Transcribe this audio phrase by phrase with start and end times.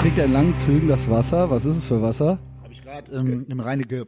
[0.00, 1.50] trinkt er in langen Zügen das Wasser.
[1.50, 2.38] Was ist es für Wasser?
[2.62, 4.06] Habe ich gerade ähm, im Reinige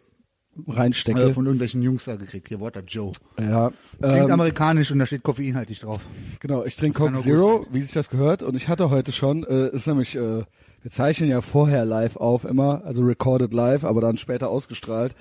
[0.67, 1.21] Reinstecke.
[1.21, 2.49] äh, von irgendwelchen Jungs da gekriegt.
[2.49, 3.13] Hier Water Joe.
[3.39, 3.71] ja.
[4.01, 6.01] Klingt Ähm, amerikanisch und da steht koffeinhaltig drauf.
[6.41, 8.43] genau, ich trinke Coke Zero, wie sich das gehört.
[8.43, 10.45] Und ich hatte heute schon, äh, ist nämlich, äh,
[10.83, 15.15] wir zeichnen ja vorher live auf immer, also recorded live, aber dann später ausgestrahlt.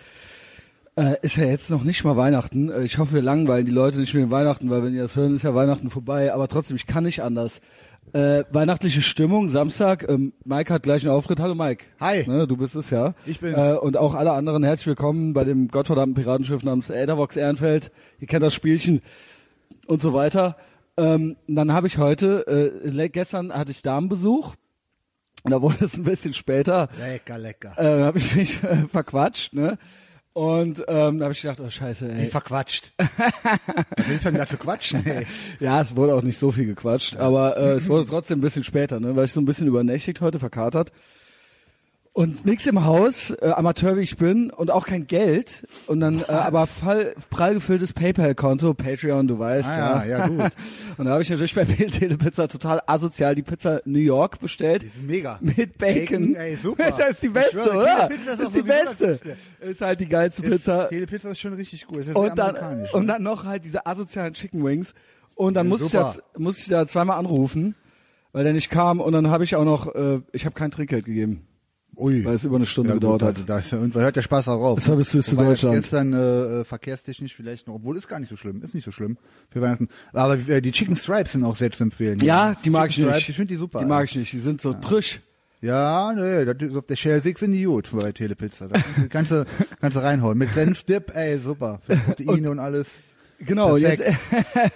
[0.98, 2.70] Äh, ist ja jetzt noch nicht mal Weihnachten.
[2.70, 5.36] Äh, ich hoffe, wir langweilen die Leute nicht mit Weihnachten, weil wenn ihr das hören,
[5.36, 6.34] ist ja Weihnachten vorbei.
[6.34, 7.62] Aber trotzdem, ich kann nicht anders.
[8.14, 10.06] Äh, weihnachtliche Stimmung, Samstag.
[10.10, 11.40] Ähm, Mike hat gleich einen Auftritt.
[11.40, 11.86] Hallo Mike.
[12.02, 12.28] Hi.
[12.28, 13.14] Ne, du bist es ja.
[13.26, 13.58] Ich bin's.
[13.58, 17.90] Äh, und auch alle anderen herzlich willkommen bei dem gottverdammten Piratenschiff namens Äthervox Ehrenfeld.
[18.20, 19.02] Ihr kennt das Spielchen
[19.88, 20.58] und so weiter.
[20.98, 24.56] Ähm, dann habe ich heute, äh, gestern hatte ich Damenbesuch.
[25.44, 27.74] Und da wurde es ein bisschen später Lecker, lecker.
[27.78, 29.78] äh, habe ich mich äh, verquatscht, ne?
[30.34, 32.30] Und ähm, da habe ich gedacht, oh scheiße, Wie ey.
[32.30, 32.94] verquatscht.
[32.98, 35.06] Was willst du denn da zu quatschen?
[35.06, 35.28] Ey?
[35.60, 38.64] Ja, es wurde auch nicht so viel gequatscht, aber äh, es wurde trotzdem ein bisschen
[38.64, 39.16] später, ne?
[39.16, 40.92] Weil ich so ein bisschen übernächtigt heute verkatert.
[42.14, 45.66] Und nichts im Haus, äh, Amateur wie ich bin, und auch kein Geld.
[45.88, 49.70] Und dann, äh, aber voll, prall gefülltes PayPal-Konto, Patreon, du weißt.
[49.70, 50.52] Ah, ja, ja, gut.
[50.98, 54.82] Und da habe ich natürlich bei Telepizza total asozial die Pizza New York bestellt.
[54.82, 55.40] Die sind mega.
[55.42, 56.34] Mit Bacon.
[56.34, 56.92] Bacon, ey, super.
[56.98, 58.10] Das ist die beste, schwöre, oder?
[58.10, 59.20] Telepizza ist ist die beste.
[59.62, 60.90] Ist halt die geilste Pizza.
[60.90, 62.00] Telepizza ist schon richtig gut.
[62.00, 63.14] Ist Und dann, und ne?
[63.14, 64.94] dann noch halt diese asozialen Chicken Wings.
[65.34, 67.76] Und dann Ja, musste ich, da, musste ich da zweimal anrufen,
[68.34, 69.00] weil der nicht kam.
[69.00, 71.48] Und dann habe ich auch noch, äh, ich habe kein Trinkgeld gegeben,
[72.02, 72.26] Ui.
[72.26, 73.36] weil es über eine Stunde ja, gedauert gut, hat.
[73.36, 74.80] also da ja, und hört der Spaß auch auf.
[74.80, 75.76] Deshalb bist du jetzt zu Deutschland.
[75.76, 78.92] Gestern äh, äh, verkehrstechnisch vielleicht noch, obwohl ist gar nicht so schlimm, ist nicht so
[78.92, 79.18] schlimm
[79.50, 79.88] für Weihnachten.
[80.12, 82.20] Aber äh, die Chicken Stripes sind auch selbst zu empfehlen.
[82.20, 83.16] ja, die mag ich Chicken nicht.
[83.18, 83.80] Stripes, ich finde die super.
[83.80, 84.34] Die mag ich nicht.
[84.34, 85.22] Die sind so trisch.
[85.62, 88.68] Ja, nee, das ist auf der Shell 6 in die gut bei Telepizza.
[88.68, 89.46] Da kannst du,
[89.80, 90.38] kannst du, reinhauen.
[90.38, 91.80] Mit Senfdip, ey, super.
[91.86, 93.00] Für Proteine und, alles.
[93.40, 94.18] Genau, Perfekt.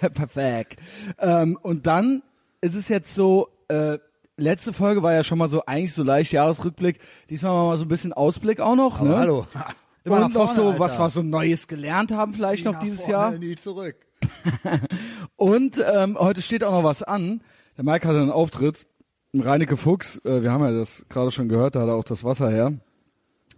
[0.14, 0.78] perfekt.
[1.18, 2.22] Ähm, und dann
[2.60, 3.98] ist es jetzt so, äh,
[4.36, 6.98] letzte Folge war ja schon mal so eigentlich so leicht Jahresrückblick.
[7.30, 9.16] Diesmal machen wir mal so ein bisschen Ausblick auch noch, Aber ne?
[9.18, 9.46] hallo.
[9.54, 9.66] Ha,
[10.04, 10.78] Immer und vorne, noch so, Alter.
[10.78, 13.30] was wir so Neues gelernt haben vielleicht noch Nach dieses vorne, Jahr.
[13.32, 13.96] Nie zurück.
[15.36, 17.42] Und ähm, heute steht auch noch was an.
[17.76, 18.86] Der Mike hatte einen Auftritt.
[19.34, 22.24] Reineke Fuchs, äh, wir haben ja das gerade schon gehört, da hat er auch das
[22.24, 22.72] Wasser her.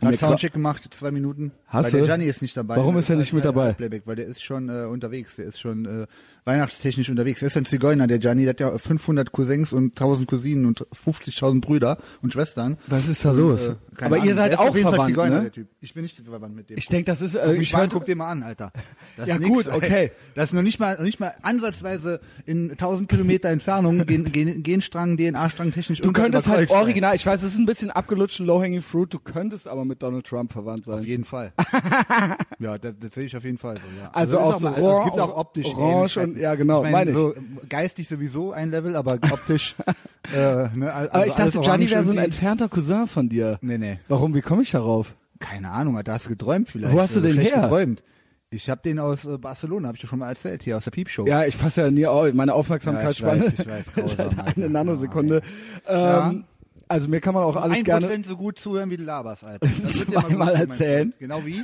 [0.01, 1.53] Hat Soundcheck gemacht, zwei Minuten.
[1.67, 2.07] Hast weil der du?
[2.07, 2.77] Gianni ist nicht dabei.
[2.77, 3.73] Warum Der ist er nicht mit halt dabei?
[3.73, 5.37] Playback, weil der ist schon äh, unterwegs.
[5.37, 6.07] Der ist schon äh,
[6.45, 7.41] weihnachtstechnisch unterwegs.
[7.41, 8.43] Der ist ein Zigeuner, der Gianni.
[8.43, 12.79] Der hat ja 500 Cousins und 1000 Cousinen und 50.000 Brüder und Schwestern.
[12.87, 13.67] Was ist da Und, los?
[13.69, 14.35] äh, Aber ihr Ahnung.
[14.37, 15.43] seid der ist auch verwandt, Zigeuner, ne?
[15.43, 15.69] der Typ.
[15.81, 16.79] Ich bin nicht verwandt mit dem.
[16.79, 18.73] Ich denke, das ist, Guck äh, mich ich hörte, guck dir mal an, Alter.
[19.17, 19.75] Das Ja, nix, gut, ey.
[19.77, 20.11] okay.
[20.35, 24.63] Das ist noch nicht mal, noch nicht mal ansatzweise in 1000 Kilometer Entfernung Gen, Gen,
[24.63, 28.83] Genstrang, DNA-Strang technisch du könntest halt original, ich weiß, es ist ein bisschen abgelutscht, low-hanging
[28.83, 31.01] fruit, du könntest aber mit Donald Trump verwandt sein.
[31.01, 31.53] Auf jeden Fall.
[32.59, 34.11] ja, das, das sehe ich auf jeden Fall so, ja.
[34.13, 36.91] Also ist auch so mal- es orange- gibt auch optisch orange und- ja, genau, Ich
[36.91, 37.35] meine so
[37.69, 39.75] geistig sowieso ein Level, aber optisch
[40.35, 43.59] äh, ne, also aber ich dachte, Gianni wäre so ein entfernter Cousin von dir.
[43.61, 43.99] Nee, nee.
[44.09, 45.15] Warum, wie komme ich darauf?
[45.39, 46.95] Keine Ahnung, da hast du geträumt vielleicht.
[46.95, 47.63] Wo hast du Oder den her?
[47.63, 48.03] geträumt.
[48.51, 50.91] Ich habe den aus äh, Barcelona, habe ich dir schon mal erzählt, hier aus der
[50.91, 51.27] Piepshow.
[51.27, 54.57] Ja, ich passe ja nie auf, meine Ja, Aufmerksamkeitsspanne ich weiß, ich weiß, ist halt
[54.57, 55.43] eine Nanosekunde.
[55.87, 56.31] Ja.
[56.31, 56.45] Ähm,
[56.89, 58.07] also mir kann man auch alles gerne...
[58.07, 59.69] Prozent so gut zuhören, wie du laberst, Alter.
[59.83, 61.13] Das wird dir mal mein erzählen.
[61.19, 61.63] Genau wie?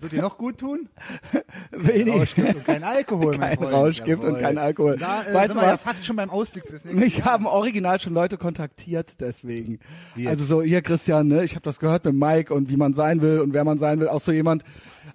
[0.00, 0.88] Wird dir noch gut tun?
[1.72, 2.14] Wenig.
[2.14, 3.72] Rausch gibt und kein Alkohol, mein Kein Freund.
[3.72, 4.40] Rausch gibt und Jawohl.
[4.40, 4.96] kein Alkohol.
[4.98, 5.82] Da äh, Weißt sind du wir ja was?
[5.82, 7.26] fast schon beim Ausblick fürs nächste Mich Jahr.
[7.26, 9.78] haben original schon Leute kontaktiert deswegen.
[10.26, 13.22] Also so, hier Christian, ne, ich habe das gehört mit Mike und wie man sein
[13.22, 14.08] will und wer man sein will.
[14.08, 14.62] Auch so jemand,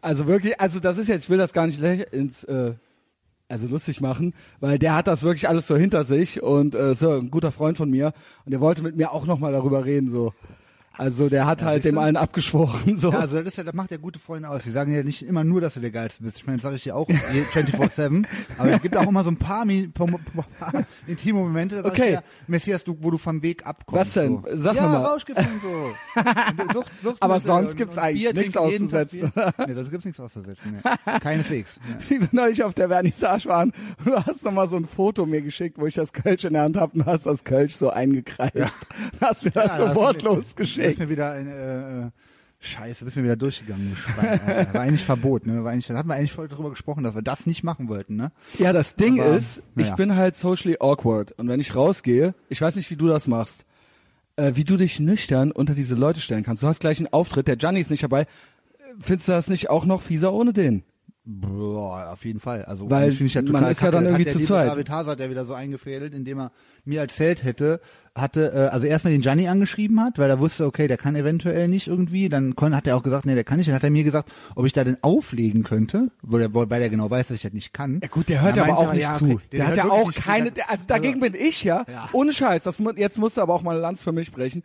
[0.01, 2.73] also wirklich, also das ist jetzt, ich will das gar nicht ins, äh,
[3.47, 7.11] also lustig machen, weil der hat das wirklich alles so hinter sich und äh, so
[7.11, 8.13] ein guter Freund von mir
[8.45, 10.33] und der wollte mit mir auch nochmal darüber reden so.
[10.99, 12.01] Also der hat halt siehst dem du?
[12.01, 13.11] allen abgeschworen so.
[13.11, 14.63] Ja, also das, ist ja, das macht ja gute Freunde aus.
[14.63, 16.37] Die sagen ja nicht immer nur, dass du der Geilste bist.
[16.37, 18.25] Ich meine, das sage ich dir auch 24-7.
[18.57, 22.01] aber es gibt auch immer so ein paar, paar, intime Momente, da Okay.
[22.01, 23.99] ich dir, Messias, du, wo du vom Weg abkommst.
[23.99, 24.43] Was denn?
[24.43, 24.57] So.
[24.57, 25.13] Sag ja, mal.
[25.13, 25.23] Und
[25.61, 26.21] so.
[26.63, 29.31] Und Sucht, Sucht Aber sonst gibt's eigentlich nichts auszusetzen.
[29.67, 30.81] Nee, sonst gibt's nichts auszusetzen.
[30.83, 31.19] Nee.
[31.19, 31.79] Keineswegs.
[31.87, 31.95] Ja.
[32.09, 33.73] wie wir neulich auf der Vernissage waren,
[34.03, 36.63] du hast noch mal so ein Foto mir geschickt, wo ich das Kölsch in der
[36.63, 38.53] Hand habe und hast das Kölsch so eingekreist.
[39.21, 40.63] Hast mir das Ja, so da hast wortlos du
[40.97, 40.99] mir- Da ist geschickt.
[40.99, 42.11] mir wieder eine, äh, äh,
[42.61, 43.95] Scheiße, bist mir wieder durchgegangen.
[44.73, 45.63] War eigentlich Verbot, ne?
[45.63, 48.17] War eigentlich, da hatten wir eigentlich voll drüber gesprochen, dass wir das nicht machen wollten,
[48.17, 48.31] ne?
[48.57, 49.95] Ja, das Ding Aber, ist, ich naja.
[49.95, 53.63] bin halt socially awkward und wenn ich rausgehe, ich weiß nicht, wie du das machst,
[54.35, 56.61] äh, wie du dich nüchtern unter diese Leute stellen kannst.
[56.61, 58.25] Du hast gleich einen Auftritt, der Gianni ist nicht dabei.
[58.99, 60.83] Findest du das nicht auch noch fieser ohne den?
[61.23, 62.65] Boah, auf jeden Fall.
[62.65, 64.67] Also Weil ich ja man ist ja dann irgendwie hat zu zweit.
[64.69, 66.51] David Hazard, der wieder so eingefädelt, indem er
[66.85, 67.79] mir erzählt hätte,
[68.21, 71.67] hatte, äh, also erstmal den Gianni angeschrieben hat, weil er wusste, okay, der kann eventuell
[71.67, 73.89] nicht irgendwie, dann kon, hat er auch gesagt, nee, der kann nicht, dann hat er
[73.89, 77.35] mir gesagt, ob ich da denn auflegen könnte, weil er, weil er genau weiß, dass
[77.35, 77.99] ich das nicht kann.
[78.01, 79.25] Ja gut, der hört aber auch ich nicht ja, zu.
[79.31, 82.09] okay, Der, hat ja auch keine, Der- der, also dagegen bin ich ja, Ja.
[82.13, 84.63] ohne Scheiß, das, jetzt musst du aber auch mal Lanz für mich sprechen.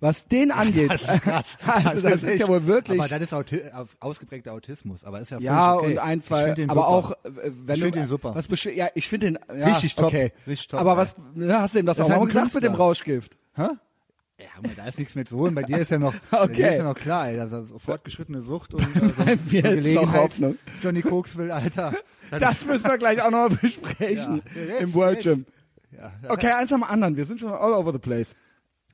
[0.00, 0.90] Was den angeht.
[1.66, 2.98] also das ist ja wohl wirklich.
[3.00, 3.60] Aber das ist Auti
[4.00, 5.86] ausgeprägter Autismus, aber ist ja völlig ja, okay.
[5.92, 6.88] und ein, Ich zwei, aber super.
[6.88, 7.16] auch, äh,
[7.64, 8.34] wenn Ich du, find den super.
[8.34, 10.32] Was ja, ich finde den, ja, Richtig top, okay.
[10.46, 10.96] richtig top, aber ja.
[10.98, 12.74] was, ne, hast du ihm das, Das auch ist mal gesagt mit dem.
[12.74, 13.36] Rauschgift?
[13.54, 13.68] Hä?
[14.36, 15.54] Ja, Junge, da ist nichts mehr zu holen.
[15.54, 16.72] Bei dir ist ja noch, bei dir Okay.
[16.72, 20.44] ist ja noch klar, ey, das ist fortgeschrittene Sucht und äh, so, Bei mir so
[20.44, 20.56] ist.
[20.82, 21.94] Johnny Kokesville, Alter.
[22.30, 25.24] Das müssen wir gleich auch noch besprechen Ja, jetzt, im World jetzt.
[25.24, 25.46] Gym.
[25.92, 27.16] Ja, Okay, eins am anderen.
[27.16, 28.34] Wir sind schon all over the place.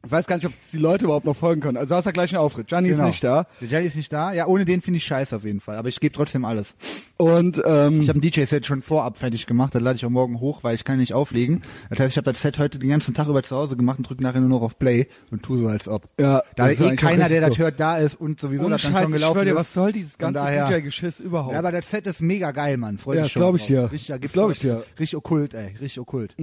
[0.03, 1.77] Ich weiß gar nicht, ob die Leute überhaupt noch folgen können.
[1.77, 2.69] Also du hast ja gleich einen Auftritt.
[2.69, 3.03] Gianni genau.
[3.03, 3.47] ist nicht da.
[3.61, 4.33] Der Jelly ist nicht da.
[4.33, 5.77] Ja, ohne den finde ich scheiße auf jeden Fall.
[5.77, 6.75] Aber ich gebe trotzdem alles.
[7.19, 9.75] Und ähm, Ich habe ein DJ-Set schon vorab fertig gemacht.
[9.75, 11.63] Das lade ich auch morgen hoch, weil ich kann nicht auflegen.
[11.91, 14.09] Das heißt, ich habe das Set heute den ganzen Tag über zu Hause gemacht und
[14.09, 16.09] drücke nachher nur noch auf Play und tu so als ob.
[16.19, 17.63] Ja, da ist eh keiner, der das so.
[17.65, 19.57] hört, da ist und sowieso ohne das dann Scheiß, schon ich gelaufen schwör dir, ist.
[19.59, 21.53] was soll dieses ganze DJ-Geschiss überhaupt?
[21.53, 22.97] Ja, aber das Set ist mega geil, Mann.
[22.97, 23.69] Freu Ja, das schon glaub ich drauf.
[23.69, 23.93] dir.
[23.93, 24.83] Richtig, da Das gibt's glaub was- ich dir.
[24.99, 25.75] Richtig okkult, ey.
[25.79, 26.35] Richtig okkult.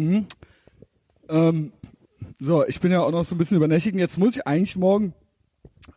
[1.29, 1.73] Ähm,
[2.39, 3.95] so, ich bin ja auch noch so ein bisschen übernächtigt.
[3.95, 5.13] und Jetzt muss ich eigentlich morgen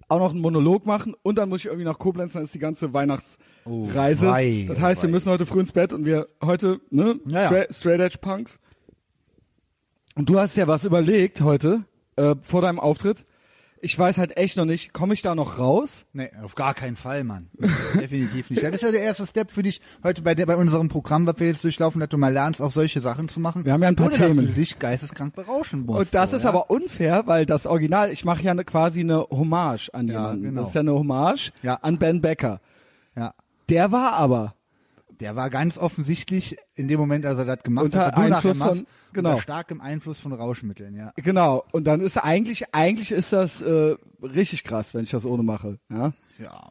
[0.08, 2.58] auch noch einen Monolog machen und dann muss ich irgendwie nach Koblenz, dann ist die
[2.58, 3.38] ganze Weihnachtsreise.
[3.64, 3.88] Oh,
[4.30, 5.12] wei, das heißt, wir wei.
[5.12, 7.46] müssen heute früh ins Bett und wir heute, ne, Ja, ja.
[7.46, 8.58] Straight, Straight Edge Punks.
[10.14, 11.84] Und du hast ja was überlegt heute,
[12.16, 13.24] äh, vor deinem Auftritt.
[13.82, 16.04] Ich weiß halt echt noch nicht, komme ich da noch raus?
[16.12, 17.48] Nee, auf gar keinen Fall, Mann.
[17.94, 18.62] Definitiv nicht.
[18.62, 21.38] Das ist ja der erste Step für dich heute bei, der, bei unserem Programm, was
[21.38, 23.64] wir jetzt durchlaufen, dass du mal lernst, auch solche Sachen zu machen.
[23.64, 24.36] Wir haben ja ein paar ohne, Themen.
[24.36, 25.98] Dass du dich geisteskrank berauschen musst.
[25.98, 26.50] Und das so, ist ja?
[26.50, 30.42] aber unfair, weil das Original, ich mache ja ne, quasi eine Hommage an Ja, jemanden.
[30.44, 30.60] genau.
[30.60, 31.76] Das ist ja eine Hommage Ja.
[31.76, 32.60] an Ben Becker.
[33.16, 33.32] Ja.
[33.70, 34.54] Der war aber
[35.20, 38.74] Der war ganz offensichtlich in dem Moment, als er das gemacht Unter hat, Einfluss machst,
[38.76, 39.30] von- genau.
[39.30, 41.12] unter starkem Einfluss von Rauschmitteln, ja.
[41.16, 45.42] Genau, und dann ist eigentlich, eigentlich ist das äh, richtig krass, wenn ich das ohne
[45.42, 45.78] mache.
[45.90, 46.12] Ja?
[46.38, 46.70] Ja,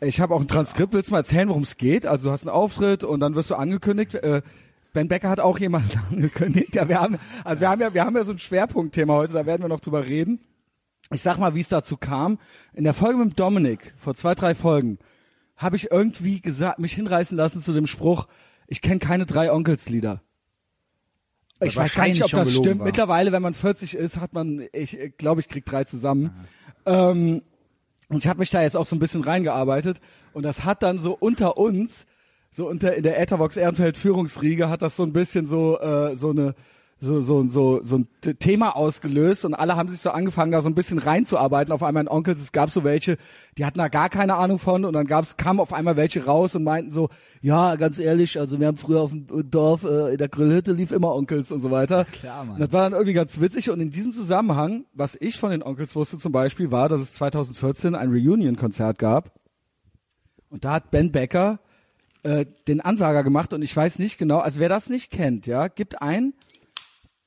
[0.00, 2.06] Ich habe auch ein Transkript, willst du mal erzählen, worum es geht?
[2.06, 4.14] Also du hast einen Auftritt und dann wirst du angekündigt.
[4.14, 4.40] Äh,
[4.94, 6.74] Ben Becker hat auch jemanden angekündigt.
[6.74, 9.44] Ja, wir haben, also wir haben ja, wir haben ja so ein Schwerpunktthema heute, da
[9.44, 10.40] werden wir noch drüber reden.
[11.12, 12.38] Ich sag mal, wie es dazu kam.
[12.72, 14.98] In der Folge mit Dominik, vor zwei, drei Folgen,
[15.56, 18.26] habe ich irgendwie gesagt, mich hinreißen lassen zu dem Spruch,
[18.66, 20.22] ich kenne keine drei Onkelslieder.
[21.60, 22.80] Ich weiß gar nicht, ob das stimmt.
[22.80, 22.86] war.
[22.86, 26.34] Mittlerweile, wenn man 40 ist, hat man, ich glaube, ich krieg drei zusammen.
[26.84, 27.42] Ähm,
[28.08, 30.00] und ich habe mich da jetzt auch so ein bisschen reingearbeitet.
[30.32, 32.06] Und das hat dann so unter uns,
[32.50, 36.30] so unter in der Ethervox Ehrenfeld Führungsriege, hat das so ein bisschen so äh, so
[36.30, 36.54] eine
[37.00, 38.08] so so so so ein
[38.38, 42.02] Thema ausgelöst und alle haben sich so angefangen da so ein bisschen reinzuarbeiten auf einmal
[42.02, 43.16] in Onkels es gab so welche
[43.58, 46.54] die hatten da gar keine Ahnung von und dann gab's kamen auf einmal welche raus
[46.54, 47.08] und meinten so
[47.40, 50.92] ja ganz ehrlich also wir haben früher auf dem Dorf äh, in der Grillhütte lief
[50.92, 52.54] immer Onkels und so weiter klar, Mann.
[52.54, 55.62] Und das war dann irgendwie ganz witzig und in diesem Zusammenhang was ich von den
[55.62, 59.32] Onkels wusste zum Beispiel war dass es 2014 ein Reunion Konzert gab
[60.48, 61.58] und da hat Ben Becker
[62.24, 65.68] äh, den Ansager gemacht und ich weiß nicht genau, also wer das nicht kennt, ja,
[65.68, 66.32] gibt ein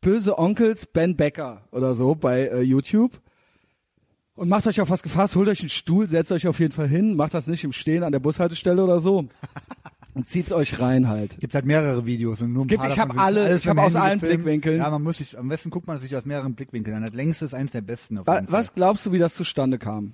[0.02, 3.20] Böse Onkels Ben Becker oder so bei äh, YouTube
[4.36, 6.88] und macht euch auf was gefasst, holt euch einen Stuhl, setzt euch auf jeden Fall
[6.88, 9.26] hin, macht das nicht im Stehen an der Bushaltestelle oder so
[10.14, 11.40] und zieht's euch rein halt.
[11.40, 13.68] gibt halt mehrere Videos und nur ein gibt- paar ich davon hab sind alle- ich
[13.68, 14.44] hab mit dem aus Handy allen gefilmt.
[14.44, 14.78] Blickwinkeln.
[14.78, 17.04] Ja, man muss sich, am besten guckt man sich aus mehreren Blickwinkeln an.
[17.04, 18.54] Das längste ist eins der besten auf jeden Fall.
[18.60, 20.14] was glaubst du, wie das zustande kam?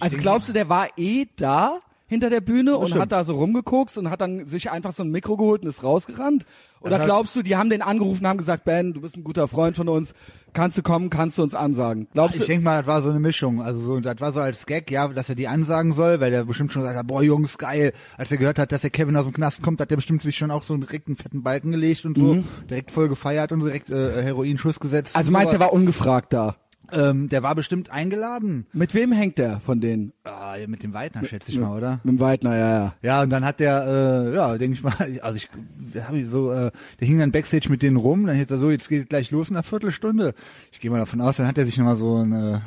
[0.00, 1.78] also denk glaubst du, der war eh da
[2.14, 3.02] hinter der Bühne und stimmt.
[3.02, 5.82] hat da so rumgeguckt und hat dann sich einfach so ein Mikro geholt und ist
[5.82, 6.46] rausgerannt?
[6.80, 9.48] Oder Das glaubst du, die haben den angerufen, haben gesagt, Ben, du bist ein guter
[9.48, 10.12] Freund von uns,
[10.52, 12.08] kannst du kommen, kannst du uns ansagen?
[12.12, 12.46] Glaubst Ich du?
[12.46, 13.62] denke mal, das war so eine Mischung.
[13.62, 16.44] Also so, das war so als Gag, ja, dass er die ansagen soll, weil der
[16.44, 17.92] bestimmt schon gesagt hat, boah Jungs, geil.
[18.18, 20.36] Als er gehört hat, dass der Kevin aus dem Knast kommt, hat der bestimmt sich
[20.36, 23.88] schon auch so direkt einen fetten Balken gelegt und so, direkt voll gefeiert und direkt
[23.88, 25.14] äh, Heroinschuss gesetzt.
[25.14, 25.18] Mhm.
[25.18, 26.56] Also meinst du, er war ungefragt da?
[26.94, 28.66] Ähm, der war bestimmt eingeladen.
[28.72, 30.12] Mit wem hängt der von denen?
[30.24, 32.00] Ah, ja, mit dem Weidner, schätze ich mal, oder?
[32.04, 32.94] Mit dem Weidner, ja, ja.
[33.02, 35.48] Ja, und dann hat der, äh, ja, denke ich mal, also ich
[36.02, 36.70] habe ich so, äh,
[37.00, 39.50] der hing dann Backstage mit denen rum, dann jetzt er so, jetzt geht gleich los
[39.50, 40.34] in einer Viertelstunde.
[40.72, 42.32] Ich gehe mal davon aus, dann hat er sich nochmal so ein,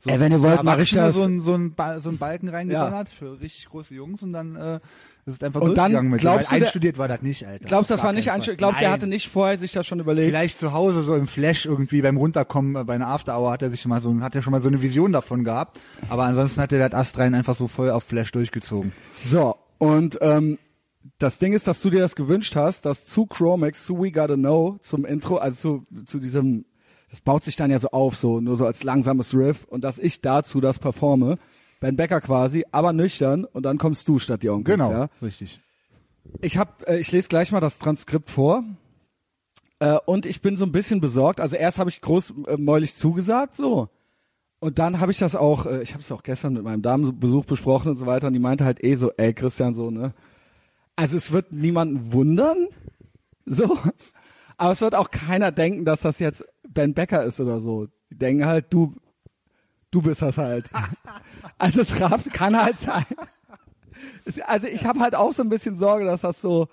[0.00, 1.14] so Ey, wenn ihr wollt, mach ich das.
[1.14, 4.56] so ein, so ein, ba so ein Balken reingedonnert für richtig große Jungs und dann
[4.56, 4.80] äh,
[5.26, 6.58] ist es einfach Und dann mit glaubst dem.
[6.58, 7.64] du, Einstudiert war das nicht, Alter.
[7.64, 8.28] Glaubst du, das war nicht?
[8.28, 8.56] Fall.
[8.56, 10.28] Glaubst du, er hatte nicht vorher sich das schon überlegt?
[10.28, 13.62] Vielleicht zu Hause so im Flash irgendwie beim Runterkommen äh, bei einer After Hour hat
[13.62, 16.24] er sich schon mal so hat er schon mal so eine Vision davon gehabt, aber
[16.24, 18.92] ansonsten hat er das Ast rein einfach so voll auf Flash durchgezogen.
[19.22, 20.58] So, und ähm,
[21.18, 24.36] das Ding ist, dass du dir das gewünscht hast, dass zu Chromex, zu We Gotta
[24.36, 26.64] Know, zum Intro, also zu, zu diesem,
[27.10, 29.98] das baut sich dann ja so auf, so nur so als langsames Riff und dass
[29.98, 31.38] ich dazu das performe.
[31.84, 34.78] Ben Becker quasi, aber nüchtern und dann kommst du statt die Onkels.
[34.78, 35.08] Genau, Ja?
[35.20, 35.60] richtig.
[36.40, 38.64] Ich hab, äh, ich lese gleich mal das Transkript vor.
[39.80, 41.40] Äh, und ich bin so ein bisschen besorgt.
[41.40, 43.90] Also erst habe ich großmäulig zugesagt, so.
[44.60, 47.44] Und dann habe ich das auch, äh, ich habe es auch gestern mit meinem Damenbesuch
[47.44, 48.28] besprochen und so weiter.
[48.28, 50.14] Und die meinte halt eh so, ey Christian, so, ne?
[50.96, 52.68] Also es wird niemanden wundern,
[53.44, 53.76] so.
[54.56, 57.88] Aber es wird auch keiner denken, dass das jetzt Ben Becker ist oder so.
[58.10, 58.94] Die denken halt, du
[59.94, 60.64] Du bist das halt.
[61.56, 63.04] Also es Raff kann halt sein.
[64.46, 66.66] Also ich habe halt auch so ein bisschen Sorge, dass das so,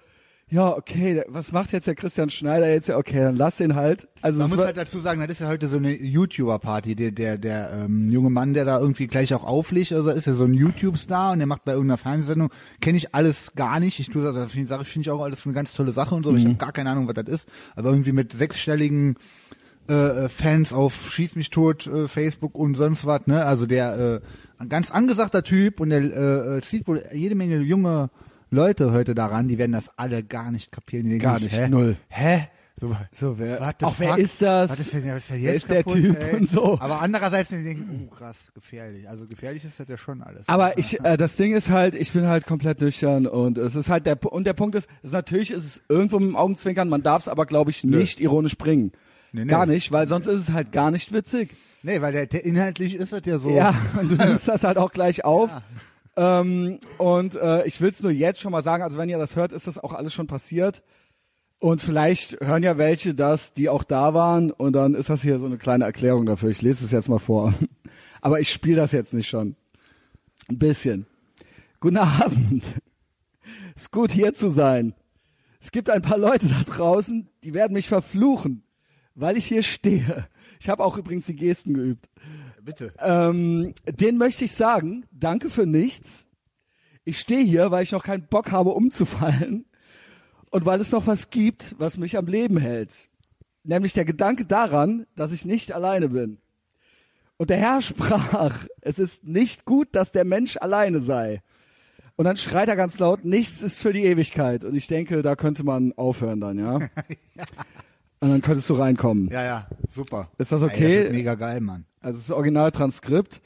[0.49, 2.87] ja, okay, was macht jetzt der Christian Schneider jetzt?
[2.89, 4.07] Ja, okay, dann lass den halt.
[4.23, 6.95] Also Man muss halt dazu sagen, das ist ja heute so eine YouTuber-Party.
[6.95, 10.33] Der, der, der ähm, junge Mann, der da irgendwie gleich auch auflegt, also ist ja
[10.33, 12.49] so ein YouTube-Star und der macht bei irgendeiner Fernsehsendung,
[12.81, 13.99] kenne ich alles gar nicht.
[13.99, 16.31] Ich tue das, das finde ich, auch alles eine ganz tolle Sache und so.
[16.31, 17.47] aber Ich habe gar keine Ahnung, was das ist.
[17.75, 19.15] Aber irgendwie mit sechsstelligen
[19.89, 19.93] äh,
[20.25, 23.45] äh, Fans auf Schieß mich tot, äh, Facebook und sonst was, ne?
[23.45, 24.21] Also der
[24.59, 28.09] äh, ganz angesagter Typ und der äh, äh, zieht wohl jede Menge junge
[28.49, 31.05] Leute heute daran, die werden das alle gar nicht kapieren.
[31.05, 31.69] Die denken Gar nicht, hä?
[31.69, 31.97] null.
[32.09, 32.47] Hä?
[32.77, 34.71] So, So, wer- auch wer ist das?
[34.71, 36.35] Was ist denn, ist Wer jetzt ist der kaputt, Typ ey?
[36.39, 36.79] und so?
[36.79, 39.07] Aber andererseits, die denken, oh krass, gefährlich.
[39.07, 40.47] Also gefährlich ist das ja schon alles.
[40.49, 43.89] Aber ich, äh, das Ding ist halt, ich bin halt komplett nüchtern und es ist
[43.89, 47.03] halt der und der Punkt ist, es, natürlich ist es irgendwo mit dem Augenzwinkern, man
[47.03, 48.91] darf es aber glaube ich nicht ironisch bringen.
[49.31, 49.51] Nee, nee.
[49.51, 51.55] Gar nicht, weil sonst ist es halt gar nicht witzig.
[51.83, 53.49] Nee, weil der, der inhaltlich ist das ja so.
[53.51, 55.49] Ja, und du nimmst das halt auch gleich auf.
[56.15, 59.35] Ähm, und äh, ich will es nur jetzt schon mal sagen, also wenn ihr das
[59.35, 60.83] hört, ist das auch alles schon passiert.
[61.59, 64.51] Und vielleicht hören ja welche das, die auch da waren.
[64.51, 66.49] Und dann ist das hier so eine kleine Erklärung dafür.
[66.49, 67.53] Ich lese es jetzt mal vor.
[68.21, 69.55] Aber ich spiele das jetzt nicht schon.
[70.49, 71.05] Ein bisschen.
[71.79, 72.63] Guten Abend.
[73.75, 74.93] Ist gut hier zu sein.
[75.59, 78.63] Es gibt ein paar Leute da draußen, die werden mich verfluchen,
[79.15, 80.27] weil ich hier stehe.
[80.59, 82.09] Ich habe auch übrigens die Gesten geübt.
[82.61, 82.93] Bitte.
[82.99, 86.25] Ähm, den möchte ich sagen, danke für nichts.
[87.03, 89.65] Ich stehe hier, weil ich noch keinen Bock habe, umzufallen.
[90.51, 93.09] Und weil es noch was gibt, was mich am Leben hält.
[93.63, 96.37] Nämlich der Gedanke daran, dass ich nicht alleine bin.
[97.37, 101.41] Und der Herr sprach, es ist nicht gut, dass der Mensch alleine sei.
[102.15, 104.63] Und dann schreit er ganz laut, nichts ist für die Ewigkeit.
[104.63, 106.79] Und ich denke, da könnte man aufhören dann, ja.
[108.21, 109.29] Und dann könntest du reinkommen.
[109.31, 110.29] Ja, ja, super.
[110.37, 110.95] Ist das okay?
[110.95, 111.85] das wird mega geil, Mann.
[112.01, 113.41] Also das Originaltranskript.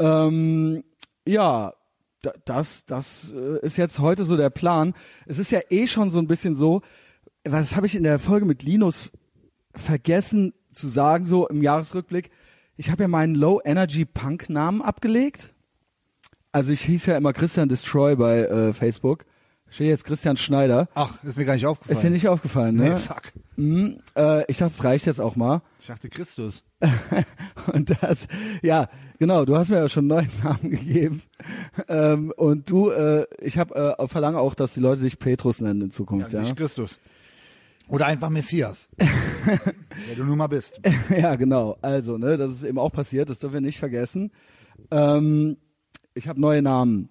[0.00, 0.82] Ähm,
[1.24, 1.72] ja,
[2.22, 4.94] da- das, das äh, ist jetzt heute so der Plan.
[5.26, 6.82] Es ist ja eh schon so ein bisschen so,
[7.44, 9.10] was habe ich in der Folge mit Linus
[9.74, 12.30] vergessen zu sagen, so im Jahresrückblick.
[12.76, 15.52] Ich habe ja meinen Low-Energy-Punk-Namen abgelegt.
[16.52, 19.24] Also ich hieß ja immer Christian Destroy bei äh, Facebook.
[19.70, 20.88] Steht jetzt Christian Schneider.
[20.94, 21.96] Ach, ist mir gar nicht aufgefallen.
[21.96, 22.96] Ist dir nicht aufgefallen, Nee, ne?
[22.98, 23.22] fuck.
[23.56, 25.62] Mhm, äh, ich dachte, es reicht jetzt auch mal.
[25.80, 26.62] Ich dachte Christus.
[27.72, 28.26] Und das,
[28.62, 31.22] ja, genau, du hast mir ja schon einen neuen Namen gegeben.
[31.88, 35.82] Ähm, und du, äh, ich habe äh, verlange auch, dass die Leute dich Petrus nennen
[35.82, 36.40] in Zukunft, ja.
[36.40, 36.98] Nicht Christus.
[37.88, 38.88] Oder einfach Messias.
[38.98, 40.80] der du nun mal bist.
[41.10, 41.78] Ja, genau.
[41.82, 44.30] Also, ne, das ist eben auch passiert, das dürfen wir nicht vergessen.
[44.90, 45.56] Ähm,
[46.14, 47.08] ich habe neue Namen.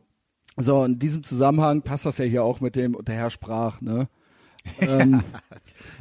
[0.58, 4.08] So, in diesem Zusammenhang passt das ja hier auch mit dem, der Herr sprach, ne?
[4.82, 5.24] Ähm,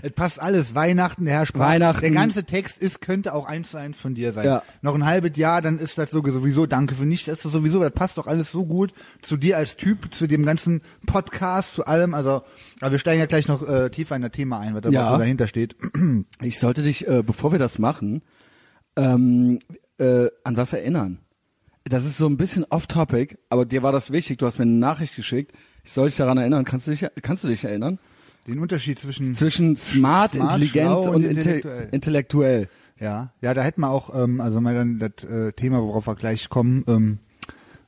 [0.03, 0.75] Es passt alles.
[0.75, 1.61] Weihnachten, der Herr sprach.
[1.69, 2.01] Weihnachten.
[2.01, 4.45] Der ganze Text ist, könnte auch eins zu eins von dir sein.
[4.45, 4.63] Ja.
[4.83, 7.79] Noch ein halbes Jahr, dann ist das so- sowieso, danke für nichts, das ist sowieso,
[7.81, 11.87] das passt doch alles so gut zu dir als Typ, zu dem ganzen Podcast, zu
[11.87, 12.13] allem.
[12.13, 12.43] Also,
[12.81, 15.13] aber wir steigen ja gleich noch äh, tiefer in das Thema ein, was da Ja.
[15.13, 15.77] so dahinter steht.
[16.43, 18.23] ich sollte dich, äh, bevor wir das machen,
[18.97, 19.61] ähm,
[19.99, 21.21] äh, an was erinnern.
[21.89, 24.39] Das ist so ein bisschen off-topic, aber dir war das wichtig.
[24.39, 25.53] Du hast mir eine Nachricht geschickt.
[25.85, 26.65] Ich soll dich daran erinnern.
[26.65, 27.99] Kannst du dich, kannst du dich erinnern?
[28.49, 31.89] Den Unterschied zwischen Zwischen smart, Smart, intelligent und, und inte- intellektuell.
[31.93, 32.69] intellektuell.
[32.99, 36.15] Ja, ja, da hätten wir auch, ähm, also mal dann das äh, Thema, worauf wir
[36.15, 37.19] gleich kommen, ähm,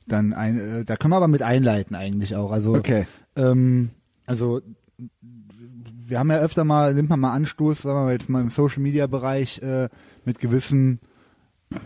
[0.07, 2.51] dann ein, äh, da können wir aber mit einleiten eigentlich auch.
[2.51, 3.07] Also, Okay.
[3.35, 3.89] ähm,
[4.25, 4.61] also
[6.07, 8.49] wir haben ja öfter mal, nimmt man mal Anstoß, sagen wir mal jetzt mal im
[8.49, 9.89] Social Media Bereich äh,
[10.25, 10.99] mit gewissen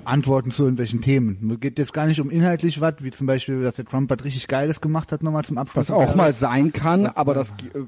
[0.06, 1.52] Antworten zu irgendwelchen Themen.
[1.52, 4.24] Es geht jetzt gar nicht um inhaltlich was, wie zum Beispiel, dass der Trump was
[4.24, 5.90] richtig Geiles gemacht hat, nochmal zum Abschluss.
[5.90, 6.16] Was auch Jahres.
[6.16, 7.80] mal sein kann, aber das, äh,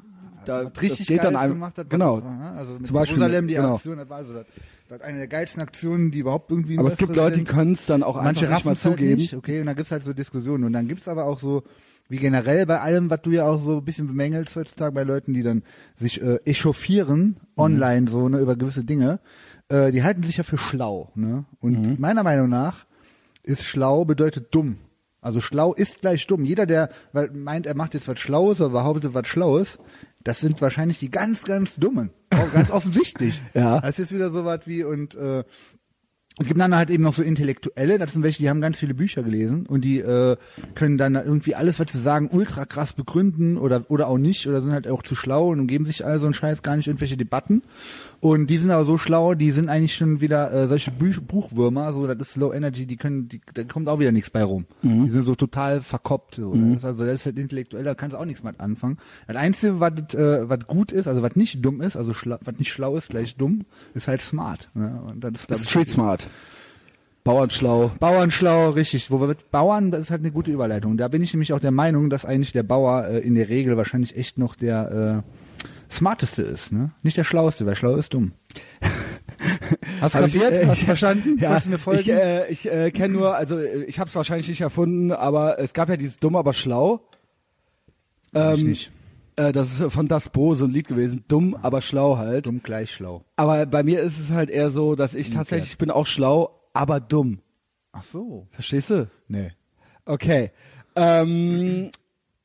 [0.45, 1.89] da, was richtig das geht Geiles dann einem, gemacht hat.
[1.89, 2.17] genau.
[2.17, 3.75] was- Also mit Zum Beispiel, Jerusalem, die genau.
[3.75, 4.45] Aktion, das war also das,
[4.89, 7.85] das eine der geilsten Aktionen, die überhaupt irgendwie Aber es gibt Leute, die können es
[7.85, 9.15] dann auch Manche einfach nicht mal es halt zugeben.
[9.15, 10.65] nicht, okay, und dann gibt's halt so Diskussionen.
[10.65, 11.63] Und dann gibt's aber auch so,
[12.09, 15.33] wie generell bei allem, was du ja auch so ein bisschen bemängelst heutzutage bei Leuten,
[15.33, 15.63] die dann
[15.95, 19.19] sich äh, echauffieren online so ne, über gewisse Dinge,
[19.69, 21.11] äh, die halten sich ja für schlau.
[21.15, 21.45] Ne?
[21.59, 21.95] Und Mhm.
[21.99, 22.85] meiner Meinung nach
[23.43, 24.77] ist schlau bedeutet dumm.
[25.21, 26.45] Also schlau ist gleich dumm.
[26.45, 26.89] Jeder, der
[27.33, 29.77] meint, er macht jetzt was Schlaues oder behauptet was Schlaues,
[30.23, 32.11] das sind wahrscheinlich die ganz, ganz Dummen.
[32.31, 33.41] Auch ganz offensichtlich.
[33.53, 33.79] Ja.
[33.81, 35.43] Das ist wieder so was wie und äh,
[36.37, 38.93] es gibt dann halt eben noch so Intellektuelle, das sind welche, die haben ganz viele
[38.93, 40.35] Bücher gelesen und die äh,
[40.75, 44.61] können dann irgendwie alles, was sie sagen, ultra krass begründen oder oder auch nicht oder
[44.61, 47.15] sind halt auch zu schlau und geben sich all so einen Scheiß gar nicht irgendwelche
[47.15, 47.63] Debatten.
[48.25, 51.93] Und die sind aber so schlau, die sind eigentlich schon wieder äh, solche Buch, Buchwürmer,
[51.93, 54.65] so das ist Low Energy, die können, die, da kommt auch wieder nichts bei rum.
[54.81, 56.33] Die sind so total verkoppt.
[56.33, 56.55] So.
[56.55, 58.97] Das ist also das ist halt intellektuell, da kannst du auch nichts mit anfangen.
[59.27, 62.71] Das Einzige, was äh, was gut ist, also was nicht dumm ist, also was nicht
[62.71, 64.71] schlau ist, gleich dumm, ist halt smart.
[64.73, 65.03] Ne?
[65.07, 66.27] Und das ist, glaub ich, Street Smart.
[67.23, 67.91] Bauernschlau.
[67.99, 69.11] Bauernschlau, richtig.
[69.11, 70.97] Wo wir mit Bauern, das ist halt eine gute Überleitung.
[70.97, 73.77] Da bin ich nämlich auch der Meinung, dass eigentlich der Bauer äh, in der Regel
[73.77, 75.44] wahrscheinlich echt noch der äh,
[75.91, 76.91] smarteste ist, ne?
[77.03, 78.33] Nicht der schlauste, weil schlau ist dumm.
[80.01, 80.53] Hast du Hab ich, kapiert?
[80.63, 81.37] äh, Hast du verstanden?
[81.41, 82.01] Ja, Kannst du mir folgen?
[82.01, 85.59] ich äh, ich äh, kenne nur, also äh, ich habe es wahrscheinlich nicht erfunden, aber
[85.59, 87.07] es gab ja dieses Dumm, aber schlau.
[88.33, 88.91] ich Ähm, nicht.
[89.37, 91.23] Äh, das ist von Das Bo so ein Lied gewesen.
[91.27, 92.45] Dumm, aber schlau halt.
[92.47, 93.23] Dumm gleich schlau.
[93.35, 96.61] Aber bei mir ist es halt eher so, dass ich tatsächlich, ich bin auch schlau,
[96.73, 97.39] aber dumm.
[97.91, 98.47] Ach so.
[98.51, 99.09] Verstehst du?
[99.27, 99.51] Nee.
[100.05, 100.51] Okay.
[100.95, 101.91] Ähm,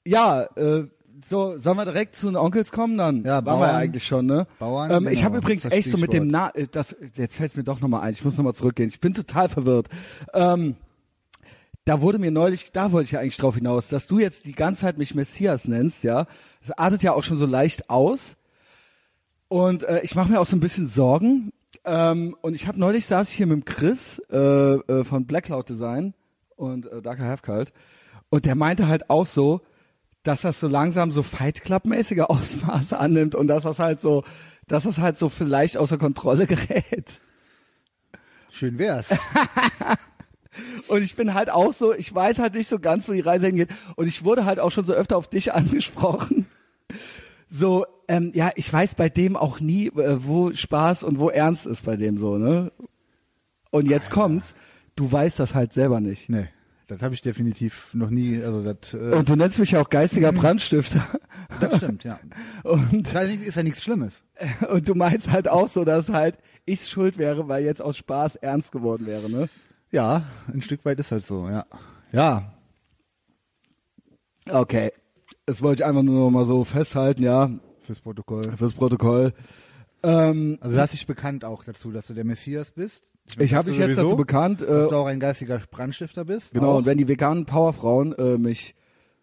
[0.05, 0.85] ja, äh,
[1.29, 3.25] so, sollen wir direkt zu den Onkels kommen dann?
[3.25, 3.71] Ja, Waren wir Bauern.
[3.77, 4.47] eigentlich schon, ne?
[4.59, 6.29] Bauern, ähm, Ich genau, habe übrigens echt so mit dem.
[6.29, 8.89] Na, äh, das, jetzt fällt es mir doch nochmal ein, ich muss nochmal zurückgehen.
[8.89, 9.89] Ich bin total verwirrt.
[10.35, 10.77] Ähm,
[11.85, 14.53] da wurde mir neulich, da wollte ich ja eigentlich drauf hinaus, dass du jetzt die
[14.53, 16.27] ganze Zeit mich Messias nennst, ja.
[16.61, 18.37] Das artet ja auch schon so leicht aus.
[19.49, 21.53] Und äh, ich mache mir auch so ein bisschen Sorgen.
[21.85, 25.45] Ähm, und ich habe neulich saß ich hier mit dem Chris äh, äh, von Black
[25.45, 26.15] Cloud Design
[26.57, 27.73] und äh, Darker Half Cult
[28.31, 29.61] und der meinte halt auch so,
[30.23, 34.25] dass das so langsam so Fight Club mäßige Ausmaße annimmt und dass das halt so,
[34.67, 37.21] dass das halt so vielleicht außer Kontrolle gerät.
[38.53, 39.09] Schön wär's.
[40.89, 43.47] Und ich bin halt auch so, ich weiß halt nicht so ganz, wo die Reise
[43.47, 43.71] hingeht.
[43.97, 46.47] Und ich wurde halt auch schon so öfter auf dich angesprochen.
[47.49, 51.67] So, ähm, ja, ich weiß bei dem auch nie, äh, wo Spaß und wo Ernst
[51.67, 52.73] ist bei dem so, ne?
[53.71, 54.55] Und jetzt kommt's,
[54.97, 56.29] du weißt das halt selber nicht.
[56.29, 56.49] nee.
[56.91, 59.89] Das habe ich definitiv noch nie, also das, äh, Und du nennst mich ja auch
[59.91, 61.07] geistiger Brandstifter.
[61.61, 62.19] das stimmt, ja.
[62.65, 64.25] Und, Das heißt, ist ja nichts Schlimmes.
[64.71, 68.37] und du meinst halt auch so, dass halt ich schuld wäre, weil jetzt aus Spaß
[68.37, 69.49] ernst geworden wäre, ne?
[69.93, 71.65] Ja, ein Stück weit ist halt so, ja.
[72.13, 72.55] Ja,
[74.49, 74.93] Okay.
[75.47, 78.57] Das wollte ich einfach nur noch mal so festhalten, ja, fürs Protokoll.
[78.57, 79.33] fürs Protokoll.
[80.03, 83.05] Ähm, Also du hast dich bekannt auch dazu, dass du der Messias bist.
[83.39, 86.55] Ich habe du mich jetzt dazu bekannt, äh, dass du auch ein geistiger Brandstifter bist.
[86.55, 86.79] genau, Auch.
[86.79, 88.75] und wenn die veganen Powerfrauen äh, mich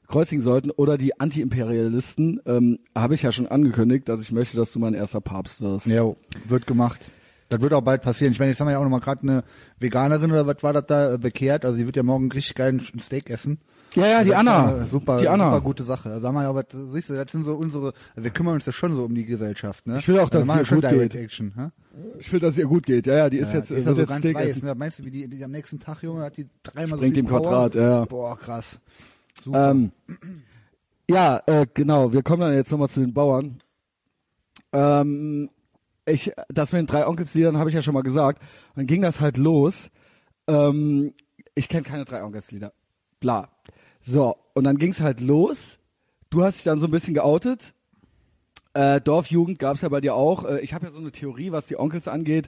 [0.08, 4.72] kreuzigen sollten oder die Anti-Imperialisten, ähm, habe ich ja schon angekündigt, dass ich möchte, dass
[4.72, 5.88] du mein erster Papst wirst.
[5.88, 6.14] Ja,
[6.48, 7.12] wird gemacht.
[7.50, 8.34] Das wird auch bald passieren.
[8.34, 9.44] Ich meine, jetzt haben wir ja auch noch mal gerade eine
[9.80, 11.64] Veganerin oder was war das da äh, bekehrt.
[11.64, 13.60] Also die wird ja morgen richtig geil ein Steak essen.
[13.96, 14.86] ja, ja, die Anna.
[14.86, 15.46] Super, die Anna.
[15.46, 16.12] super gute Sache.
[16.12, 18.74] Also haben wir ja, aber siehst du, das sind so unsere, wir kümmern uns ja
[18.74, 19.98] schon so um die Gesellschaft, ne?
[19.98, 21.22] Ich will auch, dass wir machen es schon gut Direct geht.
[21.22, 21.70] Action, hä?
[22.20, 23.08] Ich will, dass es ihr gut geht.
[23.08, 24.50] Ja, ja, die ist Ja, jetzt, die ist ja wird so jetzt ganz Steak weiß.
[24.52, 24.66] essen.
[24.66, 24.76] Ne?
[24.76, 27.28] Meinst du, wie die, die am nächsten Tag, Junge, hat die dreimal Springt so im?
[27.28, 28.06] Quadrat, ja.
[28.06, 28.80] Boah, krass.
[29.44, 29.72] Super.
[29.72, 29.92] Ähm,
[31.10, 32.14] ja, äh, genau.
[32.14, 33.62] Wir kommen dann jetzt nochmal zu den Bauern.
[34.74, 35.50] Ähm,
[36.06, 38.42] ich, das mit den drei Onkelsliedern habe ich ja schon mal gesagt.
[38.76, 39.90] Dann ging das halt los.
[40.48, 41.14] Ähm,
[41.56, 42.74] ich kenne keine drei Onkelslieder.
[43.20, 43.50] Bla.
[44.02, 45.80] So, und dann ging's halt los.
[46.30, 47.74] Du hast dich dann so ein bisschen geoutet.
[48.78, 50.46] Äh, Dorfjugend gab's ja bei dir auch.
[50.46, 52.48] Äh, ich habe ja so eine Theorie, was die Onkels angeht,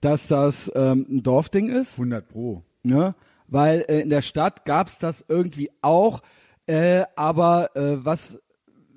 [0.00, 1.92] dass das ähm, ein Dorfding ist.
[1.92, 2.64] 100 pro.
[2.82, 3.14] Ne?
[3.46, 6.22] Weil äh, in der Stadt gab's das irgendwie auch,
[6.66, 8.34] äh, aber äh, was,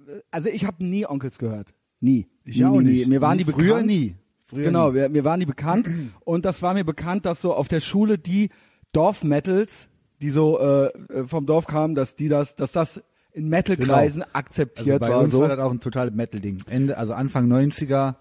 [0.07, 2.27] äh, also ich habe nie Onkels gehört, nie.
[2.45, 3.07] Ich nie, auch nie, nicht.
[3.07, 3.43] Mir waren Nie.
[3.43, 3.85] die Früher bekannt.
[3.87, 4.15] nie.
[4.41, 4.95] Früher genau, nie.
[4.95, 5.87] wir, mir waren die bekannt
[6.25, 8.49] und das war mir bekannt, dass so auf der Schule die
[8.91, 9.87] Dorfmetals,
[10.19, 14.33] die so äh, äh, vom Dorf kamen, dass die das, dass das in Metal-Kreisen Also
[14.33, 15.19] akzeptiert bei war.
[15.19, 15.41] uns So.
[15.41, 16.59] war das auch ein totales Metal-Ding.
[16.69, 18.15] Ende, also Anfang 90er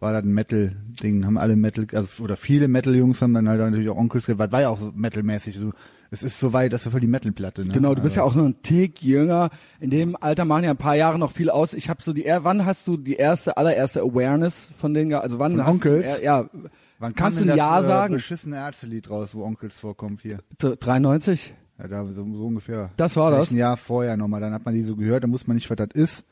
[0.00, 3.88] war das ein Metal-Ding, haben alle Metal, also oder viele Metal-Jungs haben dann halt natürlich
[3.88, 5.58] auch Onkels weil war ja auch so metalmäßig.
[5.58, 5.72] So,
[6.10, 7.64] es ist so weit, dass du voll die Metal-Platte.
[7.64, 7.72] Ne?
[7.72, 9.50] Genau, du bist ja Also, auch nur ein Tick jünger.
[9.80, 11.72] In dem Alter machen ja ein paar Jahre noch viel aus.
[11.72, 15.52] Ich habe so die, wann hast du die erste, allererste Awareness von denen, also wann
[15.52, 16.18] Von hast Onkels?
[16.18, 16.50] Du, ja,
[16.98, 18.14] Wann kannst du ein das, Ja äh, sagen?
[18.14, 20.38] beschissene Ärztelied raus, wo Onkels vorkommt hier?
[20.58, 21.54] 93?
[21.82, 22.90] Ja, da so, so ungefähr.
[22.96, 23.50] Das war das?
[23.50, 24.40] Ein Jahr vorher nochmal.
[24.40, 26.24] Dann hat man die so gehört, dann wusste man nicht, was das ist.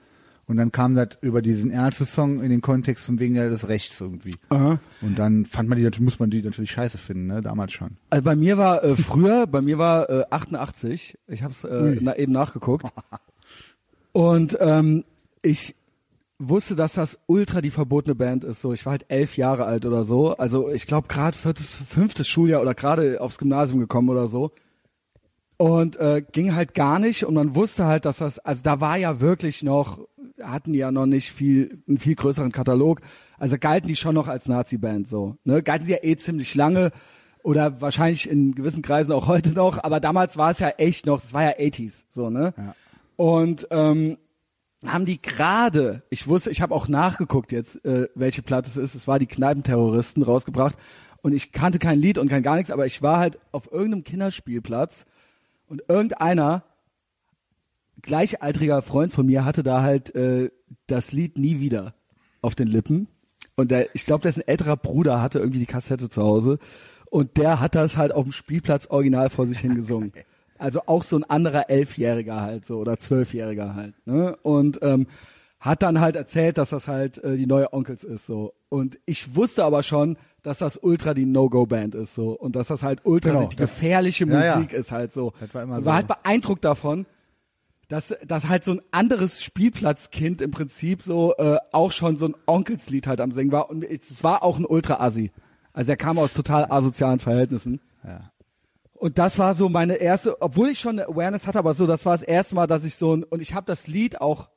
[0.46, 4.34] Und dann kam das über diesen Ärzte-Song in den Kontext von wegen des Rechts irgendwie.
[4.48, 4.80] Aha.
[5.00, 7.40] Und dann fand man die, natürlich- muss man die natürlich scheiße finden, ne?
[7.40, 7.96] Damals schon.
[8.10, 11.18] Also bei mir war äh, früher, bei mir war äh, 88.
[11.28, 12.86] Ich habe es äh, na, eben nachgeguckt.
[14.12, 15.04] Und ähm,
[15.42, 15.76] ich
[16.38, 18.60] wusste, dass das ultra die verbotene Band ist.
[18.60, 20.36] So, ich war halt elf Jahre alt oder so.
[20.36, 24.50] Also ich glaube gerade viertes, fünftes Schuljahr oder gerade aufs Gymnasium gekommen oder so.
[25.60, 28.96] Und äh, ging halt gar nicht und man wusste halt, dass das, also da war
[28.96, 29.98] ja wirklich noch,
[30.42, 33.02] hatten die ja noch nicht viel, einen viel größeren Katalog.
[33.36, 35.36] Also galten die schon noch als Nazi-Band so.
[35.44, 35.62] Ne?
[35.62, 36.92] Galten die ja eh ziemlich lange
[37.42, 41.22] oder wahrscheinlich in gewissen Kreisen auch heute noch, aber damals war es ja echt noch,
[41.22, 42.54] es war ja 80s so, ne?
[42.56, 42.74] Ja.
[43.16, 44.16] Und ähm,
[44.86, 48.94] haben die gerade, ich wusste, ich habe auch nachgeguckt jetzt, äh, welche Platte es ist,
[48.94, 50.78] es war die Kneipenterroristen rausgebracht
[51.20, 54.04] und ich kannte kein Lied und kein gar nichts, aber ich war halt auf irgendeinem
[54.04, 55.04] Kinderspielplatz
[55.70, 56.64] und irgendeiner
[58.02, 60.50] gleichaltriger Freund von mir hatte da halt äh,
[60.86, 61.94] das Lied nie wieder
[62.42, 63.08] auf den Lippen
[63.56, 66.58] und der, ich glaube, dessen älterer Bruder hatte irgendwie die Kassette zu Hause
[67.10, 70.12] Und der hat das halt auf dem Spielplatz original vor sich hingesungen.
[70.58, 73.94] Also auch so ein anderer Elfjähriger halt so oder Zwölfjähriger halt.
[74.06, 74.36] Ne?
[74.42, 75.06] Und ähm,
[75.60, 78.54] hat dann halt erzählt, dass das halt äh, die neue Onkels ist so.
[78.70, 82.82] Und ich wusste aber schon, dass das ultra die No-Go-Band ist so und dass das
[82.82, 84.78] halt ultra Genau, die das- gefährliche Ja, Musik ja.
[84.78, 85.32] ist halt so.
[85.38, 85.92] Das war immer war so.
[85.92, 87.04] halt beeindruckt davon,
[87.88, 92.34] dass, dass halt so ein anderes Spielplatzkind im Prinzip so äh, auch schon so ein
[92.46, 95.30] Onkelslied halt am Singen war und es war auch ein Ultra-Assi.
[95.72, 97.80] Also er kam aus total asozialen Verhältnissen.
[98.04, 98.30] Ja.
[98.94, 102.04] Und das war so meine erste, obwohl ich schon eine Awareness hatte, aber so, das
[102.06, 104.48] war das erste Mal, dass ich so ein, und ich habe das Lied auch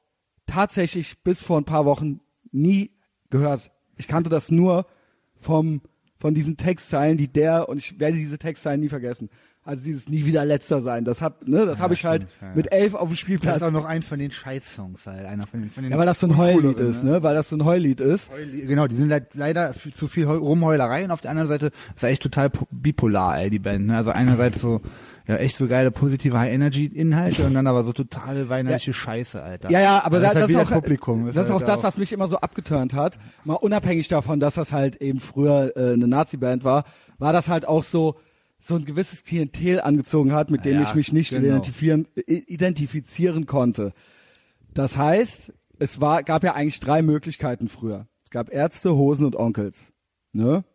[0.54, 2.20] tatsächlich bis vor ein paar Wochen
[2.52, 2.92] nie
[3.30, 3.72] gehört.
[3.98, 4.86] Ich kannte das nur
[5.36, 5.82] vom,
[6.18, 9.30] von diesen Textzeilen, die der, und ich werde diese Textzeilen nie vergessen.
[9.66, 11.06] Also dieses nie wieder letzter sein.
[11.06, 12.56] Das hab, ne, das habe ich halt stimmt, ja, ja.
[12.56, 13.58] mit elf auf dem Das Spielplatz.
[13.58, 15.26] ist auch noch eins von den Scheiß-Songs halt.
[15.26, 17.24] Einer von den, von den Ja, weil das so ein Heullied uncooleren, ist, ne?
[17.24, 18.30] Weil das so ein Heullied ist.
[18.30, 21.48] Heuli- Genau, die sind le- leider f- zu viel Heu- Rumheulerei und auf der anderen
[21.48, 23.86] Seite ist er echt total po- bipolar, ey, die Band.
[23.88, 23.96] Ne?
[23.96, 24.82] Also einerseits so,
[25.28, 29.70] ja, echt so geile positive High-Energy-Inhalte und dann aber so totale weinerliche Scheiße, Alter.
[29.70, 31.26] Ja, ja, aber das, da, ist halt das, ist auch, Publikum.
[31.28, 33.20] das ist auch halt das, was mich immer so abgeturnt hat.
[33.46, 36.84] Mal unabhängig davon, dass das halt eben früher äh, eine Nazi-Band war,
[37.20, 38.16] war das halt auch so,
[38.60, 41.46] so ein gewisses Klientel angezogen hat, mit dem Ja, ich mich nicht genau.
[41.46, 43.94] identifizieren, identifizieren konnte.
[44.74, 48.08] Das heißt, es war, gab ja eigentlich drei Möglichkeiten früher.
[48.26, 49.94] Es gab Ärzte, Hosen und Onkels.
[50.34, 50.66] Ne?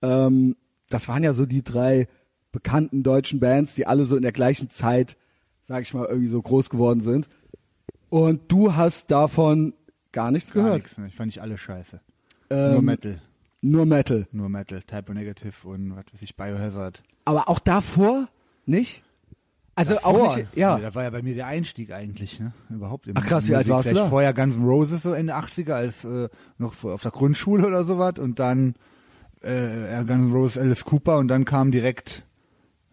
[0.00, 0.56] Ähm,
[0.88, 2.08] das waren ja so die drei
[2.52, 5.16] bekannten deutschen Bands, die alle so in der gleichen Zeit,
[5.66, 7.28] sag ich mal, irgendwie so groß geworden sind.
[8.08, 9.74] Und du hast davon
[10.12, 10.82] gar nichts Gar gehört.
[10.82, 11.06] nichts, ne?
[11.06, 12.00] Ich fand nicht alle scheiße.
[12.50, 13.22] Ähm, Nur Metal.
[13.62, 14.26] Nur Metal.
[14.32, 14.82] Nur Metal.
[14.82, 17.02] Typo Negative und was weiß ich, Biohazard.
[17.24, 18.28] Aber auch davor
[18.66, 19.02] nicht?
[19.76, 20.76] Also Davor, auch nicht, ja.
[20.76, 22.52] Nee, Das war ja bei mir der Einstieg eigentlich, ne?
[22.68, 23.06] Überhaupt.
[23.06, 24.10] Im, Ach, krass, wie alt warst du Vielleicht da?
[24.10, 28.14] Vorher Guns N' Roses so Ende 80er als äh, noch auf der Grundschule oder sowas
[28.18, 28.74] und dann
[29.42, 32.24] äh, Guns N' Roses Alice Cooper und dann kam direkt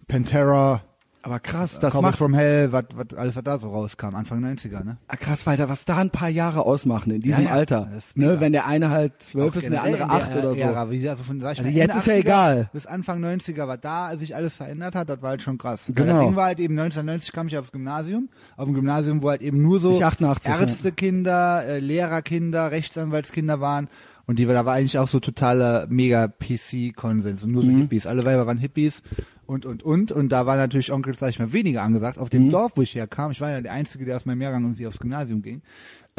[0.07, 0.81] Pantera,
[1.23, 4.41] Aber krass, das Cowboys macht from Hell, was, was, alles was da so rauskam, Anfang
[4.43, 4.97] 90er, ne?
[5.09, 7.89] ah, krass, Walter, was da ein paar Jahre ausmachen in diesem Ja, ja, Alter.
[8.15, 10.59] Ne, wenn der eine halt zwölf ist und der andere acht der oder so.
[10.61, 12.69] Ära, wie, also von, sag ich Also mal, jetzt ist ja 80er egal.
[12.71, 15.83] Bis Anfang 90er, was da sich alles verändert hat, das war halt schon krass.
[15.93, 16.13] Genau.
[16.13, 19.41] Das Ding war halt eben 1990 kam ich aufs Gymnasium, auf dem Gymnasium, wo halt
[19.41, 20.59] eben nur so Ich 88, ja.
[20.61, 23.89] Ärztekinder, äh, Lehrerkinder, Rechtsanwaltskinder waren
[24.27, 27.71] und die, da war eigentlich auch so totaler mega PC-Konsens und nur Mhm.
[27.73, 28.07] so Hippies.
[28.07, 29.01] Alle Weiber waren Hippies
[29.47, 30.11] und, und, und.
[30.11, 32.17] Und da war natürlich Onkels, sag ich mal, weniger angesagt.
[32.17, 32.51] Auf dem Mhm.
[32.51, 34.99] Dorf, wo ich herkam, ich war ja der Einzige, der aus meinem Jahrgang irgendwie aufs
[34.99, 35.61] Gymnasium ging.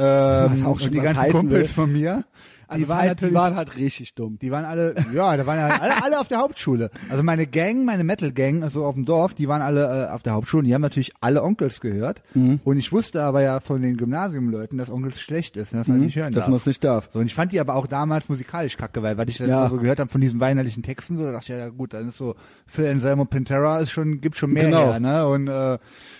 [0.01, 1.75] Ähm, Was auch schon und die ganzen Kumpels will.
[1.75, 2.25] von mir,
[2.69, 4.39] Also die waren heißt, natürlich die waren halt richtig dumm.
[4.41, 6.91] die waren alle, ja, da waren ja alle, alle auf der Hauptschule.
[7.09, 10.35] Also meine Gang, meine Metal-Gang, also auf dem Dorf, die waren alle äh, auf der
[10.35, 10.65] Hauptschule.
[10.65, 12.23] Die haben natürlich alle Onkels gehört.
[12.35, 12.61] Mhm.
[12.65, 16.01] Und ich wusste aber ja von den Gymnasiumleuten, dass Onkels schlecht ist, ne, dass man
[16.01, 16.35] nicht hören Mhm.
[16.35, 16.51] dass darf.
[16.51, 17.09] man es nicht darf.
[17.13, 19.61] So, und ich fand die aber auch damals musikalisch kacke, weil, weil ich dann Ja.
[19.63, 21.95] immer so gehört habe von diesen weinerlichen Texten, so, da dachte ich, ja, ja gut,
[21.95, 22.35] dann ist so
[22.67, 24.93] Phil Anselmo Pantera ist schon, gibt schon mehr Genau.
[24.93, 25.27] her, ne?
[25.27, 25.79] Und äh,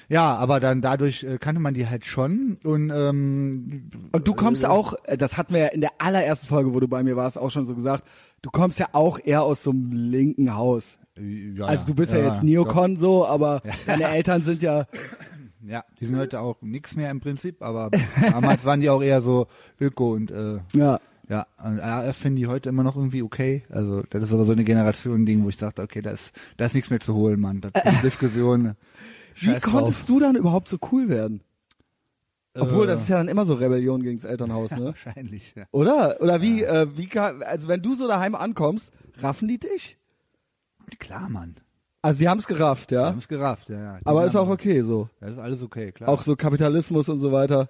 [0.09, 2.59] ja, aber dann dadurch äh, kannte man die halt schon.
[2.65, 6.75] Und ähm, Und du kommst auch, äh, das hatten wir ja in der allerersten Folge,
[6.75, 8.05] wo du bei mir warst, auch schon so gesagt,
[8.43, 10.99] du kommst ja auch eher aus so einem linken Haus.
[11.17, 12.43] äh, ja, Also du bist ja, jetzt doch.
[12.43, 14.87] Neokon so, aber deine Eltern sind ja,
[15.67, 17.91] Ja, die sind heute auch nix mehr im Prinzip, aber
[18.31, 19.49] damals waren die auch eher so
[19.81, 21.01] Öko und äh, ja.
[21.29, 23.65] ja, und RAF finden die heute immer noch irgendwie okay.
[23.69, 26.75] Also das ist aber so eine Generation-Ding, wo ich sagte, okay, da ist, da ist
[26.75, 27.61] nichts mehr zu holen, Mann.
[27.61, 28.77] Das ist Diskussion.
[29.41, 30.07] Wie Scheiß konntest drauf.
[30.09, 31.43] du dann überhaupt so cool werden?
[32.55, 32.89] Obwohl, Äh.
[32.89, 34.95] das ist ja dann immer so Rebellion gegen das Elternhaus, ne?
[35.05, 35.65] Wahrscheinlich, ja.
[35.71, 36.21] Oder?
[36.21, 39.97] Oder wie, äh, wie kann, also wenn du so daheim ankommst, raffen die dich?
[40.99, 41.57] Klar, Mann.
[42.01, 43.07] Also die haben es gerafft, ja?
[43.07, 43.99] haben es gerafft, ja, ja.
[43.99, 45.09] Die Aber ist auch okay so.
[45.21, 46.09] Das ist alles okay, klar.
[46.09, 47.69] Auch so Kapitalismus und so weiter.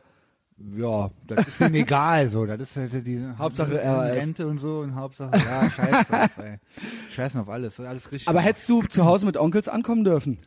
[0.77, 2.45] ja, das ist ihnen egal, so.
[2.47, 4.13] Das ist halt die Hauptsache RAF.
[4.13, 6.59] Rente und so und Hauptsache, ja, scheiß drauf, ey.
[7.11, 8.29] Scheißen auf alles, alles richtig.
[8.29, 10.39] Aber hättest du zu Hause mit Onkels ankommen dürfen?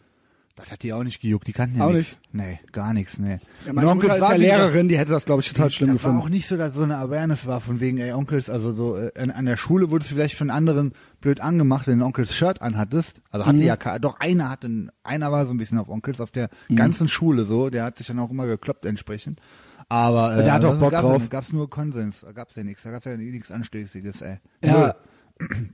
[0.62, 2.20] Das hat die auch nicht gejuckt, die kannten ja Auch nichts.
[2.32, 3.40] Nee, gar nichts, nee.
[3.66, 6.12] Ja, meine Mutter ist ja Lehrerin, die hätte das, glaube ich, total schlimm das war
[6.12, 6.36] auch gefunden.
[6.36, 9.32] nicht so, dass so eine Awareness war von wegen, ey, Onkels, also so, äh, an,
[9.32, 12.62] an der Schule wurde es vielleicht von anderen blöd angemacht, wenn du ein Onkels Shirt
[12.62, 13.22] anhattest.
[13.32, 13.50] Also Mhm.
[13.50, 13.58] hatte
[13.90, 16.76] ja, doch einer hatte, ein- einer war so ein bisschen auf Onkels, auf der Mhm.
[16.76, 19.42] ganzen Schule so, der hat sich dann auch immer gekloppt entsprechend.
[19.90, 21.30] Aber äh, Der hat auch Bock gab's, drauf.
[21.30, 24.38] Gab's nur Konsens, da gab's ja nichts, da gab's ja nichts Anstößiges, ey.
[24.64, 24.96] Ja,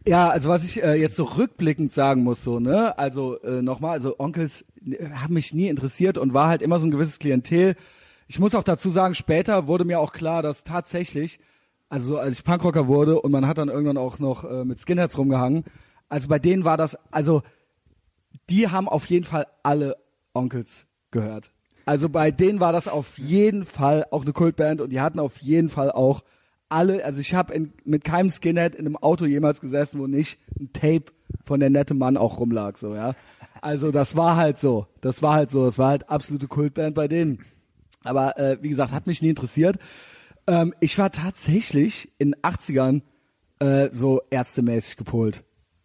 [0.06, 3.92] ja, also was ich äh, jetzt so rückblickend sagen muss, so, ne, also äh, nochmal,
[3.92, 7.76] also Onkels äh, haben mich nie interessiert und war halt immer so ein gewisses Klientel.
[8.28, 11.40] Ich muss auch dazu sagen, später wurde mir auch klar, dass tatsächlich,
[11.90, 15.18] also als ich Punkrocker wurde und man hat dann irgendwann auch noch äh, mit Skinheads
[15.18, 15.64] rumgehangen,
[16.10, 17.42] also bei denen war das, also
[18.50, 19.98] die haben auf jeden Fall alle
[20.34, 21.52] Onkels gehört.
[21.86, 25.42] Also bei denen war das auf jeden Fall auch eine Kultband und die hatten auf
[25.42, 26.22] jeden Fall auch
[26.70, 30.72] alle, also ich habe mit keinem Skinhead in einem Auto jemals gesessen, wo nicht ein
[30.74, 31.06] Tape
[31.44, 33.16] von der nette Mann auch rumlag, so, ja.
[33.62, 34.88] Also das war halt so.
[35.02, 35.66] Das war halt so.
[35.66, 37.44] Das war halt absolute Kultband bei denen.
[38.04, 39.78] Aber äh, wie gesagt, hat mich nie interessiert.
[40.46, 43.02] Ähm, ich war tatsächlich in den 80ern
[43.60, 45.44] äh, so ärztemäßig gepolt.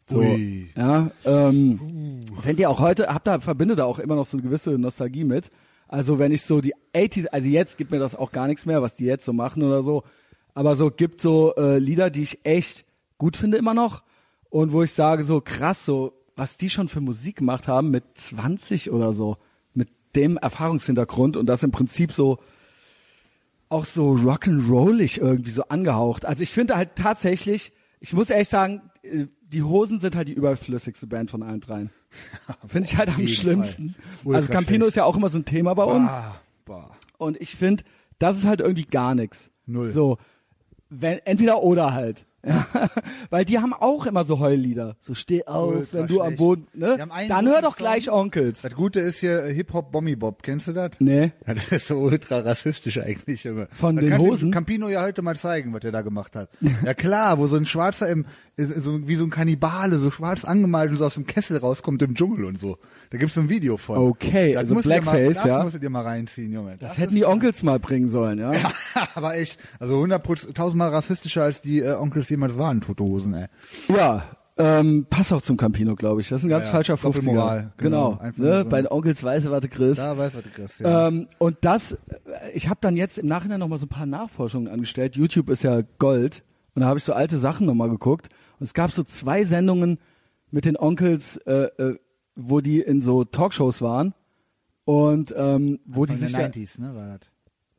[0.08, 0.68] So, Ui.
[0.76, 4.46] ja, ähm, Fände ihr auch heute, habt da, verbinde da auch immer noch so eine
[4.46, 5.50] gewisse Nostalgie mit.
[5.88, 8.82] Also wenn ich so die 80s, also jetzt gibt mir das auch gar nichts mehr,
[8.82, 10.04] was die jetzt so machen oder so.
[10.54, 12.84] Aber so gibt so äh, Lieder, die ich echt
[13.18, 14.02] gut finde immer noch.
[14.50, 18.04] Und wo ich sage so krass, so was die schon für Musik gemacht haben mit
[18.14, 19.36] 20 oder so,
[19.74, 22.38] mit dem Erfahrungshintergrund und das im Prinzip so
[23.68, 26.26] auch so rock'n'rollig irgendwie so angehaucht.
[26.26, 30.34] Also ich finde halt tatsächlich, ich muss ehrlich sagen, äh, die Hosen sind halt die
[30.34, 31.90] überflüssigste Band von allen dreien.
[32.66, 33.94] Finde ich halt am schlimmsten.
[34.26, 36.10] Also Campino ist ja auch immer so ein Thema bei uns.
[36.10, 36.90] Bah, bah.
[37.18, 37.84] Und ich finde,
[38.18, 39.50] das ist halt irgendwie gar nichts.
[39.66, 39.88] Null.
[39.88, 40.18] So,
[40.92, 42.26] wenn, entweder oder halt.
[42.44, 42.66] Ja,
[43.30, 44.96] weil die haben auch immer so Heullieder.
[44.98, 46.38] So steh auf, Ultra wenn du am schlecht.
[46.38, 47.08] Boden, ne?
[47.28, 48.10] Dann hör doch gleich.
[48.10, 48.62] Onkels.
[48.62, 50.42] Das Gute ist hier äh, Hip-Hop Bommy Bob.
[50.42, 50.90] Kennst du das?
[50.98, 51.32] Nee.
[51.46, 53.44] Das ist so ultra rassistisch eigentlich.
[53.44, 53.68] Junge.
[53.70, 54.50] Von Das den Hosen?
[54.50, 56.50] Campino ja heute mal zeigen, was er da gemacht hat.
[56.84, 58.26] ja klar, wo so ein Schwarzer im,
[58.56, 62.02] ist so, wie so ein Kannibale, so schwarz angemalt und so aus dem Kessel rauskommt
[62.02, 62.78] im Dschungel und so.
[63.10, 63.98] Da gibt's so ein Video von.
[63.98, 65.62] Okay, das also Blackface, mal, das ja.
[65.62, 66.76] musst du dir mal reinziehen, Junge.
[66.78, 68.52] Das hätten die Onkels mal bringen sollen, ja.
[68.94, 73.34] Ja, aber echt, also 100% tausendmal rassistischer als die äh, Onkels jemals waren, Tote Hosen,
[73.34, 73.46] ey.
[73.88, 74.24] Ja,
[74.58, 76.28] ähm, passt auch zum Campino, glaube ich.
[76.28, 77.02] Das ist ein ganz Ja, falscher 50er.
[77.02, 78.18] Doppelmoral, genau.
[78.18, 78.32] Genau.
[78.36, 78.62] Ne?
[78.62, 78.68] so.
[78.68, 79.96] Bei den Onkels Weiße Warte Chris.
[79.96, 81.08] Da weiß was du kriegst, ja.
[81.08, 81.98] Ähm, und das, äh,
[82.52, 85.16] ich habe dann jetzt im Nachhinein noch mal so ein paar Nachforschungen angestellt.
[85.16, 86.44] YouTube ist ja Gold.
[86.74, 88.28] Und da habe ich so alte Sachen noch mal geguckt.
[88.58, 89.98] Und es gab so zwei Sendungen
[90.50, 91.98] mit den Onkels, äh, äh,
[92.34, 94.14] wo die in so Talkshows waren.
[94.84, 97.31] Und ähm, wo die Von sich den ja, 90s, ne, war das.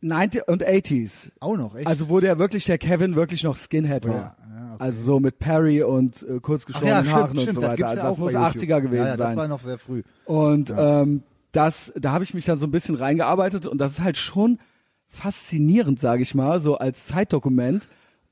[0.04, 1.32] 90 und 80s.
[1.40, 1.88] Auch noch, echt?
[1.88, 4.22] Also wo der wirklich, der Kevin wirklich noch Skinhead Oh ja, war.
[4.40, 4.84] ja, okay.
[4.84, 7.76] Also so mit Perry und äh, kurz geschorenen ja, Haaren stimmt, und so das weiter.
[7.78, 8.82] gibt's Also ja das muss bei 80er YouTube.
[8.84, 9.28] gewesen ja, ja, sein.
[9.30, 10.04] das war noch sehr früh.
[10.26, 14.02] Und ähm, das, da habe ich mich dann so ein bisschen reingearbeitet und das ist
[14.02, 14.60] halt schon
[15.08, 17.88] faszinierend, sage ich mal, so als Zeitdokument.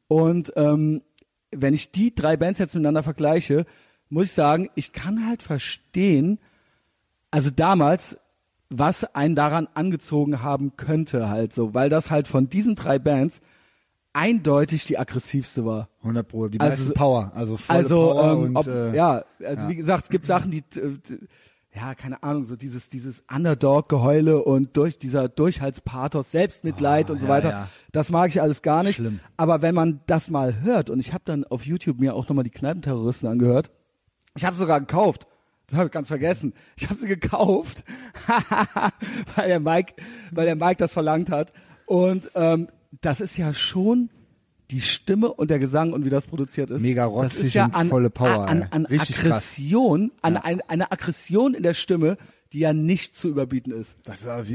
[0.08, 1.02] Und ähm,
[1.52, 3.66] wenn ich die drei Bands jetzt miteinander vergleiche,
[4.10, 6.40] muss ich sagen, ich kann halt verstehen,
[7.30, 8.18] also damals,
[8.74, 13.42] was einen daran angezogen haben könnte halt so, weil das halt von diesen drei Bands
[14.14, 15.90] eindeutig die aggressivste war.
[16.02, 19.24] 100 Pro, die Also- meisten Power, also volle Also Power ähm, und ob, äh, ja,
[19.44, 19.70] also ja.
[19.70, 21.20] wie gesagt, es gibt Sachen, die äh, d-
[21.74, 27.32] ja, keine Ahnung, so dieses dieses Underdog-Geheule und durch dieser Durchhaltspathos, Selbstmitleid und so ja,
[27.32, 27.50] weiter.
[27.50, 27.68] ja.
[27.94, 28.98] Das mag ich alles gar nicht.
[28.98, 29.22] Schlimm.
[29.38, 32.44] Aber wenn man das mal hört und ich habe dann auf YouTube mir auch nochmal
[32.44, 33.72] die Kneipenterroristen angehört.
[34.36, 35.28] Ich habe sogar gekauft.
[35.72, 36.54] Das habe ich ganz vergessen.
[36.76, 37.84] Ich habe sie gekauft,
[39.36, 39.94] weil der Mike,
[40.32, 41.54] weil der Mike das verlangt hat.
[41.86, 42.68] Und ähm,
[43.02, 44.10] das ist ja schon
[44.70, 46.82] die Stimme und der Gesang und wie das produziert ist.
[46.82, 48.68] Mega das rotzig ist ja und an, volle Power, an, ey.
[48.72, 49.26] an Richtig krass.
[49.56, 52.18] Aggression, an ein, eine Aggression in der Stimme,
[52.54, 53.98] die ja nicht zu überbieten ist.
[54.04, 54.48] Das das,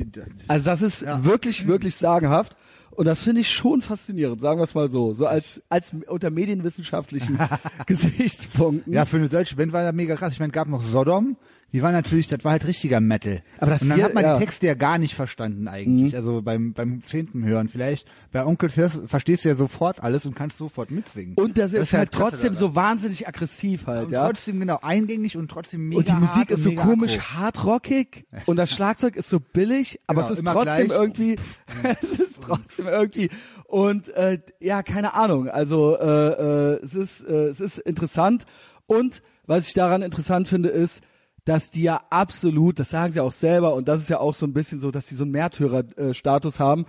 [0.48, 1.24] Also das ist Ja.
[1.24, 2.56] wirklich, wirklich sagenhaft.
[2.96, 5.12] Und das finde ich schon faszinierend, sagen wir es mal so.
[5.12, 7.38] So als, als unter medienwissenschaftlichen
[7.86, 8.90] Gesichtspunkten.
[8.90, 10.32] ja, für eine deutsche Band war das mega krass.
[10.32, 11.36] Ich meine, gab noch Sodom.
[11.72, 13.42] Die war natürlich, das war halt richtiger Metal.
[13.58, 14.34] Aber das und dann hier- hat man ja.
[14.34, 14.38] Mhm.
[14.38, 16.14] die Texte ja gar nicht verstanden eigentlich.
[16.16, 18.08] Also beim beim zehnten Hören vielleicht.
[18.32, 21.34] Bei Onkel hörst, verstehst du ja sofort alles und kannst sofort mitsingen.
[21.34, 24.26] Und das ist, halt klasse trotzdem so wahnsinnig aggressiv halt, und ja.
[24.26, 27.34] trotzdem genau eingängig und trotzdem mega Und die Musik ist und so komisch aggro.
[27.40, 30.98] hardrockig und das Schlagzeug ist so billig, aber Genau, es ist trotzdem gleich.
[30.98, 31.36] irgendwie,
[31.82, 33.28] es ist trotzdem irgendwie
[33.64, 35.48] und äh, ja, keine Ahnung.
[35.48, 38.46] Also äh, äh, es ist äh, es ist interessant
[38.86, 41.00] und was ich daran interessant finde ist,
[41.46, 44.44] dass die ja absolut, das sagen sie auch selber und das ist ja auch so
[44.44, 46.86] ein bisschen so, dass die so einen Märtyrer-Status haben,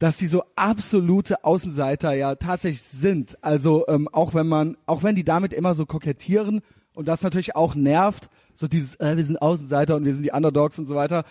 [0.00, 3.42] dass die so absolute Außenseiter ja tatsächlich sind.
[3.44, 6.62] Also ähm, auch wenn man, auch wenn die damit immer so kokettieren
[6.94, 10.32] und das natürlich auch nervt, so dieses, äh, wir sind Außenseiter und wir sind die
[10.32, 11.24] Underdogs und so weiter.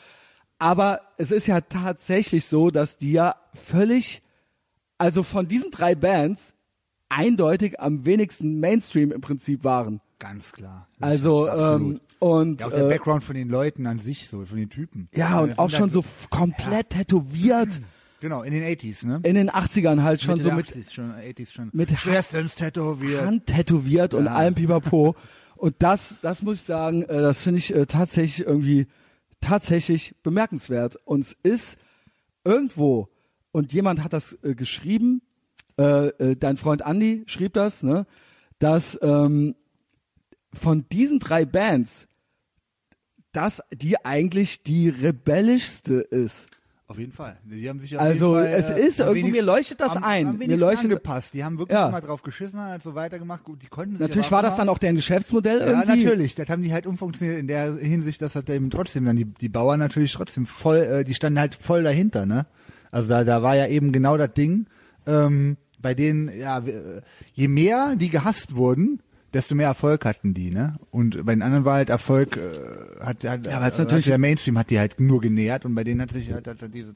[0.58, 4.24] Aber es ist ja tatsächlich so, dass die ja völlig,
[4.98, 6.54] also von diesen drei Bands
[7.10, 10.00] eindeutig am wenigsten Mainstream im Prinzip waren.
[10.20, 10.88] Ganz klar.
[11.02, 14.58] Also ähm, und ja, auch der äh, Background von den Leuten an sich, so von
[14.58, 15.10] den Typen.
[15.14, 17.82] ja und das auch sind schon halt- so komplett tätowiert
[18.22, 19.20] Genau, in den 80s, ne?
[19.24, 21.70] in den 80ern halt schon Mitte so mit 80s, schon 80s schon.
[21.74, 23.24] mit schwerstens tätowiert.
[23.24, 24.34] Hand tätowiert und Ja.
[24.34, 25.16] allem Pipapo.
[25.58, 28.88] Und das, das muss ich sagen, äh, das finde ich äh, tatsächlich irgendwie
[29.40, 30.98] tatsächlich bemerkenswert.
[31.06, 31.78] Und es ist
[32.44, 33.08] irgendwo,
[33.52, 35.22] und jemand hat das äh, geschrieben,
[35.78, 38.06] dein Freund Andy schrieb das, ne,
[38.60, 39.56] dass ähm,
[40.54, 42.08] von diesen drei Bands,
[43.36, 46.48] dass die eigentlich die rebellischste ist.
[46.88, 47.38] Auf jeden Fall.
[47.44, 50.04] Die haben sich auf Also, jeden Fall, es äh, ist irgendwie, mir leuchtet das am,
[50.04, 50.28] ein.
[50.28, 51.34] Am Mir leuchtet- angepasst.
[51.34, 51.90] Die haben wirklich Ja.
[51.90, 53.44] immer drauf geschissen, halt so weitergemacht.
[53.44, 56.04] Gut, die konnten Natürlich war das dann auch deren Geschäftsmodell Ja, irgendwie.
[56.04, 56.36] natürlich.
[56.36, 59.50] Das haben die halt umfunktioniert in der Hinsicht, dass halt eben trotzdem dann die, die
[59.50, 62.46] Bauern natürlich trotzdem voll, äh, die standen halt voll dahinter, ne?
[62.92, 64.68] Also da, da war ja eben genau das Ding,
[65.08, 67.02] ähm, bei denen, ja, w-
[67.34, 69.00] je mehr die gehasst wurden,
[69.36, 70.78] desto mehr Erfolg hatten die, ne?
[70.90, 74.18] Und bei den anderen war halt Erfolg, äh, hat, hat, Ja, es natürlich- hat der
[74.18, 76.96] Mainstream hat die halt nur genährt und bei denen hat sich halt, hat, hat dieses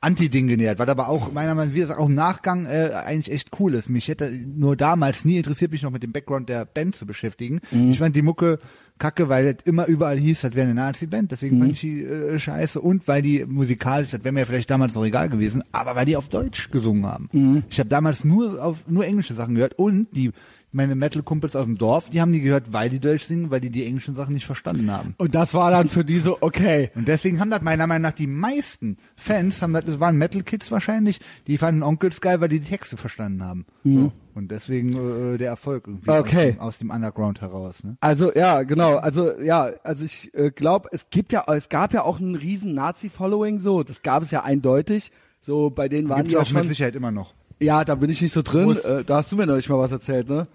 [0.00, 3.32] Anti-Ding genähert, was aber auch meiner Meinung nach, wie gesagt, auch im Nachgang äh, eigentlich
[3.34, 3.88] echt cool ist.
[3.88, 7.60] Mich hätte nur damals nie interessiert, mich noch mit dem Background der Band zu beschäftigen.
[7.70, 7.90] Mhm.
[7.90, 8.58] Ich fand die Mucke
[8.98, 11.60] kacke, weil das immer überall hieß, das wäre eine Nazi-Band, deswegen Mhm.
[11.60, 15.04] fand ich die äh, scheiße und weil die musikalisch, das wäre mir vielleicht damals noch
[15.04, 17.28] egal gewesen, aber weil die auf Deutsch gesungen haben.
[17.32, 17.62] Mhm.
[17.70, 20.30] Ich habe damals nur auf nur englische Sachen gehört und die
[20.74, 23.70] meine Metal-Kumpels aus dem Dorf, die haben die gehört, weil die Deutsch singen, weil die
[23.70, 25.14] die englischen Sachen nicht verstanden haben.
[25.18, 26.90] Und das war dann für die so, okay.
[26.94, 30.70] Und deswegen haben das meiner Meinung nach die meisten Fans, haben das, das waren Metal-Kids
[30.70, 33.64] wahrscheinlich, die fanden Onkels geil, weil die die Texte verstanden haben.
[33.84, 34.12] So.
[34.34, 36.16] Und deswegen äh, der Erfolg irgendwie Mhm.
[36.18, 36.48] Okay.
[36.50, 37.84] aus, dem, aus dem Underground heraus.
[37.84, 37.96] Ne?
[38.00, 38.96] Also ja, genau.
[38.96, 42.74] Also ja, also ich äh, glaube, es gibt ja, es gab ja auch einen riesen
[42.74, 43.60] Nazi-Following.
[43.60, 45.12] So, das gab es ja eindeutig.
[45.40, 46.68] So bei denen waren Gibt's die ja auch mit schon.
[46.68, 47.34] Sicherheit immer noch.
[47.60, 48.64] Ja, da bin ich nicht so drin.
[48.64, 48.84] Muss.
[48.84, 50.46] Äh, da hast du mir neulich mal was erzählt, ne?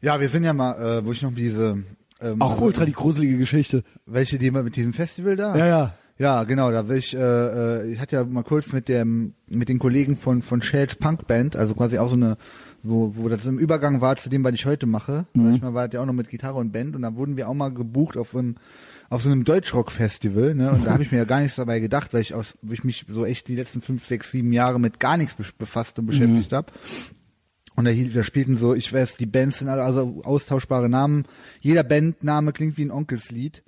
[0.00, 1.82] Ja, wir sind ja mal, äh, wo ich noch diese
[2.20, 3.82] ähm, Auch ultra die gruselige Geschichte.
[4.06, 5.56] welche die mit diesem Festival da?
[5.56, 5.94] Ja, ja.
[6.18, 9.68] Ja, genau, da will ich, äh, äh, ich hatte ja mal kurz mit dem, mit
[9.68, 12.38] den Kollegen von, von Shells Punk Band, also quasi auch so eine,
[12.82, 15.26] wo, wo das im Übergang war zu dem, was ich heute mache.
[15.34, 17.36] Sag ich mal, war das ja auch noch mit Gitarre und Band und da wurden
[17.36, 18.54] wir auch mal gebucht auf einem,
[19.08, 22.12] auf so einem Deutschrock-Festival, ne, und da habe ich mir ja gar nichts dabei gedacht,
[22.12, 24.98] weil ich aus, weil ich mich so echt die letzten fünf, sechs, sieben Jahre mit
[24.98, 26.72] gar nichts befasst und beschäftigt hab.
[27.76, 31.24] Und da, hielt- da spielten so, ich weiß, die Bands sind alle also austauschbare Namen.
[31.60, 33.62] Jeder Bandname klingt wie ein Onkelslied.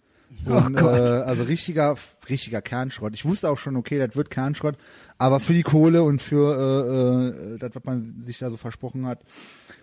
[0.45, 0.99] Und, Gott.
[0.99, 1.97] Äh, also richtiger,
[2.29, 3.13] richtiger Kernschrott.
[3.15, 4.77] Ich wusste auch schon, okay, das wird Kernschrott,
[5.19, 9.07] aber für die Kohle und für äh, äh, das, was man sich da so versprochen
[9.07, 9.21] hat,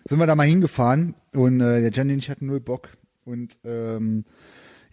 [0.06, 2.90] sind wir da mal hingefahren und äh, der Gianni und ich hatten null Bock.
[3.26, 4.24] Und ähm,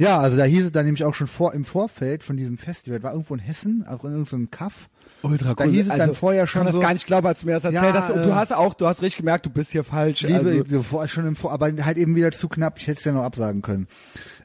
[0.03, 3.03] ja, also da hieß es dann nämlich auch schon vor im Vorfeld von diesem Festival,
[3.03, 4.89] war irgendwo in Hessen, auch in irgendeinem Kaff.
[5.23, 7.41] Ultra Da hieß es dann vorher schon Ich kann so- das gar nicht glauben, als
[7.41, 8.11] du mir das erzählt Ja, hast.
[8.11, 10.23] Und äh, du hast auch, du hast richtig gemerkt, du bist hier falsch.
[10.23, 13.13] Liebe, also, schon im Vor, aber halt eben wieder zu knapp, ich hätte es ja
[13.13, 13.87] noch absagen können.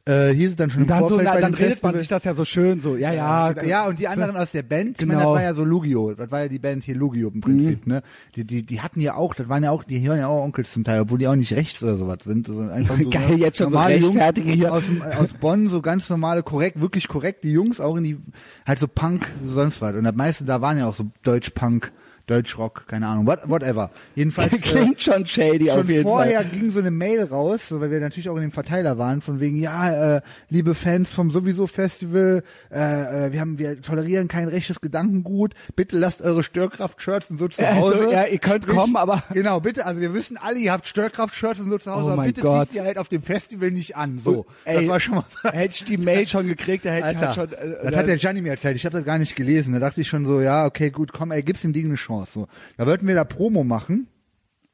[0.08, 1.98] Äh, hieß es dann schon im dann so, Vorfeld na, bei dann redet man Festival.
[1.98, 2.96] sich das ja so schön so.
[2.96, 3.62] Ja, ja.
[3.64, 5.14] ja, und die anderen aus der Band, ich Genau.
[5.16, 7.86] meine, das war ja so Lugio, das war ja die Band hier Lugio im Prinzip,
[7.88, 8.02] ne?
[8.36, 10.72] Die, die, die hatten ja auch, das waren ja auch, die hören ja auch Onkels
[10.72, 12.48] zum Teil, obwohl die auch nicht rechts oder sowas sind.
[12.48, 14.74] Also einfach so, Geil, jetzt schon so normale Jungs Rechtfertige hier.
[14.74, 14.84] Aus,
[15.20, 18.18] aus Bonn, so ganz normale, korrekt, wirklich korrekt, die Jungs auch in die,
[18.66, 19.94] halt so Punk, sonst was.
[19.94, 21.92] Und das meiste da waren ja auch so Deutsch-Punk,
[22.28, 23.90] Deutschrock, keine Ahnung, what, whatever.
[24.16, 24.52] Jedenfalls.
[24.54, 26.50] äh, Klingt schon shady auf schon jeden vorher Fall.
[26.52, 29.40] ging so eine Mail raus, so, weil wir natürlich auch in dem Verteiler waren, von
[29.40, 34.50] wegen, ja, äh, liebe Fans vom sowieso Festival, äh, äh, wir haben, wir tolerieren kein
[34.50, 38.12] rechtes Gedankengut, bitte lasst eure Störkraft-Shirts und so zu Also, Hause.
[38.12, 41.70] ja, ihr könnt kommen, aber- Genau, bitte, also wir wissen alle, ihr habt Störkraft-Shirts und
[41.70, 42.68] so zu Hause, Oh aber bitte Gott.
[42.68, 44.46] zieht ihr halt auf dem Festival nicht an, so.
[44.66, 45.50] Ey, das war schon mal so.
[45.50, 47.70] Hätte ich die Mail schon gekriegt, da hätte ich Alter, halt schon.
[47.72, 48.76] Äh, das hat der Gianni mir erzählt.
[48.76, 49.72] Ich habe das gar nicht gelesen.
[49.72, 52.17] Da dachte ich schon so, ja, okay, gut, komm, ey, gib's dem Ding eine Chance.
[52.26, 54.08] So, da wollten wir da Promo machen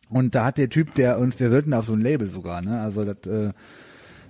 [0.10, 2.79] und da hat der Typ, der uns, der Söldner auf so ein Label sogar, ne?
[2.82, 3.51] Also das, äh,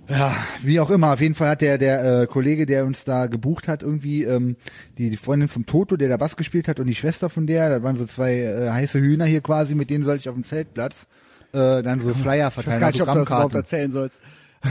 [0.08, 1.12] ja, wie auch immer.
[1.12, 4.56] Auf jeden Fall hat der der äh, Kollege, der uns da gebucht hat, irgendwie ähm,
[4.98, 7.70] die die Freundin vom Toto, der da Bass gespielt hat, und die Schwester von der.
[7.70, 9.74] Das waren so zwei äh, heiße Hühner hier quasi.
[9.74, 11.06] Mit denen sollte ich auf dem Zeltplatz
[11.52, 14.20] äh, dann so Flyer ich weiß verteilen, gar nicht, ob du das überhaupt erzählen sollst.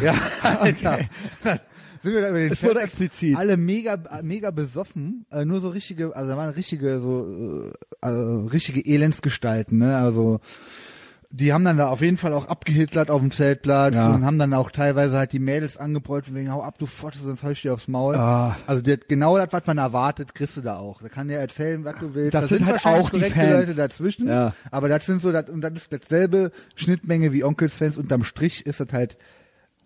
[0.01, 0.13] Ja,
[0.59, 0.99] Alter.
[2.03, 3.35] Sind wir da über den Es wurde explizit.
[3.37, 8.09] Alle mega, mega besoffen, äh, nur so richtige, also da waren richtige, so, äh, äh,
[8.51, 10.39] richtige Elendsgestalten, ne, also,
[11.35, 14.13] die haben dann da auf jeden Fall auch abgehitlert auf dem Zeltplatz Ja.
[14.13, 17.23] und haben dann auch teilweise halt die Mädels angebrüllt von wegen, hau ab, du Fotze,
[17.23, 18.15] sonst hau ich dir aufs Maul.
[18.15, 18.55] Ah.
[18.67, 21.01] Also der, genau das, was man erwartet, kriegst du da auch.
[21.01, 22.35] Da kann der erzählen, was du willst.
[22.35, 23.51] Das sind halt wahrscheinlich auch die Fans.
[23.51, 24.27] Leute dazwischen.
[24.27, 24.53] Ja.
[24.69, 27.97] Aber das sind so, das, und das ist dasselbe Schnittmenge wie Onkels-Fans.
[27.97, 29.17] Unterm Strich ist das halt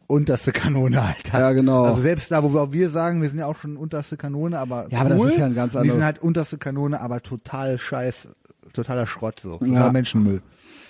[0.07, 1.39] unterste Kanone, Alter.
[1.39, 1.83] Ja, genau.
[1.83, 4.87] Also selbst da, wo wir, wir sagen, wir sind ja auch schon unterste Kanone, aber
[4.89, 5.29] Ja, aber das cool.
[5.29, 8.29] ist ja ein ganz Wir sind anderes- halt unterste Kanone, aber total scheiß,
[8.73, 9.53] totaler Schrott so.
[9.53, 9.57] Ja.
[9.59, 10.41] Totaler Menschenmüll.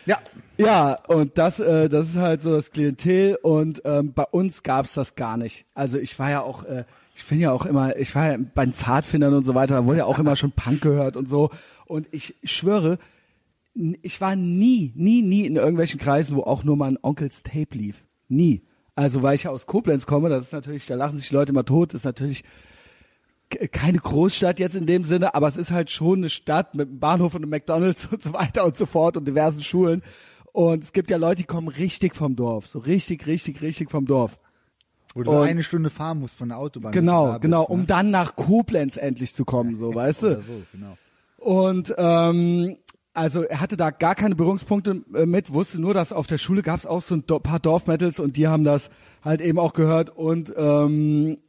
[0.06, 0.18] Ja.
[0.58, 4.94] Ja, und das, äh, das ist halt so das Klientel und ähm, bei uns gab's
[4.94, 5.66] das gar nicht.
[5.74, 6.86] Also ich war ja auch, äh,
[7.16, 9.86] ich bin ja auch immer, ich war ja bei den Pfadfindern und so weiter, da
[9.86, 11.50] wurde ja auch immer schon Punk gehört und so.
[11.86, 13.00] Und ich schwöre,
[14.02, 17.76] ich war nie, nie, nie in irgendwelchen Kreisen, wo auch nur mal ein Onkels Tape
[17.78, 18.06] lief.
[18.30, 18.64] Nie.
[18.98, 21.52] Also weil ich ja aus Koblenz komme, das ist natürlich, da lachen sich die Leute
[21.52, 22.44] immer tot, ist natürlich
[23.72, 27.00] keine Großstadt jetzt in dem Sinne, aber es ist halt schon eine Stadt mit einem
[27.00, 30.02] Bahnhof und einem McDonalds und so weiter und so fort und diversen Schulen.
[30.52, 34.08] Und es gibt ja Leute, die kommen richtig vom Dorf, so richtig, richtig, richtig vom
[34.08, 34.40] Dorf.
[35.14, 36.92] Wo du so eine Stunde fahren musst von der Autobahn.
[36.92, 37.68] Genau, bist, genau, ne?
[37.68, 40.28] um dann nach Koblenz endlich zu kommen, so, weißt du?
[40.28, 40.98] Oder so, genau.
[41.38, 42.78] Und ähm,
[43.18, 46.62] also er hatte da gar keine Berührungspunkte äh, mit, wusste nur, dass auf der Schule
[46.62, 48.90] gab es auch so ein paar Dorfmetals und die haben das
[49.24, 51.40] halt eben auch gehört und ähm,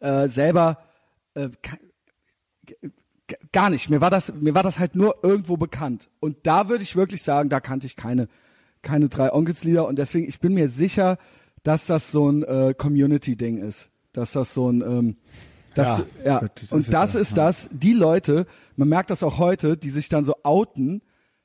[0.00, 0.78] äh, selber
[1.34, 1.48] äh,
[3.52, 3.90] gar nicht.
[3.90, 6.08] Mir war das, mir war das halt nur irgendwo bekannt.
[6.20, 8.28] Und da würde ich wirklich sagen, da kannte ich keine,
[8.82, 11.18] keine drei Onkelslieder und deswegen, ich bin mir sicher,
[11.64, 13.90] dass das so ein äh, Community-Ding ist.
[14.12, 15.16] Dass das so ein, ähm,
[15.76, 17.36] das, Ja, ja, das- und ist das ja, ist ja.
[17.46, 18.46] das, die Leute,
[18.76, 21.02] man merkt das auch heute, die sich dann so outen,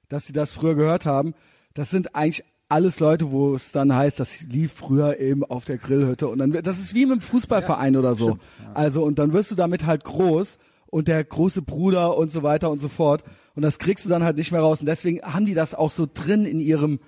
[0.10, 1.34] dass sie das früher gehört haben,
[1.74, 5.78] das sind eigentlich alles Leute, wo es dann heißt, das lief früher eben auf der
[5.78, 8.38] Grillhütte und dann wird, das ist wie mit einem Fußballverein oder so.
[8.74, 10.58] Also und dann wirst du damit halt groß
[10.88, 13.24] und der große Bruder und so weiter und so fort.
[13.56, 14.80] Und das kriegst du dann halt nicht mehr raus.
[14.80, 17.00] Und deswegen haben die das auch so drin in ihrem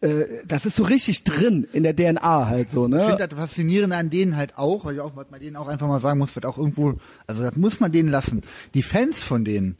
[0.00, 3.00] äh, das ist so richtig drin in der DNA halt so, Ich ne?
[3.00, 5.88] finde das Faszinierende an denen halt auch, weil ich auch, was man denen auch einfach
[5.88, 6.94] mal sagen muss, wird auch irgendwo,
[7.26, 8.42] also das muss man denen lassen.
[8.74, 9.76] Die Fans von denen,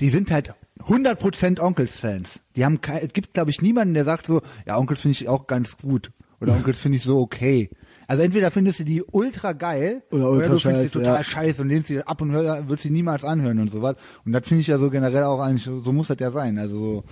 [0.00, 2.40] die sind halt 100% Onkels-Fans.
[2.54, 5.46] Die haben, es gibt glaube ich niemanden, der sagt so, ja Onkels finde ich auch
[5.46, 6.10] ganz gut
[6.40, 7.70] oder Onkels finde ich so okay.
[8.06, 11.16] Also entweder findest du die ultra geil oder, ultra oder du findest scheiß, sie total
[11.16, 11.24] ja.
[11.24, 13.96] scheiße und lehnst sie ab und hör, würdest sie niemals anhören und so was.
[14.24, 16.58] Und das finde ich ja so generell auch eigentlich, so muss das ja sein.
[16.58, 17.04] Also so,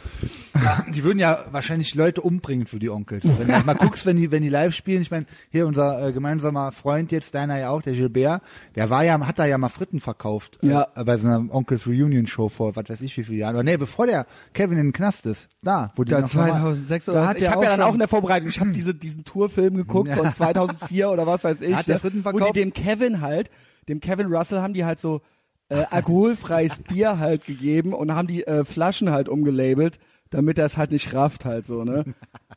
[0.55, 3.25] ja, die würden ja wahrscheinlich Leute umbringen für die Onkels.
[3.25, 6.13] Wenn du mal guckst, wenn die, wenn die live spielen, ich meine, hier unser äh,
[6.13, 8.43] gemeinsamer Freund jetzt, deiner ja auch, der Gilbert,
[8.77, 10.87] der war ja, hat da ja mal Fritten verkauft äh, ja.
[10.95, 13.57] Äh, bei so einer Onkels Reunion Show vor, was weiß ich wie viele Jahren.
[13.57, 17.09] Aber nee, bevor der Kevin in den Knast ist, da, wo die da noch 2006
[17.09, 19.25] oder da hat ich habe ja dann auch in der Vorbereitung, ich habe diese, diesen
[19.25, 21.75] Tourfilm geguckt von 2000 vier oder was weiß ich.
[21.75, 22.47] Hat der ne, Fritten verkauft.
[22.47, 23.51] Und die dem Kevin halt,
[23.89, 25.21] dem Kevin Russell haben die halt so
[25.69, 29.99] äh, alkoholfreies Bier halt gegeben und haben die äh, Flaschen halt umgelabelt,
[30.31, 32.05] damit er es halt nicht rafft halt so, ne?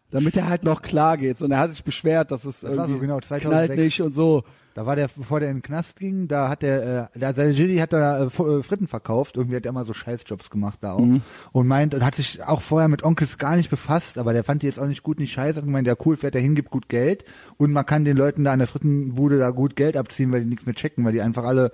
[0.09, 1.41] Damit er halt noch klar geht.
[1.41, 3.43] Und er hat sich beschwert, dass es das irgendwie so genau 2006.
[3.43, 4.45] knallt nicht und so.
[4.78, 7.78] Da war der, bevor der in den Knast ging, da hat der, äh, der Gilly
[7.80, 8.30] hat da äh, äh,
[8.61, 9.36] Fritten verkauft.
[9.36, 10.99] Irgendwie hat er immer so Scheißjobs gemacht da auch.
[10.99, 11.23] Mhm.
[11.51, 14.61] Und meint, und hat sich auch vorher mit Onkels gar nicht befasst, aber der fand
[14.61, 15.57] die jetzt auch nicht gut, nicht scheiße.
[15.57, 17.25] Hat gemeint, der cool fährt dahin, gibt gut Geld.
[17.57, 20.49] Und man kann den Leuten da an der Frittenbude da gut Geld abziehen, weil die
[20.49, 21.71] nichts mehr checken, weil die einfach alle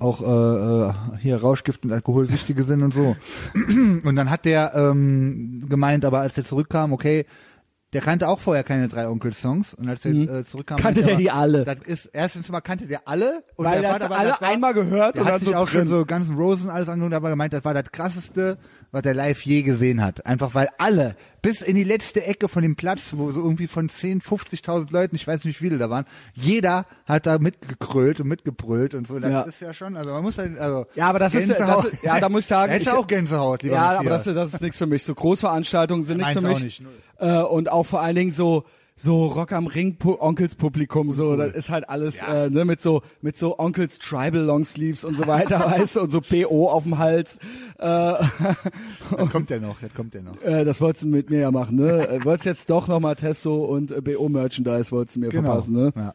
[0.00, 3.14] auch äh, äh, hier Rauschgift und Alkoholsüchtige sind und so.
[4.02, 7.26] Und dann hat der ähm, gemeint, aber als er zurückkam, okay,
[7.92, 10.82] der kannte auch vorher keine drei Onkel-Songs und als er äh, zurückkam, Mhm.
[10.82, 11.64] Kannte er der die alle?
[11.64, 14.42] Das ist erstens mal kannte der alle und Weil der das war aber- alle war,
[14.42, 15.88] einmal gehört und hat sich so auch schon drin.
[15.88, 18.58] so Guns N' Roses und alles angehört, aber gemeint, das war das krasseste,
[18.92, 20.26] was der live je gesehen hat.
[20.26, 23.88] Einfach weil alle bis in die letzte Ecke von dem Platz, wo so irgendwie von
[23.88, 28.28] 10, 50.000 Leuten, ich weiß nicht wie viele da waren, jeder hat da mitgekrölt und
[28.28, 29.18] mitgebrüllt und so.
[29.18, 29.40] Das Ja.
[29.42, 31.84] ist ja schon, also man muss halt, also Ja, aber das ist, Gänsehaut.
[31.86, 34.24] das ist, ja, da muss ich sagen, Hätte auch Gänsehaut, lieber Ja, aber Matthias.
[34.24, 35.02] das, ist- das ist nichts für mich.
[35.04, 36.80] So Großveranstaltungen sind nichts für meins auch mich.
[36.80, 36.90] nicht.
[37.18, 38.64] Äh, und auch vor allen Dingen so
[39.02, 43.00] so Rock am Ring Onkels Publikum so, das ist halt alles äh, ne, mit so
[43.22, 46.98] mit so Onkels Tribal Longsleeves und so weiter, weißt du, und so BO auf dem
[46.98, 47.36] Hals.
[47.78, 47.84] Äh,
[49.16, 50.40] das kommt ja noch, das kommt ja noch.
[50.42, 52.08] äh, das wolltest du mit mir ja machen, ne?
[52.08, 55.50] Äh, wolltest jetzt doch nochmal Testo und äh, BO Merchandise wolltest du mir Genau.
[55.52, 55.92] verpassen, ne?
[55.96, 56.14] Ja.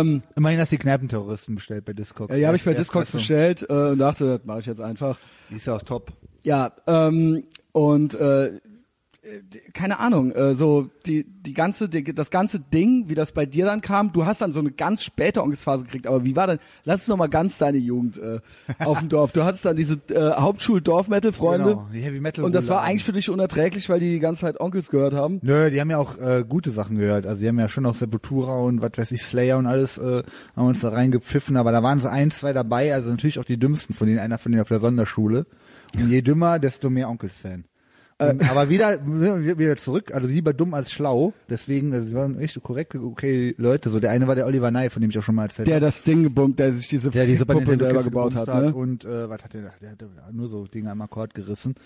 [0.00, 2.32] Ähm, Immerhin hast du die Kneipenterroristen bestellt bei Discogs.
[2.32, 5.18] ja, die habe ich bei Discogs bestellt äh, und dachte, das mache ich jetzt einfach.
[5.50, 6.12] Die ist ja auch top.
[6.42, 8.58] Ja, ähm, und äh,
[9.72, 13.64] keine Ahnung, äh, so die die ganze die, das ganze Ding, wie das bei dir
[13.66, 16.58] dann kam, du hast dann so eine ganz späte Onkelsphase gekriegt, aber wie war denn,
[16.84, 18.40] lass uns noch mal ganz deine Jugend äh,
[18.78, 19.32] auf dem Dorf.
[19.32, 23.12] Du hattest dann diese äh, Hauptschul-Dorf-Metal-Freunde Genau, die Heavy Metal und das war eigentlich für
[23.12, 25.40] dich unerträglich, weil die die ganze Zeit Onkels gehört haben.
[25.42, 27.26] Nö, die haben ja auch äh, gute Sachen gehört.
[27.26, 30.22] Also die haben ja schon auch Sepultura und was weiß ich, Slayer und alles äh,
[30.56, 33.58] haben uns da reingepfiffen, aber da waren so ein, zwei dabei, also natürlich auch die
[33.58, 35.46] dümmsten von denen, einer von denen auf der Sonderschule.
[35.94, 37.64] Und je dümmer, desto mehr Onkels-Fan.
[38.20, 41.32] Und, aber wieder, wieder zurück, also lieber dumm als schlau.
[41.48, 43.90] Deswegen, also die waren echt korrekte, okay Leute.
[43.90, 45.76] So der eine war der Oliver Ney, von dem ich auch schon mal erzählt Der
[45.76, 45.86] habe.
[45.86, 48.48] das Ding gebummt, der sich diese Der die Puppe selber Kiste gebaut hat.
[48.48, 48.74] Ne?
[48.74, 49.70] Und äh, was hat der da?
[49.80, 51.76] Der hat nur so Dinge am Akkord gerissen.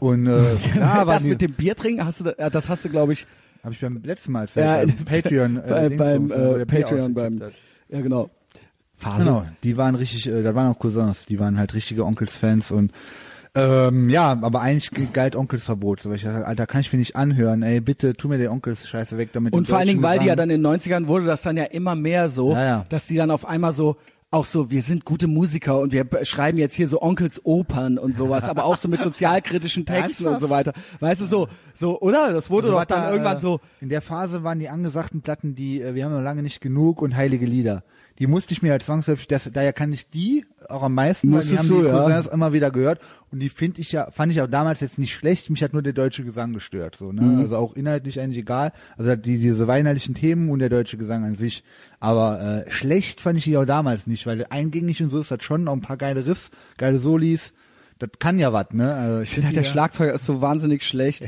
[0.00, 0.30] Und äh,
[0.80, 3.26] war das mit dem Bier trinken, hast du, da, das hast du, glaube ich,
[3.62, 4.66] Habe ich beim letzten Mal erzählt.
[4.66, 5.62] ja, beim Patreon.
[5.66, 7.52] bei, Dingsbums, beim wo äh, der Patreon, beim, hat.
[7.88, 8.28] ja genau.
[8.96, 9.24] Phase.
[9.24, 12.92] Genau, die waren richtig, äh, da waren auch Cousins, die waren halt richtige Onkels-Fans und
[13.54, 16.00] ähm, ja, aber eigentlich ge- galt Onkelsverbot.
[16.00, 18.48] So, weil ich dachte, Alter, kann ich mir nicht anhören, ey, bitte tu mir den
[18.48, 19.52] Onkels-Scheiße weg damit.
[19.54, 21.64] Und vor allen Dingen, weil die ja dann in den 90ern wurde das dann ja
[21.64, 22.86] immer mehr so, Ja, ja.
[22.88, 23.96] dass die dann auf einmal so
[24.32, 28.16] auch so, wir sind gute Musiker und wir schreiben jetzt hier so Onkels Opern und
[28.16, 30.72] sowas, aber auch so mit sozialkritischen Texten und so weiter.
[31.00, 32.32] Weißt du, so, so, oder?
[32.32, 35.22] Das wurde Also doch dann da, irgendwann äh, so, In der Phase waren die angesagten
[35.22, 37.82] Platten, die äh, wir haben noch lange nicht genug und heilige Lieder.
[38.20, 41.42] Die musste ich mir halt zwangsläufig, das, daher kann ich die auch am meisten, weil
[41.42, 41.98] die haben du, die ja.
[41.98, 43.00] Cousins immer wieder gehört
[43.32, 45.82] und die finde ich ja, fand ich auch damals jetzt nicht schlecht, mich hat nur
[45.82, 47.38] der deutsche Gesang gestört, so, ne, Mhm.
[47.40, 51.34] also auch inhaltlich eigentlich egal, also die, diese weinerlichen Themen und der deutsche Gesang an
[51.34, 51.64] sich,
[51.98, 55.42] aber äh, schlecht fand ich die auch damals nicht, weil eingängig und so ist das
[55.42, 57.54] schon, auch ein paar geile Riffs, geile Solis,
[58.00, 61.22] das kann ja was, ne, also ich finde halt, der Schlagzeuger ist so wahnsinnig schlecht.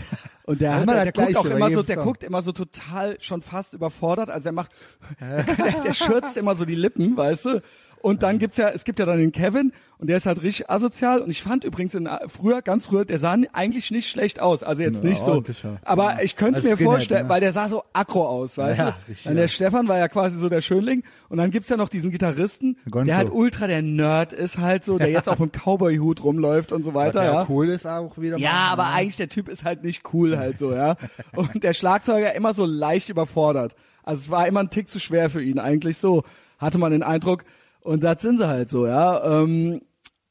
[0.45, 2.05] Und der, ist der, der, guckt auch immer so, der Song.
[2.05, 4.29] guckt immer so total schon fast überfordert.
[4.29, 4.73] Also er macht,
[5.21, 5.45] der,
[5.85, 7.63] der schürzt immer so die Lippen, weißt du?
[8.03, 10.69] Und dann gibt's ja, es gibt ja dann den Kevin und der ist halt richtig
[10.69, 11.21] asozial.
[11.21, 14.63] Und ich fand übrigens in, früher, ganz früher, der sah eigentlich nicht schlecht aus.
[14.65, 15.43] Also jetzt Ja, nicht so.
[15.85, 16.19] Aber Ja.
[16.23, 17.29] ich könnte Als mir Skinhead, vorstellen, ne?
[17.29, 18.97] weil der sah so aggro aus, weißt Ja, du?
[19.09, 19.49] richtig, Dann der ja.
[19.49, 21.05] Stefan war ja quasi so der Schönling.
[21.29, 23.07] Und dann gibt's ja noch diesen Gitarristen, Gonzo.
[23.07, 26.83] der halt ultra der Nerd ist halt so, der jetzt auch mit Cowboy-Hut rumläuft und
[26.83, 27.23] so weiter.
[27.25, 27.47] ja ja.
[27.49, 28.37] cool ist auch wieder.
[28.39, 28.91] Ja, mal, aber ne?
[28.91, 30.97] eigentlich der Typ ist halt nicht cool halt so, ja.
[31.37, 33.77] Und der Schlagzeuger immer so leicht überfordert.
[34.03, 36.25] Also es war immer ein Tick zu schwer für ihn eigentlich so,
[36.59, 37.45] hatte man den Eindruck.
[37.85, 39.43] Und das sind sie halt so, ja.
[39.43, 39.83] Ähm,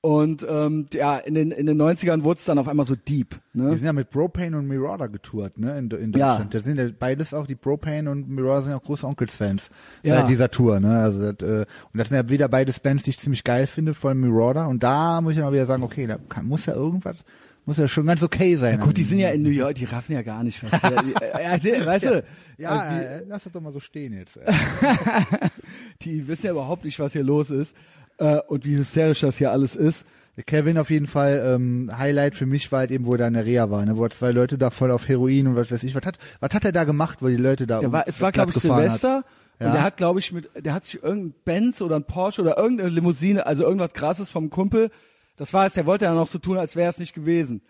[0.04, 3.40] und ähm, ja, in den in den 90ern wurde es dann auf einmal so deep,
[3.54, 3.76] Die ne?
[3.76, 6.30] sind ja mit Propane und Mirada getourt, ne, in, in Ja.
[6.30, 6.56] Deutschland.
[6.56, 9.70] Das sind ja beides auch, die Propane und Mirada sind auch große Onkels-Fans
[10.02, 10.16] Ja.
[10.16, 13.12] seit dieser Tour, ne, also das, äh, und das sind ja wieder beides Bands, die
[13.12, 15.84] ich ziemlich geil finde, vor allem Mirada, und da muss ich dann auch wieder sagen,
[15.84, 17.18] okay, da kann, muss ja irgendwas,
[17.66, 18.80] muss ja schon ganz okay sein.
[18.80, 20.82] Gut, die sind ja in New York, die raffen ja gar nicht was.
[20.82, 22.24] ja, ja, weißt du,
[22.58, 24.40] ja, also die, äh, lass das doch mal so stehen jetzt.
[26.02, 27.76] Die wissen ja überhaupt nicht, was hier los ist
[28.18, 30.06] äh, und wie hysterisch das hier alles ist.
[30.46, 33.46] Kevin auf jeden Fall, ähm, Highlight für mich war halt eben, wo er in der
[33.46, 35.94] Reha war, ne, wo er zwei Leute da voll auf Heroin und was weiß ich,
[35.94, 38.32] was hat, was hat er da gemacht, wo die Leute da Der war, es war,
[38.32, 39.18] glaube ich, Silvester.
[39.18, 39.26] Hat?
[39.60, 39.74] Und Ja.
[39.74, 42.90] der hat, glaube ich, mit, der hat sich irgendein Benz oder ein Porsche oder irgendeine
[42.90, 44.90] Limousine, also irgendwas krasses vom Kumpel.
[45.36, 47.62] Das war es, der wollte ja noch so tun, als wäre es nicht gewesen.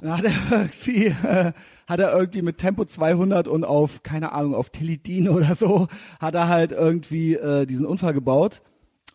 [0.00, 1.52] Dann hat er irgendwie, äh,
[1.86, 5.88] hat er irgendwie mit Tempo 200 und auf, keine Ahnung, auf Teledin oder so,
[6.20, 8.62] hat er halt irgendwie äh, diesen Unfall gebaut.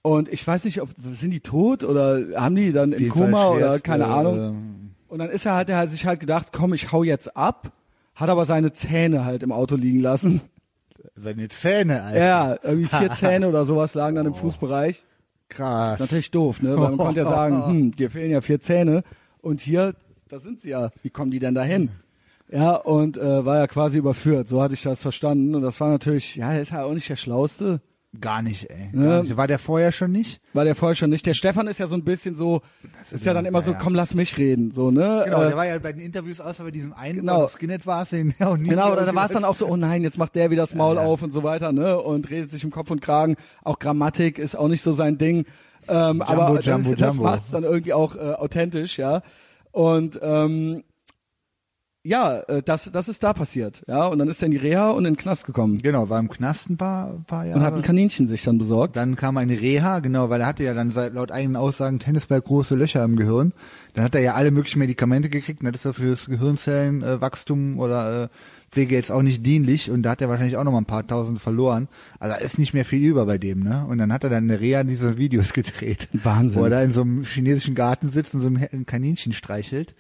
[0.02, 3.80] Und ich weiß nicht, ob, sind die tot oder haben die dann im Koma oder
[3.80, 4.94] keine äh, Ahnung.
[5.08, 7.72] Und dann ist er halt, der hat sich halt gedacht, komm, ich hau jetzt ab,
[8.16, 10.42] hat aber seine Zähne halt im Auto liegen lassen.
[11.16, 12.20] Seine Zähne, Alter.
[12.20, 15.04] Ja, irgendwie vier Zähne oder sowas lagen dann im Fußbereich.
[15.56, 15.94] Krass.
[15.94, 16.72] Ist natürlich doof, ne?
[16.72, 19.04] Weil man konnte ja sagen, hm, dir fehlen ja vier Zähne
[19.42, 19.94] und hier,
[20.30, 20.90] da sind sie ja.
[21.02, 21.90] Wie kommen die denn dahin?
[22.52, 24.48] Ja, und äh, war ja quasi überführt.
[24.48, 25.56] So hatte ich das verstanden.
[25.56, 27.82] Und das war natürlich, ja, er ist ja auch nicht der Schlauste.
[28.22, 28.90] Gar nicht, ey.
[28.92, 29.08] Ne?
[29.08, 29.38] Gar nicht.
[29.38, 30.40] War der vorher schon nicht?
[30.54, 31.26] War der vorher schon nicht.
[31.26, 32.62] Der Stefan ist ja so ein bisschen so,
[33.12, 33.80] ist ja dann immer so, ja.
[33.82, 34.72] komm, lass mich reden.
[34.72, 35.24] So, ne?
[35.26, 37.48] Genau, äh, der war ja bei den Interviews außer bei diesem einen, Genau.
[37.48, 38.70] Skinhead war es, den ja auch nie.
[38.70, 40.76] Genau, oder da war es dann auch so, oh nein, jetzt macht der wieder das
[40.76, 42.00] Maul auf und so weiter, ne?
[42.00, 43.36] Und redet sich im Kopf und Kragen.
[43.64, 45.46] Auch Grammatik ist auch nicht so sein Ding.
[45.88, 47.24] Ähm, aber Jumbo, das, das Jumbo.
[47.24, 49.24] macht es dann irgendwie auch äh, authentisch, ja.
[49.72, 50.84] Und ähm,
[52.04, 54.08] ja, äh, das, das ist da passiert, ja.
[54.08, 56.30] Und dann ist er in die Reha und in den Knast gekommen Genau, war im
[56.30, 57.60] Knast ein paar, paar Jahre.
[57.60, 58.96] und hat ein Kaninchen sich dann besorgt.
[58.96, 62.42] Dann kam eine Reha, genau, weil er hatte ja dann seit, laut eigenen Aussagen Tennisball
[62.42, 63.54] große Löcher im Gehirn.
[63.94, 67.80] Dann hat er ja alle möglichen Medikamente gekriegt und das ist ja fürs Gehirnzellenwachstum äh,
[67.80, 68.28] oder äh,
[68.72, 71.06] Pflege jetzt auch nicht dienlich und da hat er wahrscheinlich auch noch mal ein paar
[71.06, 71.88] tausend verloren.
[72.20, 73.86] Also da ist nicht mehr viel über bei dem, ne?
[73.88, 76.10] Und dann hat er dann in der Reha diese Videos gedreht.
[76.12, 76.60] Wahnsinn.
[76.60, 79.94] Wo er da in so einem chinesischen Garten sitzt und so ein Kaninchen streichelt.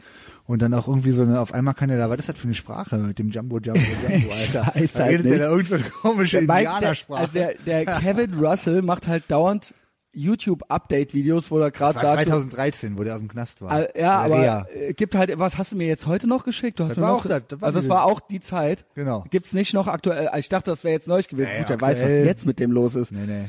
[0.45, 2.45] Und dann auch irgendwie so eine, auf einmal kann er da, was ist das für
[2.45, 4.73] eine Sprache mit dem Jumbo Jumbo Jumbo, Alter?
[4.75, 5.33] weiß da halt redet nicht.
[5.33, 7.19] er da irgend so eine komische Der Mike, der, Indianersprache.
[7.21, 9.73] also der, der Kevin Russell macht halt dauernd
[10.15, 13.79] YouTube-Update-Videos, wo er gerade sagt, so, 2013, wo der aus dem Knast war.
[13.95, 16.79] Äh, ja, Der aber äh, gibt halt, was hast du mir jetzt heute noch geschickt?
[16.79, 18.39] Du hast Das mir war noch, auch das, das war also das war auch die
[18.39, 18.85] Zeit.
[18.95, 19.23] Genau.
[19.31, 21.49] Gibt's nicht noch aktuell, ich dachte, das wäre jetzt neu gewesen.
[21.53, 23.11] Nee, Gut, wer weiß, was jetzt mit dem los ist.
[23.11, 23.45] Nee, nee.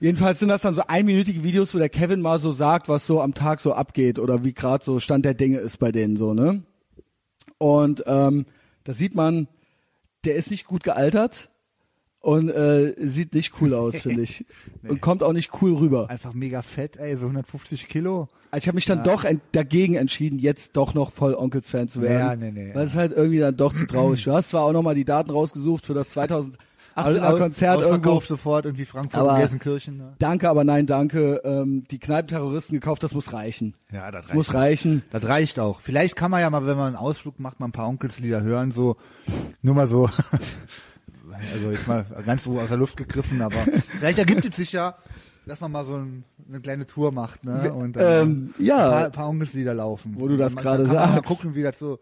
[0.00, 3.20] Jedenfalls sind das dann so einminütige Videos, wo der Kevin mal so sagt, was so
[3.20, 6.32] am Tag so abgeht oder wie gerade so Stand der Dinge ist bei denen so,
[6.32, 6.62] ne?
[7.58, 8.46] Und ähm,
[8.84, 9.46] da sieht man,
[10.24, 11.50] der ist nicht gut gealtert
[12.20, 14.46] und äh, sieht nicht cool aus, finde ich.
[14.88, 16.08] Und kommt auch nicht cool rüber.
[16.08, 18.28] Einfach mega fett, ey, so 150 Kilo.
[18.50, 22.00] Also ich habe mich dann doch ent dagegen entschieden, jetzt doch noch voll Onkels-Fan zu
[22.00, 22.40] werden.
[22.40, 24.24] Ja, nee, nee, Weil es halt irgendwie dann doch zu traurig.
[24.24, 26.10] Du hast zwar auch nochmal die Daten rausgesucht für das
[27.06, 28.20] 2018er Konzert irgendwo.
[28.20, 29.96] Sofort irgendwie Frankfurt Aber- und Gelsenkirchen.
[29.98, 30.12] Ne?
[30.18, 31.40] Danke, aber nein, danke.
[31.44, 33.74] Ähm, die Kneipenterroristen gekauft, das muss reichen.
[33.92, 35.02] Ja, das Das muss reichen.
[35.10, 35.80] Das reicht auch.
[35.80, 38.70] Vielleicht kann man ja mal, wenn man einen Ausflug macht, mal ein paar Onkelslieder hören,
[38.72, 38.96] so,
[39.62, 40.08] nur mal so,
[41.54, 43.56] also jetzt mal ganz so aus der Luft gegriffen, aber
[43.98, 44.96] vielleicht ergibt es sich ja,
[45.46, 48.76] dass man mal so ein, eine kleine Tour macht, ne, und Ähm, ja.
[48.84, 50.14] ein paar, ein paar Onkelslieder laufen.
[50.18, 51.24] Wo du das gerade man Mal sagst.
[51.24, 51.98] gucken, wie das so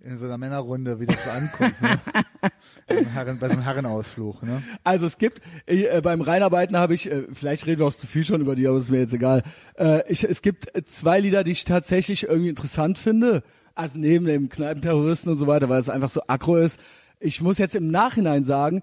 [0.00, 1.88] in so einer Männerrunde, wie das so ankommt, ne?
[2.88, 4.62] Einem Herren, bei so einem Herrenausflug, ne?
[4.84, 8.24] Also es gibt äh, beim Reinarbeiten habe ich, äh, vielleicht reden wir auch zu viel
[8.24, 9.42] schon über die, aber ist mir jetzt egal.
[9.78, 13.42] Äh, ich, es gibt zwei Lieder, die ich tatsächlich irgendwie interessant finde.
[13.74, 16.78] Also neben dem Kneipenterroristen und so weiter, weil es einfach so aggro ist.
[17.18, 18.82] Ich muss jetzt im Nachhinein sagen,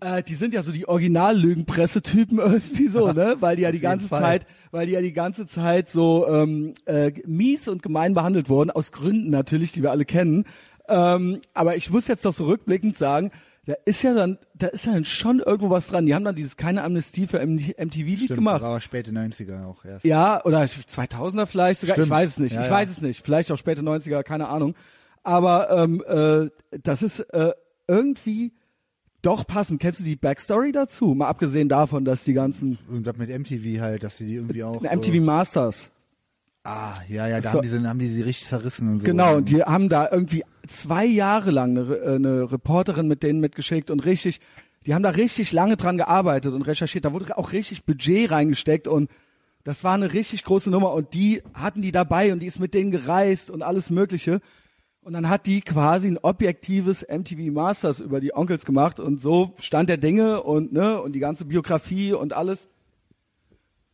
[0.00, 3.36] Äh, die sind ja so die Original-Lügenpressetypen irgendwie so, ne?
[3.40, 4.20] Weil die ja die ganze Fall.
[4.20, 8.70] Zeit, weil die ja die ganze Zeit so ähm, äh, mies und gemein behandelt wurden,
[8.70, 10.44] aus Gründen natürlich, die wir alle kennen.
[10.88, 13.30] Ähm, aber ich muss jetzt doch so rückblickend sagen,
[13.66, 16.06] da ist ja dann, da ist ja dann schon irgendwo was dran.
[16.06, 18.62] Die haben dann dieses keine Amnestie für MTV-Lied gemacht.
[18.62, 20.04] aber späte 90er auch erst.
[20.06, 22.10] Ja, oder 2000er vielleicht sogar, ich Stimmt.
[22.10, 22.72] weiß es nicht, Ja, ich ja.
[22.72, 24.74] weiß es nicht, vielleicht auch späte 90er, keine Ahnung.
[25.22, 26.48] Aber ähm, äh,
[26.82, 27.52] das ist äh,
[27.86, 28.54] irgendwie
[29.20, 29.80] doch passend.
[29.80, 31.08] Kennst du die Backstory dazu?
[31.14, 34.80] Mal abgesehen davon, dass die ganzen Irgendwas mit MTV halt, dass sie die irgendwie auch.
[34.80, 35.90] MTV Äh, Masters,
[36.68, 37.58] ah, ja, ja, da So.
[37.58, 39.04] haben, die, so- haben die sie richtig zerrissen und so.
[39.04, 43.40] genau, und die haben da irgendwie zwei Jahre lang eine, äh, eine Reporterin mit denen
[43.40, 44.40] mitgeschickt und richtig,
[44.86, 47.04] die haben da richtig lange dran gearbeitet und recherchiert.
[47.04, 49.10] Da wurde auch richtig Budget reingesteckt und
[49.64, 52.74] das war eine richtig große Nummer und die hatten die dabei und die ist mit
[52.74, 54.40] denen gereist und alles Mögliche.
[55.02, 59.54] Und dann hat die quasi ein objektives MTV Masters über die Onkels gemacht und so
[59.58, 62.68] stand der Dinge und ne und die ganze Biografie und alles.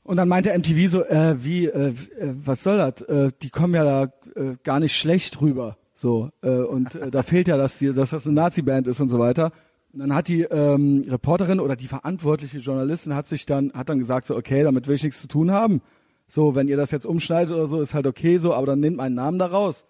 [0.05, 1.95] Und dann meinte MTV so, äh, wie, äh, äh,
[2.45, 3.03] was soll das?
[3.03, 5.79] Äh, die kommen ja da äh, gar nicht schlecht rüber.
[5.95, 9.09] So, äh, und äh, da fehlt ja, dass, die, dass das eine Nazi-Band ist und
[9.09, 9.51] so weiter.
[9.95, 13.99] Und dann hat die ähm, Reporterin oder die verantwortliche Journalistin hat sich dann, hat dann
[13.99, 15.81] gesagt, so, okay, damit will ich nichts zu tun haben.
[16.27, 18.97] So, wenn ihr das jetzt umschneidet oder so, ist halt okay so, aber dann nehmt
[18.97, 19.87] meinen Namen da raus.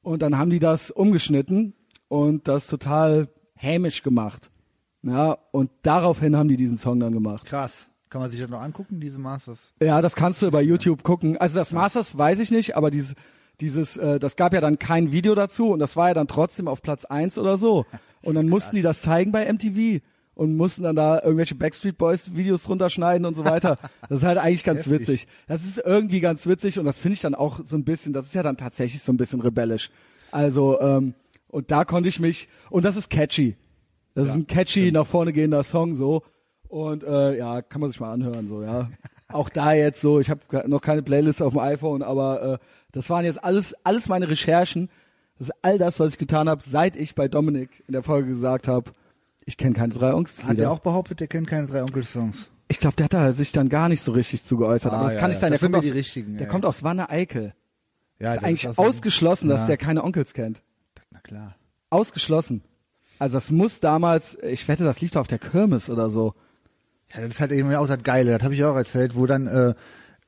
[0.00, 1.74] Und dann haben die das umgeschnitten
[2.08, 4.50] und das total hämisch gemacht.
[5.02, 7.44] Ja, und daraufhin haben die diesen Song dann gemacht.
[7.44, 7.90] Krass.
[8.16, 9.74] Kann man sich das noch angucken, diese Masters?
[9.78, 11.36] Ja, das kannst du bei YouTube gucken.
[11.36, 13.14] Also das Masters weiß ich nicht, aber dieses,
[13.60, 16.66] dieses, äh, das gab ja dann kein Video dazu und das war ja dann trotzdem
[16.66, 17.84] auf Platz eins oder so.
[18.22, 20.02] Und dann mussten die das zeigen bei MTV
[20.32, 23.76] und mussten dann da irgendwelche Backstreet Boys Videos drunter schneiden und so weiter.
[24.08, 25.00] Das ist halt eigentlich ganz Heftig.
[25.00, 25.26] witzig.
[25.46, 28.28] Das ist irgendwie ganz witzig und das finde ich dann auch so ein bisschen, das
[28.28, 29.90] ist ja dann tatsächlich so ein bisschen rebellisch.
[30.30, 31.12] Also, ähm,
[31.48, 33.56] und da konnte ich mich, und das ist catchy.
[34.14, 36.22] Das ist ein catchy, nach vorne gehender Song so.
[36.68, 38.90] Und äh, ja, kann man sich mal anhören, so, ja.
[39.28, 42.58] Auch da jetzt so, ich habe noch keine Playlist auf dem iPhone, aber äh,
[42.92, 44.88] das waren jetzt alles, alles meine Recherchen.
[45.38, 48.28] Das ist all das, was ich getan habe, seit ich bei Dominik in der Folge
[48.28, 48.92] gesagt habe,
[49.44, 50.44] ich kenne keine drei Onkels.
[50.44, 52.50] Hat er auch behauptet, er kennt keine drei Onkel-Songs?
[52.68, 54.92] Ich glaube, der hat da sich dann gar nicht so richtig zu geäußert.
[54.92, 55.50] Ah, aber das ja, kann nicht ja.
[55.50, 57.54] Das Der sind kommt, aus, die richtigen, der ja, kommt aus Wanne-Eickel.
[58.18, 60.62] Ja, ist eigentlich so- ausgeschlossen, dass der keine Onkels kennt.
[61.10, 61.54] Na klar.
[61.90, 62.62] Ausgeschlossen.
[63.18, 66.34] Also das muss damals, ich wette, das lief da auf der Kirmes oder so.
[67.14, 69.46] Ja, das ist halt eben auch das Geile, das habe ich auch erzählt, wo dann
[69.46, 69.74] äh,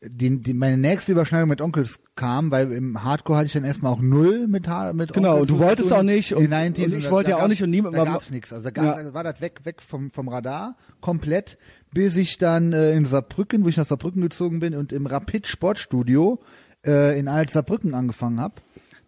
[0.00, 3.92] die, die, meine nächste Überschneidung mit Onkels kam, weil im Hardcore hatte ich dann erstmal
[3.92, 5.98] auch null mit, Ha- mit Genau, Onkels du wolltest tun.
[5.98, 8.04] auch nicht und- In den 90s und ich wollte ja auch nicht und niemand- Da
[8.04, 8.94] gab's nichts, also da, gab's, Ja.
[8.94, 11.58] also war das weg, weg vom, vom Radar, komplett,
[11.92, 15.48] bis ich dann äh, in Saarbrücken, wo ich nach Saarbrücken gezogen bin und im Rapid
[15.48, 16.38] Sportstudio
[16.86, 18.54] äh, in Alt Saarbrücken angefangen habe.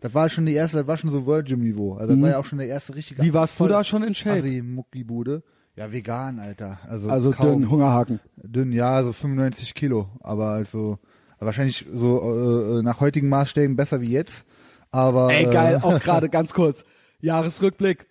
[0.01, 1.95] Das war schon die erste, das war schon so World Gym Niveau.
[1.95, 3.23] Also das war ja auch schon der erste richtige.
[3.23, 3.27] Mhm.
[3.27, 4.39] Wie warst du da schon in Shape?
[4.41, 5.43] Assi Muckibude.
[5.77, 6.79] Ja, vegan, Alter.
[6.89, 7.61] Also, Also kaum.
[7.61, 8.21] dünn, Hungerhaken.
[8.37, 10.99] Dünn, ja, so 95 Kilo, aber also
[11.39, 14.45] wahrscheinlich so äh, nach heutigen Maßstäben besser wie jetzt.
[14.91, 16.85] Aber Ey, geil, Äh, auch gerade ganz kurz.
[17.21, 18.07] Jahresrückblick.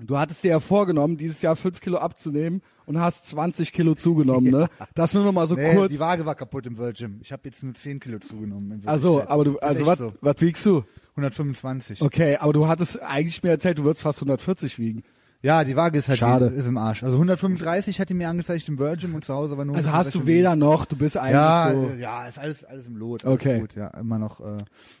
[0.00, 4.50] Du hattest dir ja vorgenommen, dieses Jahr fünf Kilo abzunehmen und hast 20 Kilo zugenommen,
[4.50, 4.68] ne?
[4.94, 5.90] Das nur noch mal so nee, kurz.
[5.92, 7.18] die Waage war kaputt im World Gym.
[7.20, 8.80] Ich habe jetzt nur 10 Kilo zugenommen.
[8.86, 10.12] Also, aber du, also was, so.
[10.20, 10.84] was wiegst du?
[11.16, 12.00] 125.
[12.00, 15.02] Okay, aber du hattest eigentlich mir erzählt, du würdest fast 140 wiegen.
[15.40, 16.46] Ja, die Waage ist halt Schade.
[16.46, 17.04] ist im Arsch.
[17.04, 19.92] Also 135 hat die mir angezeigt im World Gym und zu Hause war nur Also
[19.92, 20.26] hast du 136.
[20.26, 21.90] weder noch, du bist eigentlich Ja, so.
[21.96, 23.24] ja, ist alles alles im Lot.
[23.24, 23.60] Alles Okay.
[23.60, 24.40] Gut, ja, immer noch.
[24.40, 24.56] Äh,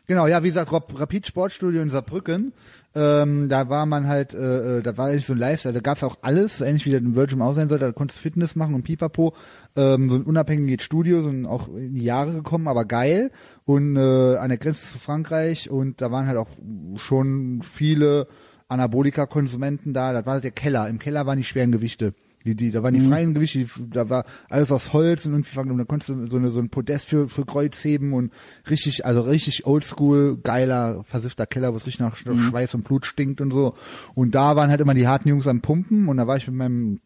[0.06, 2.52] genau, ja, wie gesagt, Rap- Rapid Sportstudio in Saarbrücken.
[2.94, 6.04] Ähm, da war man halt, äh, äh, da war eigentlich so ein Lifestyle, da gab's
[6.04, 7.86] auch alles, ähnlich wie der im Virgin auch sein sollte.
[7.86, 9.34] Da konntest du Fitness machen und Pipapo.
[9.74, 13.32] Ähm, so ein unabhängiges Studio, so ein, auch in die Jahre gekommen, aber geil.
[13.64, 16.48] Und äh, an der Grenze zu Frankreich und da waren halt auch
[16.96, 18.28] schon viele
[18.68, 20.12] Anabolika-Konsumenten da.
[20.12, 20.88] Das war der Keller.
[20.88, 22.14] Im Keller waren die schweren Gewichte.
[22.44, 25.58] Die, die, da waren die freien Gewichte, die, da war alles aus Holz und irgendwie,
[25.58, 28.32] und da konntest du so, eine, so ein Podest für, für Kreuzheben und
[28.70, 33.40] richtig, also richtig oldschool, geiler, versiffter Keller, wo es richtig nach Schweiß und Blut stinkt
[33.40, 33.74] und so.
[34.14, 36.56] Und da waren halt immer die harten Jungs am Pumpen und da war ich mit
[36.56, 37.00] meinem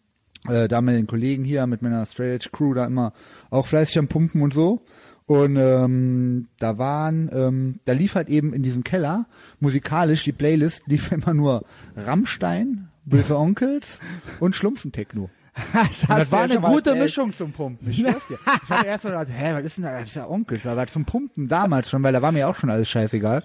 [0.49, 3.13] äh, damaligen Kollegen hier, mit meiner Straight Edge Crew da immer
[3.51, 4.85] auch fleißig am Pumpen und so.
[5.25, 9.27] Und ähm, da waren, ähm, da lief halt eben in diesem Keller
[9.63, 11.65] musikalisch die Playlist lief immer nur
[11.97, 14.01] Rammstein, Böse Onkels
[14.41, 15.31] und Schlumpfentechno.
[15.73, 16.95] das, das war ja eine gute.
[16.95, 17.91] Mischung zum Pumpen.
[17.91, 18.39] Ich schwör's dir.
[18.65, 19.93] Ich habe erst mal gedacht, hä, was ist denn da?
[19.93, 22.71] Das ist ja Onkels, aber zum Pumpen damals schon, weil da war mir auch schon
[22.71, 23.43] alles scheißegal.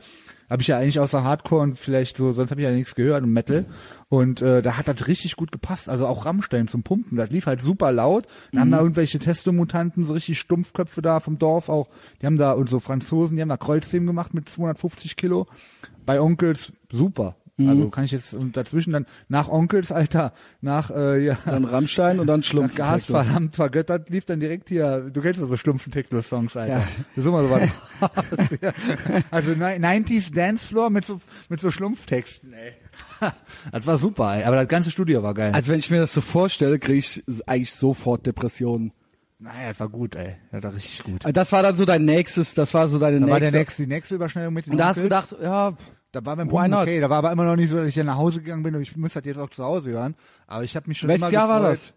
[0.50, 3.24] Habe ich ja eigentlich außer Hardcore und vielleicht so, sonst habe ich ja nichts gehört
[3.24, 3.66] und Metal.
[4.08, 5.90] Und äh, da hat das richtig gut gepasst.
[5.90, 7.18] Also auch Rammstein zum Pumpen.
[7.18, 8.28] Das lief halt super laut.
[8.54, 11.90] Dann haben da irgendwelche Testomutanten, so richtig Stumpfköpfe da vom Dorf auch.
[12.22, 15.48] Die haben da, und so Franzosen, die haben da Kreuzheben gemacht mit 250 Kilo.
[16.08, 17.36] Bei Onkels super.
[17.60, 20.32] Also kann ich jetzt und dazwischen dann nach Onkels, Alter,
[20.62, 22.76] nach äh, ja, Dann Rammstein und dann nach Schlumpf.
[22.76, 26.74] Gas verdammt vergöttert lief dann direkt hier, du kennst ja so schlumpfen Techno-Songs, Alter.
[26.78, 26.88] Ja.
[27.16, 27.70] Das ist immer so was.
[29.32, 32.74] also ni- 90s Dancefloor mit so, mit so Schlumpftexten, ey.
[33.72, 34.44] Das war super, ey.
[34.44, 35.52] Aber das ganze Studio war geil.
[35.56, 38.92] Also wenn ich mir das so vorstelle, kriege ich eigentlich sofort Depressionen.
[39.40, 40.36] naja, das war gut, ey.
[40.52, 41.26] Das war richtig gut.
[41.26, 43.52] Also Das war dann so dein nächstes, das war so deine Da war nächste.
[43.52, 45.74] der nächste, die nächste Überschneidung mit den und da hast du gedacht, ja,
[46.12, 48.06] Da war Why Punkt okay, da war aber immer noch nicht so, dass ich dann
[48.06, 50.16] nach Hause gegangen bin und ich muss das jetzt auch zu Hause hören.
[50.48, 51.74] Aber ich habe mich schon welches immer Jahr war gefreut.
[51.74, 51.94] das?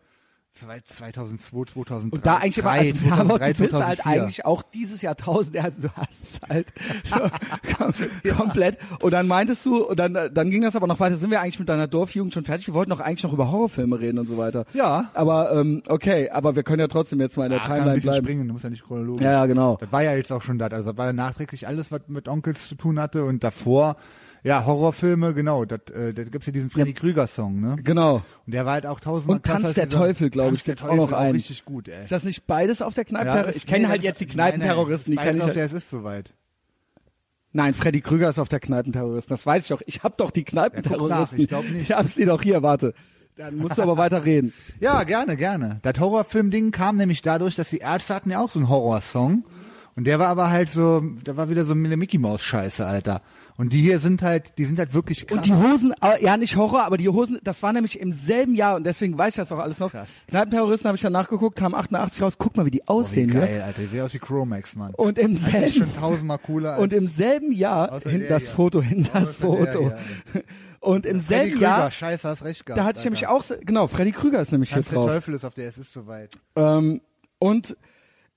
[0.52, 2.16] 2002, 2003.
[2.16, 4.06] Und da eigentlich immer, also, 2003, aber du bist halt 2004.
[4.22, 6.66] eigentlich auch dieses Jahrtausend, also du hast halt
[7.04, 7.92] so kom
[8.36, 8.78] komplett.
[9.00, 11.58] Und dann meintest du, und dann, dann ging das aber noch weiter, sind wir eigentlich
[11.58, 12.66] mit deiner Dorfjugend schon fertig?
[12.66, 14.64] Wir wollten doch eigentlich noch über Horrorfilme reden und so weiter.
[14.74, 15.10] Ja.
[15.14, 17.78] Aber ähm, okay, aber wir können ja trotzdem jetzt mal in der Ah, kann ein
[17.78, 18.26] Timeline bisschen bleiben.
[18.26, 19.24] springen, du musst ja nicht chronologisch.
[19.24, 19.76] Ja, ja, genau.
[19.80, 20.72] Das war ja jetzt auch schon das.
[20.72, 23.96] Also das war ja nachträglich alles, was mit Onkels zu tun hatte und davor,
[24.42, 25.64] ja, Horrorfilme, genau.
[25.64, 27.76] Das, äh, da gibt's ja diesen Freddy Krüger Song, ne?
[27.82, 28.22] Genau.
[28.46, 31.12] Und der war halt auch tausendmal Und Tanz der Teufel, glaube ich, gibt's auch noch
[31.12, 31.34] einen.
[31.34, 32.02] richtig gut, ey.
[32.02, 33.46] Ist das nicht beides auf der Ja, Kneipenterror?
[33.48, 35.56] das- ich kenne nee, halt jetzt die nein, nein, Kneipenterroristen, die kenne ich auf halt.
[35.56, 36.32] der, es ist soweit.
[37.52, 39.32] Nein, Freddy Krüger ist auf der Kneipenterroristen.
[39.34, 39.82] Das weiß ich doch.
[39.86, 41.38] Ich hab doch die Kneipenterroristen.
[41.40, 41.82] ich glaub nicht.
[41.90, 42.94] Ich hab sie doch hier, warte.
[43.36, 44.52] Dann musst du aber weiter reden.
[44.78, 45.80] Ja, gerne, gerne.
[45.82, 49.44] Das Horrorfilm-Ding kam nämlich dadurch, dass die Ärzte hatten ja auch so einen Horrorsong.
[49.96, 53.20] Und der war aber halt so, da war wieder so eine Mickey Maus Scheiße, Alter.
[53.60, 55.36] Und die hier sind halt, die sind halt wirklich krass.
[55.36, 58.54] Und die Hosen, äh, ja nicht Horror, aber die Hosen, das war nämlich im selben
[58.54, 59.90] Jahr und deswegen weiß ich das auch alles noch.
[59.90, 60.08] Krass.
[60.28, 62.38] Kneipenterroristen habe ich dann nachgeguckt, kam 88 raus.
[62.38, 63.64] Guck mal, wie die Boah, wie aussehen geil, hier.
[63.66, 63.82] Alter.
[63.82, 64.94] Die sehen aus wie Chromax, Mann.
[64.94, 68.44] Und im Das ist schon selben tausendmal cooler und im selben Jahr hin der das
[68.44, 68.52] hier.
[68.52, 69.92] Foto, hin das der Foto.
[70.80, 72.78] Und im Freddy selben Krüger, Jahr, scheiße, hast recht gehabt.
[72.78, 73.10] da hatte ich Alter.
[73.10, 75.16] nämlich auch, genau, Freddy Krüger ist nämlich Tanz hier der drauf.
[75.16, 76.30] Teufel ist auf der, es ist soweit.
[76.56, 77.02] Ähm,
[77.38, 77.76] und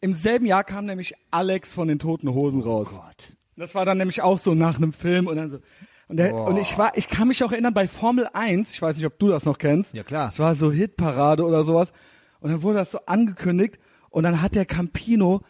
[0.02, 2.90] im selben Jahr kam nämlich Alex von den Toten Hosen raus.
[2.92, 3.38] Oh Gott.
[3.56, 5.60] Das war dann nämlich auch so nach einem Film und dann so.
[6.08, 8.98] Und, der, und ich war, ich kann mich auch erinnern bei Formel 1, ich weiß
[8.98, 9.94] nicht, ob du das noch kennst.
[9.94, 10.30] Ja, klar.
[10.30, 11.94] Es war so Hitparade oder sowas.
[12.40, 13.80] Und dann wurde das so angekündigt
[14.10, 15.42] und dann hat der Campino,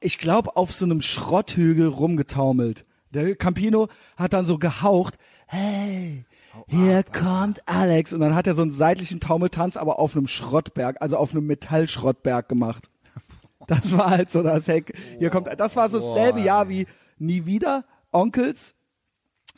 [0.00, 2.84] ich glaube, auf so einem Schrotthügel rumgetaumelt.
[3.10, 5.16] Der Campino hat dann so gehaucht,
[5.46, 6.26] hey,
[6.66, 8.12] hier kommt Alex.
[8.12, 11.46] Und dann hat er so einen seitlichen Taumeltanz, aber auf einem Schrottberg, also auf einem
[11.46, 12.90] Metallschrottberg gemacht.
[13.66, 14.94] Das war halt so das Heck.
[15.18, 16.86] Hier kommt, das war so dasselbe Jahr wie
[17.18, 18.74] Nie wieder, Onkels.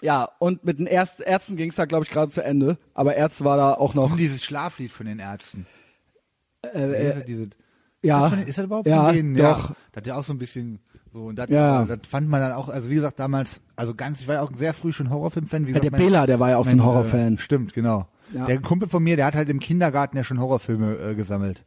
[0.02, 2.78] Ja, und mit den Ärz Ärzten ging es da, glaube ich, gerade zu Ende.
[2.94, 4.12] Aber Ärzte war da auch noch.
[4.12, 5.66] Um dieses Schlaflied von den Ärzten.
[6.74, 6.78] Äh,
[7.18, 7.48] äh, diese,
[8.02, 8.24] ja.
[8.26, 9.36] Ist das, von, ist das überhaupt Ja, von denen?
[9.36, 9.70] doch.
[9.70, 10.80] Ja, das hat ja auch so ein bisschen
[11.12, 11.84] so und das, Ja.
[11.84, 14.52] das fand man dann auch, also wie gesagt, damals, also ganz, ich war ja auch
[14.54, 15.66] sehr früh schon Horrorfilm-Fan.
[15.66, 17.34] Wie Ja, der Bela, der war ja auch so ein mein, Horrorfan.
[17.34, 18.06] Äh, stimmt, genau.
[18.32, 18.46] Ja.
[18.46, 21.64] Der Kumpel von mir, der hat halt im Kindergarten ja schon Horrorfilme äh, gesammelt.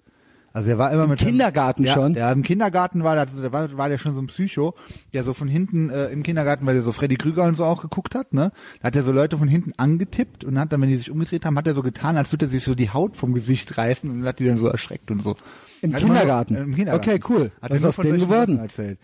[0.55, 2.13] Also der war immer mit Kindergarten ja, schon?
[2.13, 4.75] Der im Kindergarten war, der, war, war der schon so ein Psycho,
[5.11, 7.81] der so von hinten äh, im Kindergarten, weil der so Freddy Krüger und so auch
[7.81, 8.51] geguckt hat, ne?
[8.79, 11.43] Da hat er so Leute von hinten angetippt und hat dann, wenn die sich umgedreht
[11.45, 14.07] haben, hat er so getan, als würde er sich so die Haut vom Gesicht reißen
[14.09, 15.35] und hat die dann so erschreckt und so.
[15.81, 16.55] Im Hat Kindergarten?
[16.55, 17.09] Äh, Im Kindergarten.
[17.09, 17.51] Okay, cool.
[17.59, 18.59] Hat Was er ist nur aus von dem geworden?
[18.59, 18.99] Erzählt.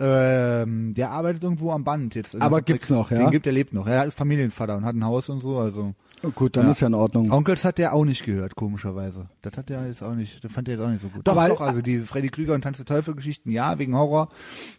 [0.00, 2.34] Ähm, der arbeitet irgendwo am Band jetzt.
[2.34, 2.66] der Aber Fabrik.
[2.66, 3.18] gibt's noch, ja?
[3.18, 3.86] Den gibt, der lebt noch.
[3.86, 5.94] Er hat Familienvater und hat ein Haus und so, also.
[6.24, 6.72] Oh, gut, dann Ja.
[6.72, 7.30] ist ja in Ordnung.
[7.30, 9.28] Onkels hat der auch nicht gehört, komischerweise.
[9.42, 11.20] Das hat er jetzt auch nicht, das fand er jetzt auch nicht so gut.
[11.26, 14.30] Doch, Aber- doch, also diese Freddy Krüger und Tanz der Teufel Geschichten, ja, wegen Horror.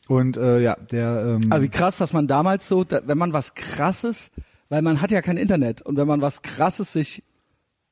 [0.10, 3.32] Und äh, ja, der ähm, Aber wie krass, dass man damals so, da, wenn man
[3.32, 4.32] was krasses,
[4.68, 7.24] weil man hat ja kein Internet und wenn man was krasses sich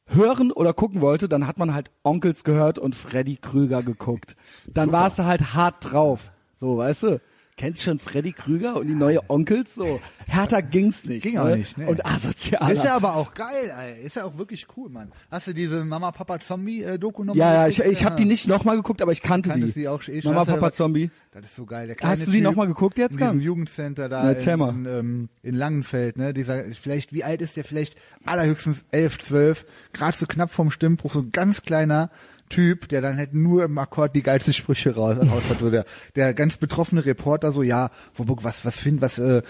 [0.08, 4.36] hören oder gucken wollte, dann hat man halt Onkels gehört und Freddy Krüger geguckt.
[4.68, 6.32] Dann warst du halt hart drauf.
[6.64, 7.22] So, weißt du?
[7.58, 9.76] Kennst du schon Freddy Krüger und die neue Onkels?
[9.76, 11.24] So, härter ging's nicht.
[11.24, 11.42] Ging ne?
[11.42, 11.88] auch nicht, ne?
[11.88, 12.72] Und asozial.
[12.72, 14.06] ist ja aber auch geil, ey.
[14.06, 15.12] Ist ja auch wirklich cool, Mann.
[15.30, 18.24] Hast du diese Mama Papa Zombie äh, Doku noch ja, ja, ich, ich habe die
[18.24, 19.82] nicht nochmal geguckt, aber ich kannte Kanntest die.
[19.82, 20.32] die auch eh schon.
[20.32, 21.12] Mama, Hast du Papa, aber- Zombie.
[21.34, 21.88] Das ist so geil.
[21.88, 23.44] Der Hast du die typ noch mal geguckt jetzt diesem ganz?
[23.44, 26.34] Jugendcenter da in, in, ähm, in Langenfeld, ne?
[26.34, 27.66] Dieser, vielleicht, wie alt ist der?
[27.66, 32.10] Vielleicht allerhöchstens elf, zwölf, gerade so knapp vom Stimmbruch, so ganz kleiner
[32.54, 35.60] Typ, der dann halt nur im Akkord die geilsten Sprüche raus, raus hat.
[35.60, 35.86] So der,
[36.16, 39.42] der ganz betroffene Reporter so, ja, was, was findet, was äh,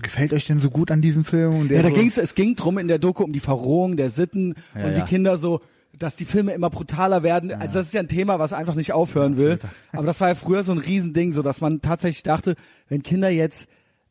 [0.00, 1.58] gefällt euch denn so gut an diesem Film?
[1.58, 3.96] Und der Ja, da so, ging's, es ging drum in der Doku um die Verrohung
[3.96, 5.00] der Sitten Ja, und ja.
[5.00, 5.60] die Kinder so,
[5.98, 7.52] dass die Filme immer brutaler werden.
[7.52, 9.58] Also das ist ja ein Thema, was einfach nicht aufhören will.
[9.92, 12.54] Aber das war ja früher so ein Riesending, so dass man tatsächlich dachte,
[12.88, 13.66] wenn Kinder jetzt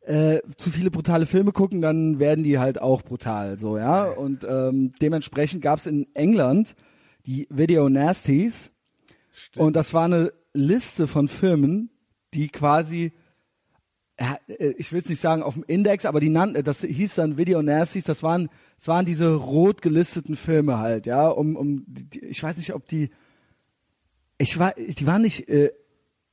[0.06, 4.04] äh, zu viele brutale Filme gucken, dann werden die halt auch brutal, so ja.
[4.04, 6.76] Und ähm, dementsprechend gab's in England
[7.26, 8.70] die Video Nasties.
[9.56, 11.90] Und das war eine Liste von Filmen,
[12.32, 13.12] die quasi
[14.16, 17.36] äh, ich will es nicht sagen auf dem Index, aber die nannten, das hieß dann
[17.36, 18.48] Video Nasties, das waren,
[18.78, 22.88] das waren diese rot gelisteten Filme halt, ja, um, um, die, ich weiß nicht, ob
[22.88, 23.10] die,
[24.38, 25.72] ich war, die waren nicht äh,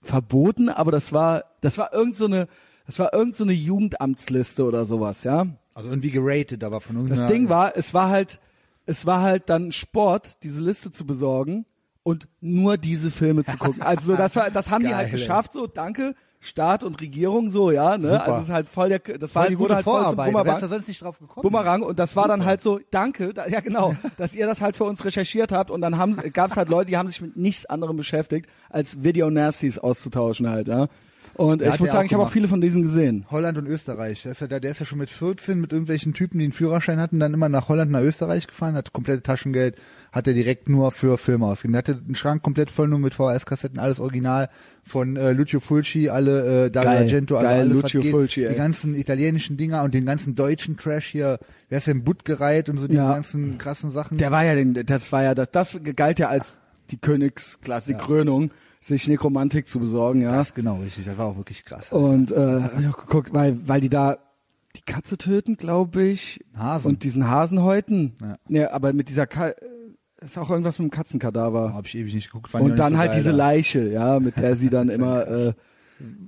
[0.02, 2.48] verboten, aber das war, das war irgend so eine,
[2.86, 5.48] das war irgend so eine Jugendamtsliste oder sowas, ja.
[5.74, 7.28] Also irgendwie geratet, aber von Das irgendeiner...
[7.28, 8.40] Ding war, es war halt,
[8.86, 11.66] es war halt dann Sport, diese Liste zu besorgen
[12.04, 13.82] und nur diese Filme zu gucken.
[13.82, 15.12] Also so, das war, das haben die Geil, halt ey.
[15.14, 18.26] geschafft, so, danke, Staat und Regierung, so, ja, ne, Super.
[18.26, 20.02] also es ist halt voll der, das Voll war die halt, gute wurde halt voll
[20.02, 20.18] Vorarbeit.
[20.18, 20.62] Wärst Bumerang.
[20.62, 21.42] da sonst nicht drauf gekommen.
[21.42, 24.76] Bumerang und das war dann halt so, danke, da, ja genau, dass ihr das halt
[24.76, 27.66] für uns recherchiert habt und dann haben gab's halt Leute, die haben sich mit nichts
[27.66, 30.88] anderem beschäftigt, als Video-Nasties auszutauschen halt, ja.
[31.36, 33.26] Und Ja, ich muss sagen, ich habe auch viele von diesen gesehen.
[33.32, 34.22] Holland und Österreich.
[34.24, 37.00] Der ist, ja, der ist ja schon mit 14 mit irgendwelchen Typen, die einen Führerschein
[37.00, 39.76] hatten, dann immer nach Holland, nach Österreich gefahren, hat komplette Taschengeld,
[40.12, 41.74] hat er direkt nur für Filme ausgegeben.
[41.74, 44.50] Der hatte einen Schrank komplett voll nur mit VHS-Kassetten, alles original
[44.84, 48.12] von äh, Lucio Fulci, alle äh, Dario Geil, Argento, also geil, alles, Lucio was geht.
[48.12, 48.50] Fulci, ey.
[48.52, 52.70] Die ganzen italienischen Dinger und den ganzen deutschen Trash hier, wer ist denn Butt gereiht
[52.70, 53.12] und so die Ja.
[53.12, 54.20] ganzen krassen Sachen.
[54.20, 56.60] Der war ja, den, das war ja, das, das galt ja als
[56.92, 58.52] die Königsklasse, die Krönung,
[58.84, 60.32] sich Nekromantik zu besorgen, ja.
[60.32, 61.92] das genau richtig, das war auch wirklich krass.
[61.92, 64.18] Und äh, hab ich auch geguckt, weil, weil die da
[64.76, 66.44] die Katze töten, glaube ich.
[66.58, 66.88] Hasen.
[66.90, 68.14] Und diesen Hasen häuten.
[68.22, 68.38] Ja.
[68.48, 69.56] Nee, aber mit dieser Ka äh,
[70.22, 71.74] ist auch irgendwas mit dem Katzenkadaver.
[71.74, 72.54] Habe ich ewig nicht geguckt.
[72.56, 73.32] Und dann so halt geil, diese.
[73.32, 75.54] Leiche, ja, mit der sie dann immer äh,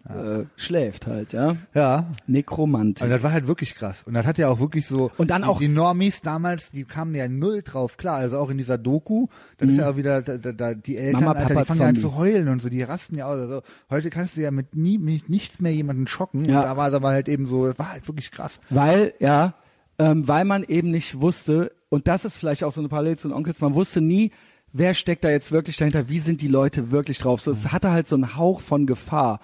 [0.07, 1.55] äh, schläft halt, ja.
[1.73, 3.01] Ja, Nekromantik.
[3.03, 4.03] Also das war halt wirklich krass.
[4.05, 5.11] Und das hat ja auch wirklich so.
[5.17, 7.97] Und dann auch- Die Normies damals, die kamen ja null drauf.
[7.97, 11.21] Klar, also auch in dieser Doku, das ist ja auch wieder, da, da, die Eltern,
[11.21, 11.25] Mhm.
[11.27, 12.01] Mama, Alter, Papa, die fangen ja an Zombie.
[12.01, 13.39] zu heulen und so, die rasten ja aus.
[13.39, 16.45] Also heute kannst du ja mit nie, mit nichts mehr jemanden schocken.
[16.45, 16.59] Ja.
[16.61, 18.59] Und da war da war halt eben so, das war halt wirklich krass.
[18.69, 19.53] Weil, ja,
[19.99, 23.27] ähm, weil man eben nicht wusste, und das ist vielleicht auch so eine Parallele zu
[23.29, 24.31] den Onkels, man wusste nie,
[24.73, 27.39] wer steckt da jetzt wirklich dahinter, wie sind die Leute wirklich drauf.
[27.39, 29.39] So, es hatte halt so einen Hauch von Gefahr.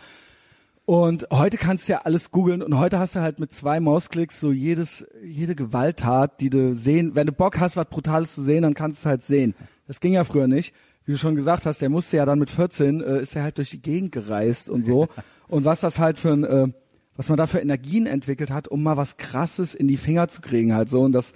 [0.91, 4.41] Und heute kannst du ja alles googeln und heute hast du halt mit zwei Mausklicks
[4.41, 8.63] so jedes, jede Gewalttat, die du sehen, wenn du Bock hast, was Brutales zu sehen,
[8.63, 9.55] dann kannst du es halt sehen.
[9.87, 10.75] Das ging ja früher nicht.
[11.05, 13.57] Wie du schon gesagt hast, der musste ja dann mit 14, äh, ist er halt
[13.57, 15.07] durch die Gegend gereist und so.
[15.47, 16.67] Und was das halt für ein, äh,
[17.15, 20.41] was man da für Energien entwickelt hat, um mal was Krasses in die Finger zu
[20.41, 21.03] kriegen halt so.
[21.03, 21.31] Und das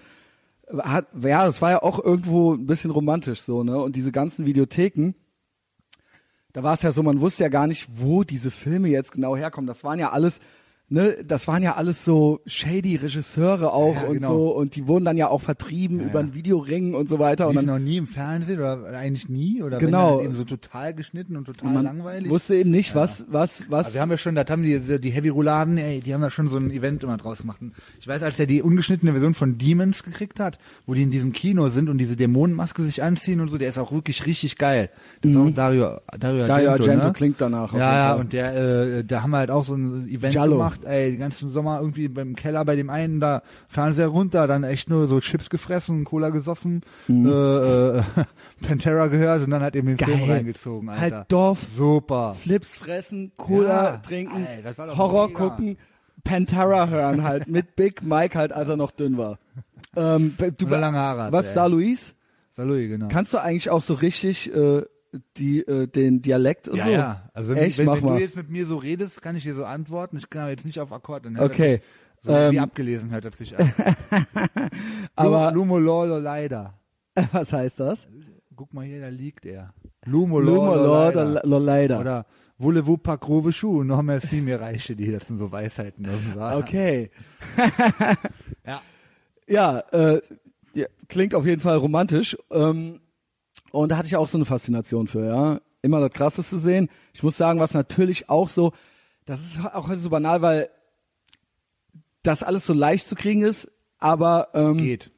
[0.68, 3.82] hat, ja, das war ja auch irgendwo ein bisschen romantisch so, ne?
[3.82, 5.14] Und diese ganzen Videotheken,
[6.56, 9.36] da war es ja so, man wusste ja gar nicht, wo diese Filme jetzt genau
[9.36, 9.68] herkommen.
[9.68, 10.40] Das waren ja alles,
[10.90, 14.28] ne, das waren ja alles so shady Regisseure auch Ja, und genau.
[14.30, 17.54] so und die wurden dann ja auch vertrieben über einen Videoring und so weiter und
[17.56, 20.18] Liefen dann noch nie im Fernsehen oder eigentlich nie oder Genau.
[20.18, 22.30] dann eben so total geschnitten und total man langweilig.
[22.30, 23.86] wusste eben nicht, was, was, was.
[23.88, 26.30] Also wir haben ja schon, das haben die, die Heavy Rouladen, ey, die haben ja
[26.32, 27.62] schon so ein Event immer draus gemacht.
[27.62, 31.12] Und Ich weiß, als er die ungeschnittene Version von Demons gekriegt hat, wo die in
[31.12, 34.58] diesem Kino sind und diese Dämonenmaske sich anziehen und so, der ist auch wirklich richtig
[34.58, 34.90] geil.
[35.22, 37.14] Das ist auch Dario, Dario Argento, Dario Argento ne?
[37.14, 37.74] klingt danach.
[37.74, 38.56] Ja, ja, und der,
[39.00, 40.58] äh, da haben wir halt auch so ein Event Giallo.
[40.58, 44.64] gemacht, ey, den ganzen Sommer irgendwie beim Keller bei dem einen da Fernseher runter, dann
[44.64, 47.14] echt nur so Chips gefressen, Cola gesoffen, äh,
[48.00, 48.04] äh,
[48.62, 50.26] Pantera gehört und dann halt eben den Film Mhm.
[50.26, 50.32] Geil.
[50.38, 51.16] reingezogen, Alter.
[51.18, 52.36] Halt Dorf, Super.
[52.36, 54.64] Flips fressen, Cola Ja, trinken, ey,
[54.96, 55.40] Horror mega.
[55.40, 55.78] gucken,
[56.24, 59.38] Pantera hören halt mit Big Mike halt, als er noch dünn war.
[59.96, 61.54] Ähm, du, lange Haare was ey.
[62.52, 63.08] Salui, genau.
[63.10, 64.84] Kannst du eigentlich auch so richtig äh,
[65.38, 66.92] die äh, den Dialekt und ja, so?
[66.92, 67.30] ja.
[67.34, 68.16] Also wenn, Echt, wenn, wenn mal.
[68.18, 70.18] du jetzt mit mir so redest, kann ich dir so antworten.
[70.18, 71.26] Ich kann aber jetzt nicht auf Akkord.
[71.26, 71.82] Dann Okay.
[72.22, 73.72] So wie Ähm, abgelesen hört das sich an.
[75.16, 76.74] Aber- Lumo Lolo leider.
[77.32, 78.08] was heißt das?
[78.56, 79.74] Guck mal hier, da liegt er.
[80.06, 80.76] Lumo Lumo
[81.58, 82.00] leider.
[82.00, 82.26] Oder
[82.58, 83.84] Voulez-vous pas grove Schuhe?
[83.84, 85.12] Noch mehr ist nie mir reiche die.
[85.12, 86.08] Das sind so Weisheiten.
[86.38, 87.10] Okay.
[88.66, 88.82] Ja.
[89.48, 90.22] Ja, äh,
[90.74, 92.36] ja, klingt auf jeden Fall romantisch.
[92.50, 93.00] Ähm,
[93.82, 95.60] und da hatte ich auch so eine Faszination für, ja.
[95.82, 96.90] Immer das Krasseste sehen.
[97.14, 98.74] Ich muss sagen, was natürlich auch so,
[99.26, 100.70] das ist auch heute so banal, weil
[102.24, 103.70] das alles so leicht zu kriegen ist,
[104.00, 105.12] aber ähm, Geht.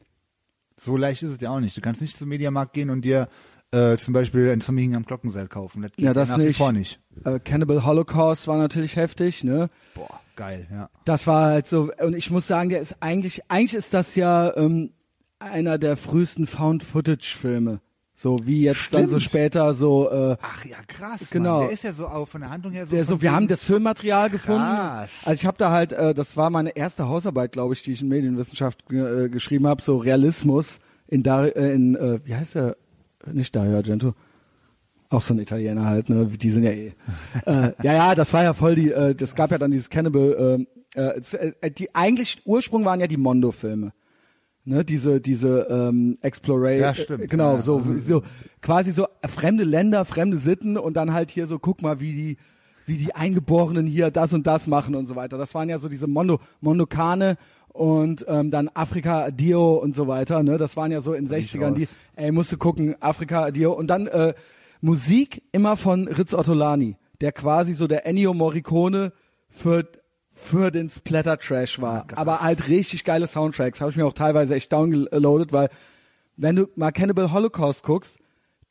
[0.80, 1.76] So leicht ist es ja auch nicht.
[1.78, 3.30] Du kannst nicht zum Mediamarkt gehen und dir
[3.72, 5.82] äh, zum Beispiel ein Zombie am Glockenseil kaufen.
[5.82, 6.58] Das geht Ja, das nach wie nicht.
[6.58, 7.00] vor nicht.
[7.26, 9.70] äh, Cannibal Holocaust war natürlich heftig, ne?
[9.96, 10.90] Boah, geil, ja.
[11.06, 14.56] Das war halt so, und ich muss sagen, der ist eigentlich, eigentlich ist das ja
[14.58, 14.92] ähm,
[15.40, 17.80] einer der frühesten Found-Footage-Filme.
[18.20, 19.22] So wie jetzt dann so Stimmt.
[19.22, 21.30] später so, äh, Ach ja, krass.
[21.30, 21.60] Genau.
[21.60, 21.64] Mann.
[21.68, 22.92] Der ist ja so auch von der Handlung her so.
[22.96, 24.62] der so, wir haben das Filmmaterial gefunden.
[24.64, 25.12] Krass.
[25.24, 28.02] Also ich habe da halt, äh, das war meine erste Hausarbeit, glaube ich, die ich
[28.02, 32.76] in Medienwissenschaft äh, geschrieben habe, so Realismus in, Dar äh, in äh, wie heißt der?
[33.32, 34.16] Nicht Dario Argento.
[35.10, 36.26] Auch so ein Italiener halt, ne?
[36.26, 36.94] Die sind ja eh.
[37.46, 40.66] äh, ja, ja, das war ja voll die, äh, das gab ja dann dieses Cannibal,
[40.96, 43.92] äh, es- äh, die eigentlich Ursprung waren ja die Mondo-Filme.
[44.70, 47.24] Ne, diese, diese ähm, Exploration, Ja, stimmt.
[47.24, 47.62] äh, genau, Ja.
[47.62, 48.22] so, so
[48.62, 52.38] quasi so fremde Länder, fremde Sitten und dann halt hier so, guck mal, wie die,
[52.86, 55.38] wie die Eingeborenen hier das und das machen und so weiter.
[55.38, 57.38] Das waren ja so diese Mondo, Mondokane
[57.70, 60.44] und ähm, dann Afrika Dio und so weiter.
[60.44, 61.88] Ne, das waren ja so in ich 60ern die,
[62.18, 64.34] ey, musst du gucken, Afrika Dio und dann äh,
[64.82, 69.14] Musik immer von Ritz Ottolani, der quasi so der Ennio Morricone
[69.50, 69.88] für
[70.48, 72.08] für den Splatter Trash war.
[72.16, 73.82] aber halt richtig geile Soundtracks.
[73.82, 75.70] Habe ich mir auch teilweise echt downgeloadet, weil
[76.36, 78.20] wenn du mal Cannibal Holocaust guckst,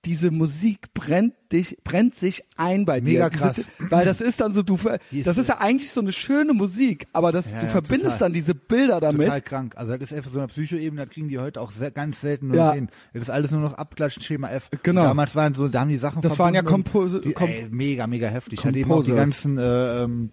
[0.04, 3.12] diese Musik brennt dich, brennt sich ein bei dir.
[3.12, 3.60] Mega Diese- krass.
[3.90, 4.76] weil das ist dann so, du,
[5.10, 7.72] ist das ist so- ja eigentlich so eine schöne Musik, aber das, Ja, du ja,
[7.72, 8.18] verbindest total.
[8.20, 9.26] dann diese Bilder damit.
[9.26, 9.72] Total krank.
[9.76, 12.48] Also das ist einfach so eine Psychoebene, das kriegen die heute auch sehr, ganz selten
[12.48, 12.72] nur Ja.
[12.72, 12.88] hin.
[13.14, 14.68] Das ist alles nur noch Abklatschen, Schema F.
[14.82, 15.02] Genau.
[15.04, 18.28] Damals waren so, da haben die Sachen Das waren ja Compose- die, ey, mega, mega
[18.28, 18.64] heftig.
[18.64, 20.30] Hat eben auch die ganzen, äh, ähm,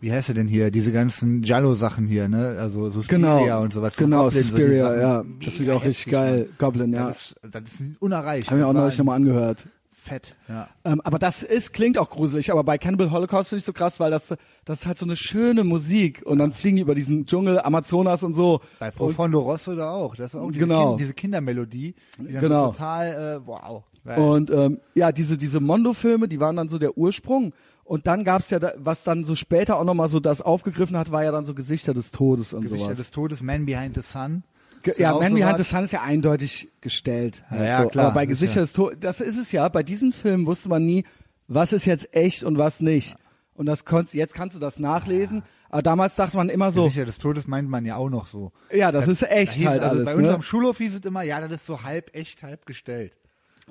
[0.00, 2.56] wie heißt er denn hier, diese ganzen Jallo-Sachen hier, ne?
[2.58, 3.94] Also so Genau, Suspiria und so was.
[3.94, 5.00] von genau, Goblin, so Suspiria, Sachen.
[5.00, 6.38] ja, das finde ich auch richtig geil.
[6.40, 6.48] Mann.
[6.58, 7.08] Goblin, ja.
[7.08, 8.50] Das, ist, das ist unerreicht.
[8.50, 9.66] Haben wir auch neulich nochmal angehört.
[10.08, 10.68] Fett, ja.
[10.84, 14.00] Ähm, aber das ist, klingt auch gruselig, aber bei Cannibal Holocaust finde ich so krass,
[14.00, 14.34] weil das,
[14.64, 18.22] das ist halt so eine schöne Musik und dann fliegen die über diesen Dschungel, Amazonas
[18.22, 18.60] und so.
[18.78, 20.16] Bei Profondo Rosso da auch.
[20.16, 20.88] Das ist auch diese, Genau.
[20.90, 21.94] kind, diese Kindermelodie.
[22.18, 22.66] Die dann Genau.
[22.66, 23.84] so total, äh, wow.
[24.16, 27.52] Und ähm, ja, diese, diese Mondo-Filme, die waren dann so der Ursprung.
[27.84, 31.10] Und dann gab's ja, da, was dann so später auch nochmal so das aufgegriffen hat,
[31.10, 32.98] war ja dann so Gesichter des Todes und Gesichter sowas.
[32.98, 34.42] des Todes, Man Behind the Sun.
[34.92, 37.44] Ist ja, Man Behind the Sun ist ja eindeutig gestellt.
[37.50, 37.88] Halt Ja, ja, so.
[37.88, 38.30] klar, Aber bei sicher.
[38.32, 41.04] Gesichter des Todes, das ist es ja, bei diesem Film wusste man nie,
[41.46, 43.16] was ist jetzt echt und was nicht.
[43.54, 45.42] Und das konntest, jetzt kannst du das nachlesen.
[45.70, 48.52] Aber damals dachte man immer so, Gesichter des Todes meint man ja auch noch so.
[48.72, 50.04] ja, das ist Da echt hieß, halt also alles.
[50.06, 50.18] bei ne?
[50.18, 53.16] unserem Schulhof hieß es immer, ja, das ist so halb echt, halb gestellt.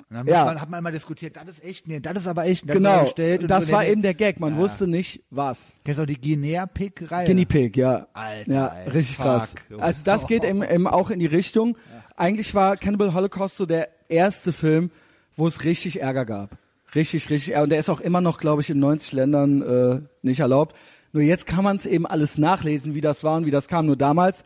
[0.10, 0.46] Dann Ja.
[0.46, 3.12] man, hat man immer diskutiert, das ist echt, nee, das ist aber echt, das Genau,
[3.48, 4.40] das war eben der Gag.
[4.40, 4.60] Man Ja.
[4.60, 5.74] wusste nicht, was.
[5.84, 7.28] Kennst du auch die Guinea-Pig-Reihe?
[7.28, 8.08] Guinea Pig, ja.
[8.14, 9.56] Alter, ja, ey, richtig fuck, krass.
[9.70, 9.84] Junge.
[9.84, 11.78] Also das geht eben, eben auch in die Richtung.
[12.16, 14.92] Eigentlich war Cannibal Holocaust so der erste Film,
[15.36, 16.58] wo es richtig Ärger gab.
[16.96, 17.64] Richtig, richtig Ärger.
[17.64, 20.76] Und der ist auch immer noch, glaube ich, in 90 Ländern äh, nicht erlaubt.
[21.14, 23.86] Nur jetzt kann man es eben alles nachlesen, wie das war und wie das kam.
[23.86, 24.44] Nur damals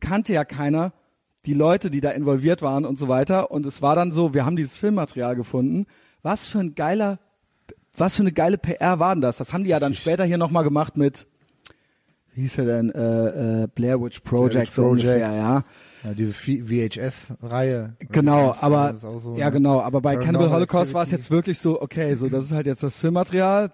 [0.00, 0.92] kannte ja keiner
[1.46, 3.50] die Leute, die da involviert waren und so weiter.
[3.50, 5.86] Und es war dann so, wir haben dieses Filmmaterial gefunden.
[6.22, 7.18] Was für ein geiler,
[7.96, 9.38] was für eine geile PR war denn das?
[9.38, 11.26] Das haben die ja dann später hier nochmal gemacht mit,
[12.34, 15.06] wie hieß er denn, äh, äh, Blair Witch Project, Witch so Project.
[15.06, 15.64] ungefähr, ja.
[16.04, 17.94] Ja, diese VHS-Reihe.
[18.10, 19.52] Genau, aber, ist auch so, ja ne?
[19.52, 22.66] genau, aber bei Cannibal Holocaust war es jetzt wirklich so, okay, so, das ist halt
[22.66, 23.70] jetzt das Filmmaterial.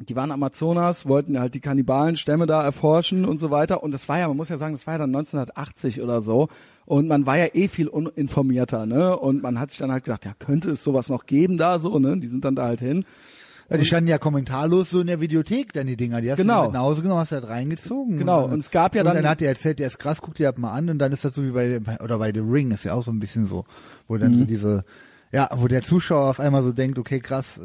[0.00, 3.82] Die waren Amazonas, wollten halt die Kannibalenstämme da erforschen und so weiter.
[3.82, 6.48] Und das war ja, man muss ja sagen, das war ja dann 1980 oder so.
[6.86, 9.16] Und man war ja eh viel uninformierter, ne?
[9.18, 11.98] Und man hat sich dann halt gedacht, ja, könnte es sowas noch geben da so,
[11.98, 12.16] ne?
[12.18, 13.04] Die sind dann da halt hin.
[13.70, 16.22] Ja, die standen ja kommentarlos so in der Videothek, dann die Dinger.
[16.22, 16.60] Die hast Genau.
[16.62, 18.16] du mit nach Hause genommen, hast du halt reingezogen.
[18.18, 20.22] Genau, dann- und es gab ja und dann- dann hat er erzählt, der ist krass,
[20.22, 22.32] guck dir das mal an und dann ist das so wie bei, bei oder bei
[22.32, 23.66] The Ring, ist ja auch so ein bisschen so,
[24.06, 24.38] wo dann Mhm.
[24.38, 24.84] so diese,
[25.32, 27.60] ja, wo der Zuschauer auf einmal so denkt, okay, krass, äh,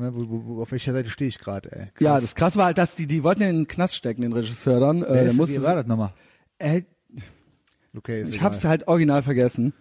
[0.00, 1.84] ne, wo, wo, auf welcher Seite stehe ich gerade, ey.
[1.86, 2.00] Krass.
[2.00, 4.32] Ja, das krass war halt, dass die, die wollten ja in den Knast stecken, den
[4.32, 5.02] Regisseur dann.
[5.02, 6.12] Äh, der musste wie war das nochmal?
[6.58, 6.82] äh,
[7.96, 8.40] Okay, ich egal.
[8.52, 9.72] hab's halt original vergessen.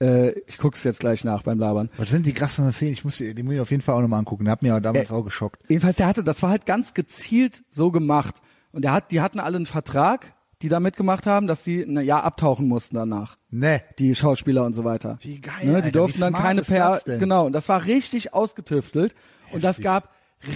[0.00, 1.90] Äh, ich guck's jetzt gleich nach beim Labern.
[1.98, 2.92] Was sind die krassen Szenen?
[2.92, 4.44] Ich muss die, die muss ich auf jeden Fall auch nochmal angucken.
[4.46, 5.62] Der hat mir ja damals Äh, auch geschockt.
[5.68, 8.36] Jedenfalls, der hatte, das war halt ganz gezielt so gemacht.
[8.72, 12.00] Und der hat, die hatten alle einen Vertrag, die da mitgemacht haben, dass sie ein
[12.02, 13.36] Jahr abtauchen mussten danach.
[13.50, 13.82] Ne.
[13.98, 15.18] Die Schauspieler und so weiter.
[15.20, 17.18] Wie geil, Ne, Alter, die durften wie dann keine PR, denn?
[17.18, 17.46] genau.
[17.46, 19.14] Und das war richtig ausgetüftelt.
[19.52, 19.84] Und das Heftig.
[19.84, 20.10] gab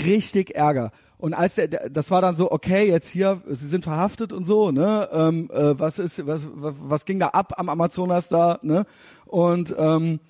[0.04, 0.92] richtig Ärger.
[1.16, 4.70] Und als der, das war dann so, okay, jetzt hier, sie sind verhaftet und so,
[4.70, 5.08] ne?
[5.12, 8.84] Ähm, äh, was ist, was, was, was ging da ab am Amazonas da, ne?
[9.24, 10.20] Und ähm,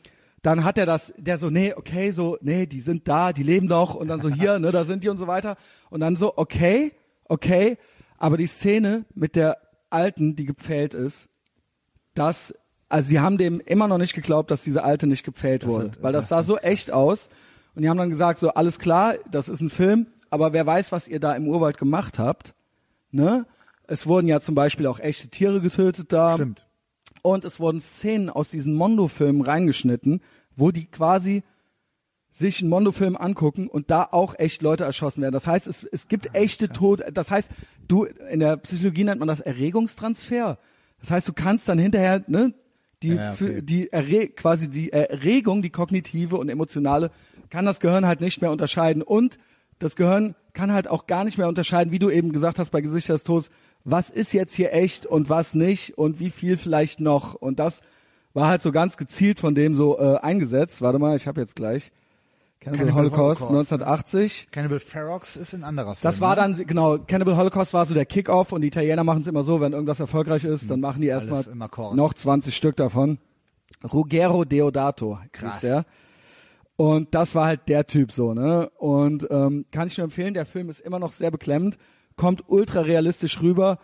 [0.42, 3.66] dann hat er das, der so, nee, okay, so, nee, die sind da, die leben
[3.66, 5.56] noch und dann so hier, ne, da sind die und so weiter.
[5.90, 6.92] Und dann so, okay,
[7.28, 7.76] okay,
[8.18, 9.56] aber die Szene mit der
[9.94, 11.28] Alten, die gepfählt ist,
[12.14, 12.52] das,
[12.88, 16.12] also sie haben dem immer noch nicht geglaubt, dass diese Alte nicht gepfählt wurde, weil
[16.12, 17.28] das sah so echt aus.
[17.74, 20.92] Und die haben dann gesagt, so, alles klar, das ist ein Film, aber wer weiß,
[20.92, 22.54] was ihr da im Urwald gemacht habt,
[23.10, 23.46] ne?
[23.86, 26.34] Es wurden ja zum Beispiel auch echte Tiere getötet da.
[26.34, 26.66] Stimmt.
[27.22, 30.22] Und es wurden Szenen aus diesen Mondo-Filmen reingeschnitten,
[30.56, 31.42] wo die quasi
[32.36, 35.32] sich einen Mondo-Film angucken und da auch echt Leute erschossen werden.
[35.32, 37.04] Das heißt, es, es gibt echte Tod.
[37.14, 37.48] Das heißt,
[37.86, 40.58] du in der Psychologie nennt man das Erregungstransfer.
[40.98, 42.52] Das heißt, du kannst dann hinterher ne,
[43.04, 43.62] die Ja, okay.
[43.62, 47.12] die Erre quasi die Erregung, die kognitive und emotionale,
[47.50, 49.38] kann das Gehirn halt nicht mehr unterscheiden und
[49.78, 52.80] das Gehirn kann halt auch gar nicht mehr unterscheiden, wie du eben gesagt hast bei
[52.80, 53.50] Gesichter des Todes,
[53.84, 57.80] was ist jetzt hier echt und was nicht und wie viel vielleicht noch und das
[58.32, 60.80] war halt so ganz gezielt von dem so äh, eingesetzt.
[60.82, 61.92] Warte mal, ich habe jetzt gleich
[62.64, 64.48] Cannibal, Cannibal Holocaust, Holocaust, 1980.
[64.50, 65.98] Cannibal Ferox ist ein anderer Film.
[66.02, 66.54] Das war ne?
[66.56, 69.60] dann, genau, Cannibal Holocaust war so der Kickoff und die Italiener machen es immer so,
[69.60, 71.44] wenn irgendwas erfolgreich ist, dann machen die erstmal
[71.94, 73.18] noch 20 Stück davon.
[73.92, 75.60] Ruggero Deodato Krass.
[75.60, 75.84] der.
[76.76, 78.70] Und das war halt der Typ so, ne?
[78.78, 81.78] Und ähm, kann ich nur empfehlen, der Film ist immer noch sehr beklemmend,
[82.16, 83.78] kommt ultra realistisch rüber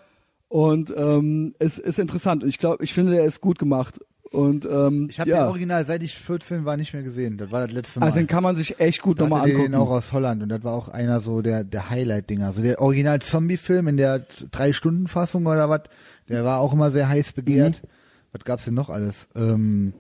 [0.49, 2.43] und ähm, ist, ist interessant.
[2.43, 4.01] Und ich glaube, ich finde, der ist gut gemacht.
[4.33, 7.37] Und ähm, Ich habe ja, den Original, seit ich 14 war, nicht mehr gesehen.
[7.37, 8.07] Das war das letzte Mal.
[8.07, 9.72] also den kann man sich echt gut nochmal angucken.
[9.72, 12.53] den auch aus Holland und das war auch einer so der der Highlight-Dinger.
[12.53, 15.81] So der Original-Zombie-Film in der Drei-Stunden-Fassung oder was,
[16.28, 17.83] der war auch immer sehr heiß begehrt.
[17.83, 17.89] Mhm.
[18.33, 19.26] Was gab's denn noch alles?
[19.35, 19.95] Ähm,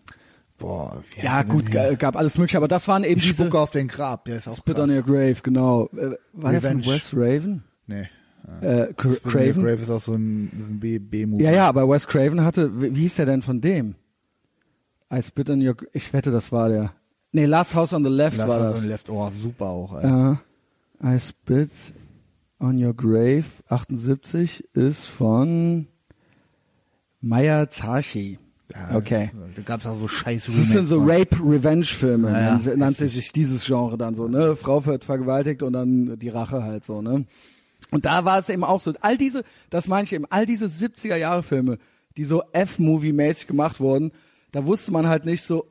[0.58, 3.72] boah, ja der gut, gab alles mögliche, aber das waren eben Die diese Spucke auf
[3.72, 4.84] den Grab, der ist auch Spit krass.
[4.88, 5.86] on Your Grave, genau.
[5.96, 6.84] Äh, war der Revenge.
[6.84, 7.64] von Wes Raven?
[7.88, 8.08] Nee.
[8.62, 9.62] Äh, Craven?
[9.62, 11.42] Grave ist auch so ein, so ein B-Movie.
[11.42, 13.96] Ja, ja, aber Wes Craven hatte, wie, wie hieß der denn von dem?
[15.12, 16.92] I Spit on Your, ich wette, das war der.
[17.32, 18.78] Nee, Last House on the Left Lass war mal das.
[18.78, 20.02] so ein Left, oh, super auch.
[20.02, 20.36] Ey.
[21.02, 21.70] Äh, I Spit
[22.58, 25.86] on Your Grave 78 ist von
[27.20, 28.38] Maya Zashi.
[28.72, 29.30] Ja, okay.
[29.56, 32.30] Da gab's auch so scheiß Das sind so Rape-Revenge-Filme.
[32.30, 32.76] Ja, ja.
[32.76, 34.54] Nannte sich dieses Genre dann so, ne?
[34.54, 37.24] Frau wird vergewaltigt und dann die Rache halt so, ne?
[37.90, 40.66] Und da war es eben auch so, all diese, das meine ich eben, all diese
[40.66, 41.78] 70er-Jahre-Filme,
[42.16, 44.12] die so F-Movie-mäßig gemacht wurden,
[44.52, 45.66] da wusste man halt nicht so,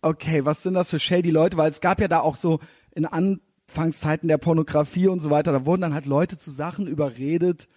[0.00, 2.60] okay, was sind das für shady Leute, weil es gab ja da auch so
[2.94, 7.68] in Anfangszeiten der Pornografie und so weiter, da wurden dann halt Leute zu Sachen überredet,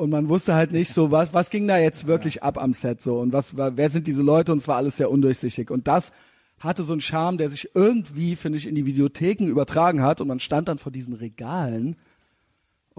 [0.00, 3.02] und man wusste halt nicht so, was, was ging da jetzt wirklich ab am Set
[3.02, 5.70] so und was, wer sind diese Leute und es war alles sehr undurchsichtig.
[5.70, 6.10] Und das
[6.58, 10.28] hatte so einen Charme, der sich irgendwie, finde ich, in die Videotheken übertragen hat und
[10.28, 11.96] man stand dann vor diesen Regalen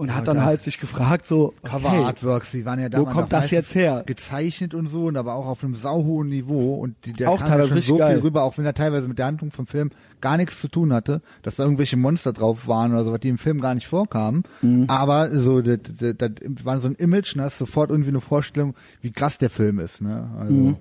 [0.02, 2.86] und Ja, hat dann da- halt sich gefragt so, Cover okay, Artworks, die waren ja
[2.86, 4.02] wo damals kommt das jetzt her?
[4.04, 7.48] Gezeichnet und so und aber auch auf einem sauhohen Niveau und die, der Auch kam
[7.48, 8.14] teilweise ja schon so geil.
[8.16, 9.90] viel rüber, auch wenn er teilweise mit der Handlung vom Film
[10.20, 13.28] gar nichts zu tun hatte, dass da irgendwelche Monster drauf waren oder so, was die
[13.28, 14.42] im Film gar nicht vorkamen.
[14.60, 14.84] Mhm.
[14.88, 16.30] Aber so, das, das, das
[16.64, 20.00] war so ein Image, und hast sofort irgendwie eine Vorstellung, wie krass der Film ist.
[20.02, 20.28] Ne?
[20.38, 20.76] Also, Mhm.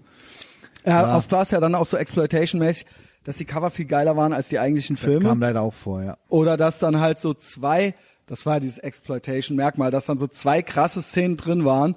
[0.86, 1.15] ja, Ja.
[1.17, 2.86] oft war es ja dann auch so Exploitation-mäßig,
[3.24, 5.26] dass die Cover viel geiler waren als die eigentlichen das Filme.
[5.26, 6.17] kam leider auch vor, ja.
[6.28, 7.93] Oder dass dann halt so zwei,
[8.32, 11.95] das war dieses Exploitation-Merkmal, dass dann so zwei krasse Szenen drin waren.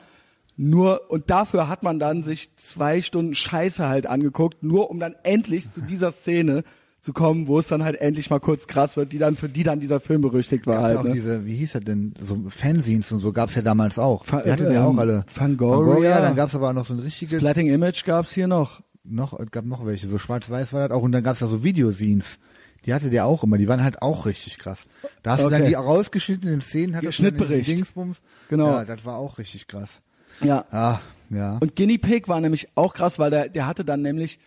[0.56, 5.14] Nur, und dafür hat man dann sich zwei Stunden Scheiße halt angeguckt, nur um dann
[5.22, 6.62] endlich zu dieser Szene
[7.00, 9.62] zu kommen, wo es dann halt endlich mal kurz krass wird, die dann, für die
[9.62, 10.98] dann dieser Film berüchtigt war Gab ja halt.
[10.98, 11.10] auch Ne?
[11.12, 14.24] diese, wie hieß er denn, so Fanzines und so gab's ja damals auch.
[14.24, 15.24] Fa- Die hatten ja ähm, auch alle.
[15.26, 16.20] Fangoria.
[16.20, 18.80] dann gab's aber auch noch so ein richtiges, Splatting Image gab's hier noch.
[19.04, 21.62] noch, es gab noch welche, so schwarz-weiß war das auch und dann gab's da so
[21.62, 22.38] Videoscenes.
[22.86, 24.86] Die hatte der auch immer, die waren halt auch richtig krass.
[25.22, 25.70] Da hast du dann Okay.
[25.70, 27.68] die rausgeschnittenen Szenen, hattest Schnittbericht.
[27.68, 28.22] Dingsbums.
[28.48, 28.70] Genau.
[28.70, 30.02] Ja, das war auch richtig krass.
[30.42, 30.64] Ja.
[30.70, 31.58] Ah, ja.
[31.58, 34.38] Und Guinea Pig war nämlich auch krass, weil der, der hatte dann nämlich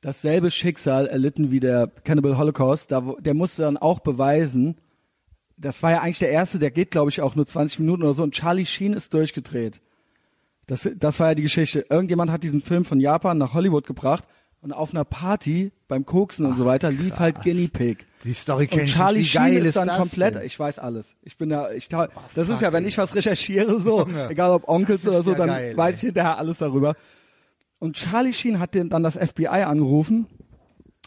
[0.00, 2.92] dasselbe Schicksal erlitten wie der Cannibal Holocaust.
[2.92, 4.76] Da, der musste dann auch beweisen,
[5.56, 8.14] das war ja eigentlich der erste, der geht, glaube ich, auch nur 20 Minuten oder
[8.14, 8.22] so.
[8.22, 9.80] Und Charlie Sheen ist durchgedreht.
[10.66, 11.86] Das, das war ja die Geschichte.
[11.88, 14.24] Irgendjemand hat diesen Film von Japan nach Hollywood gebracht
[14.62, 18.06] und auf einer Party beim Koksen und so weiter lief halt Guinea Pig.
[18.24, 20.44] Die Story kenn Und ich Charlie geil Sheen ist dann komplett, denn?
[20.44, 21.16] ich weiß alles.
[21.22, 24.30] Ich bin da, ich, das ist ja, wenn ich was recherchiere, so, Junge.
[24.30, 26.94] egal ob Onkels oder so, ja dann geil, weiß ich hinterher alles darüber.
[27.80, 30.26] Und Charlie Sheen hat den, dann das FBI angerufen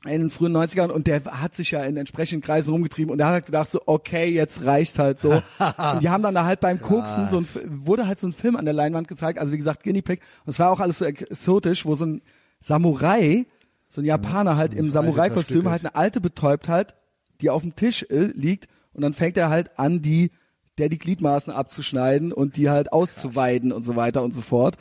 [0.03, 3.27] in den frühen 90ern und der hat sich ja in entsprechenden Kreisen rumgetrieben und der
[3.27, 5.29] hat halt gedacht so, okay, jetzt reicht's halt so.
[5.57, 7.47] und die haben dann da halt beim Koksen so ein,
[7.85, 10.51] wurde halt so ein Film an der Leinwand gezeigt, also wie gesagt Guinea Pig und
[10.51, 12.21] es war auch alles so exotisch, wo so ein
[12.59, 13.45] Samurai,
[13.89, 16.95] so ein Japaner halt im Samurai-Kostüm halt eine alte betäubt halt,
[17.41, 20.31] die auf dem Tisch äh, liegt und dann fängt er halt an, die,
[20.77, 24.77] der die Gliedmaßen abzuschneiden und die halt auszuweiden und so weiter und so fort.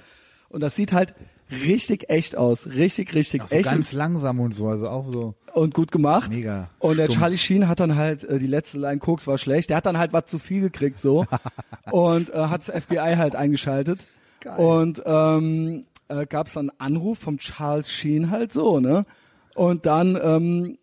[0.48, 1.14] Und das sieht halt
[1.50, 2.66] richtig echt aus.
[2.66, 5.34] Richtig, richtig so echt ganz langsam und so, also auch so.
[5.52, 6.32] und gut gemacht.
[6.32, 7.18] Mega Und der stumpf.
[7.18, 9.98] Charlie Sheen hat dann halt, äh, die letzte Line Koks war schlecht, der hat dann
[9.98, 11.26] halt was zu viel gekriegt so
[11.90, 14.06] und äh, hat das FBI halt eingeschaltet.
[14.40, 14.58] Geil.
[14.58, 19.06] Und ähm, äh, gab es einen Anruf vom Charles Sheen halt so, ne?
[19.54, 20.78] Und dann ähm,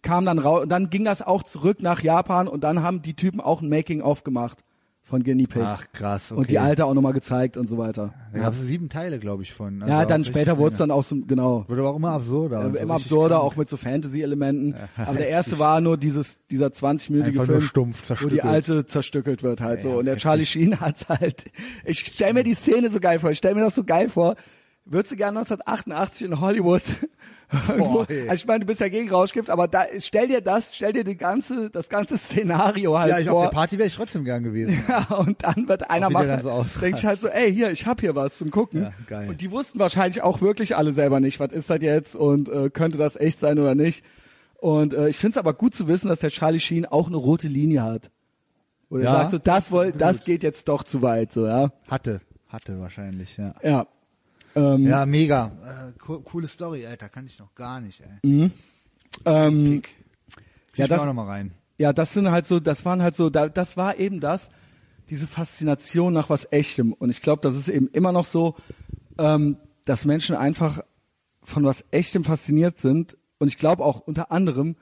[0.00, 3.14] kam dann raus, und dann ging das auch zurück nach Japan und dann haben die
[3.14, 4.64] Typen auch ein Making-of gemacht
[5.12, 5.60] von Guinea Pig.
[5.62, 6.40] Ach, krass, okay.
[6.40, 8.14] Und die alte auch nochmal gezeigt und so weiter.
[8.32, 9.82] Da gab es sieben Teile, glaube ich, von.
[9.82, 12.64] Also ja, dann später wurde es dann auch so, genau, Wurde aber auch immer absurder.
[12.64, 13.52] äh, so immer absurder, krank.
[13.52, 14.74] auch mit so Fantasy-Elementen.
[14.96, 19.42] Aber der erste war nur dieses, dieser 20-minütige Einfach Film, stumpf, wo die alte zerstückelt
[19.42, 19.90] wird halt so.
[19.90, 20.16] Ja, Und der.
[20.16, 21.44] Charlie Sheen hat halt,
[21.84, 24.36] ich stell mir die Szene so geil vor, ich stell mir das so geil vor.
[24.84, 26.82] Würdest du gerne 1988 in Hollywood,
[27.68, 28.22] irgendwo, ey.
[28.28, 31.04] also ich meine, du bist ja gegen Rauschgift, aber da, stell dir das, stell dir
[31.04, 33.42] die ganze, das ganze Szenario halt Ja, ich auf vor.
[33.44, 34.82] der Party wäre ich trotzdem gern gewesen.
[34.88, 37.86] Ja, und dann wird einer machen, dann so denkt sich halt so, ey, hier, ich
[37.86, 38.82] hab hier was zum Gucken.
[38.82, 39.28] Ja, geil.
[39.28, 42.68] Und die wussten wahrscheinlich auch wirklich alle selber nicht, was ist das jetzt und äh,
[42.68, 44.04] könnte das echt sein oder nicht.
[44.58, 47.16] Und äh, ich finde es aber gut zu wissen, dass der Charlie Sheen auch eine
[47.16, 48.10] rote Linie hat.
[48.90, 49.94] Wo er Ja, sagt so, das, gut.
[49.96, 51.70] das geht jetzt doch zu weit, so, ja.
[51.88, 53.54] Hatte, hatte wahrscheinlich, ja.
[53.62, 53.86] Ja.
[54.54, 55.52] Ähm, Ja, mega.
[55.64, 57.08] Äh, co coole Story, Alter.
[57.08, 58.50] Kann ich noch gar nicht, ey.
[59.24, 59.82] ähm,
[60.72, 61.52] Zieh Ja, das- auch noch mal rein.
[61.78, 64.50] Ja, das sind halt so, das waren halt so, da, das war eben das,
[65.10, 66.92] diese Faszination nach was Echtem.
[66.92, 68.54] Und ich glaube, das ist eben immer noch so,
[69.18, 70.80] ähm, dass Menschen einfach
[71.42, 74.76] von was echtem fasziniert sind und ich glaube auch unter anderem,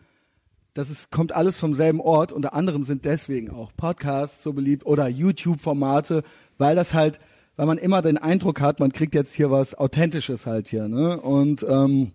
[0.74, 2.32] dass es kommt alles vom selben Ort.
[2.32, 6.22] Unter anderem sind deswegen auch Podcasts so beliebt oder YouTube-Formate,
[6.58, 7.18] weil das halt,
[7.60, 10.88] weil man immer den Eindruck hat, man kriegt jetzt hier was Authentisches halt hier.
[10.88, 11.20] Ne?
[11.20, 12.12] Und ähm,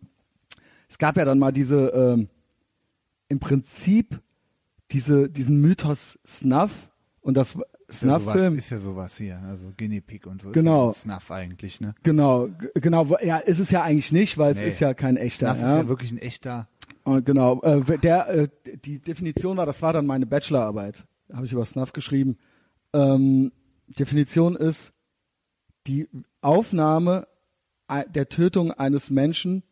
[0.89, 2.29] es gab ja dann mal diese, ähm,
[3.27, 4.19] im Prinzip
[4.89, 6.89] diese, diesen Mythos Snuff
[7.21, 7.59] und das
[7.91, 8.57] Snuff-Film.
[8.57, 10.49] ist ja sowas hier, also Guinea Pig und so.
[10.49, 10.89] Genau.
[10.89, 11.93] Ist ja Snuff eigentlich, ne?
[12.01, 14.69] Genau, genau, ja, ist es ja eigentlich nicht, weil es Nee.
[14.69, 15.49] ist ja kein echter.
[15.51, 15.69] Snuff ja.
[15.69, 16.67] ist ja wirklich ein echter.
[17.03, 18.47] Und genau, äh, der, äh,
[18.83, 22.35] die Definition war, das war dann meine Bachelorarbeit, habe ich über Snuff geschrieben.
[22.93, 23.51] Ähm,
[23.87, 24.91] Definition ist
[25.87, 26.07] die
[26.41, 27.27] Aufnahme
[27.89, 29.63] der Tötung eines Menschen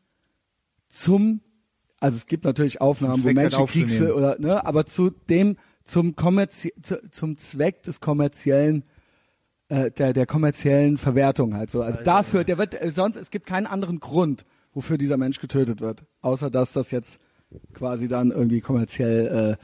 [0.87, 1.41] zum,
[1.99, 3.65] also es gibt natürlich Aufnahmen, wo das Menschen.
[3.65, 8.83] Kriegsfilme oder, ne, aber zu dem, zum kommerzi zu, zum Zweck des kommerziellen
[9.69, 11.81] äh, der, der kommerziellen Verwertung halt so.
[11.81, 15.81] Also dafür, der wird, äh, sonst, es gibt keinen anderen Grund, wofür dieser Mensch getötet
[15.81, 16.05] wird.
[16.21, 17.19] Außer, dass das jetzt
[17.73, 19.63] quasi dann irgendwie kommerziell äh,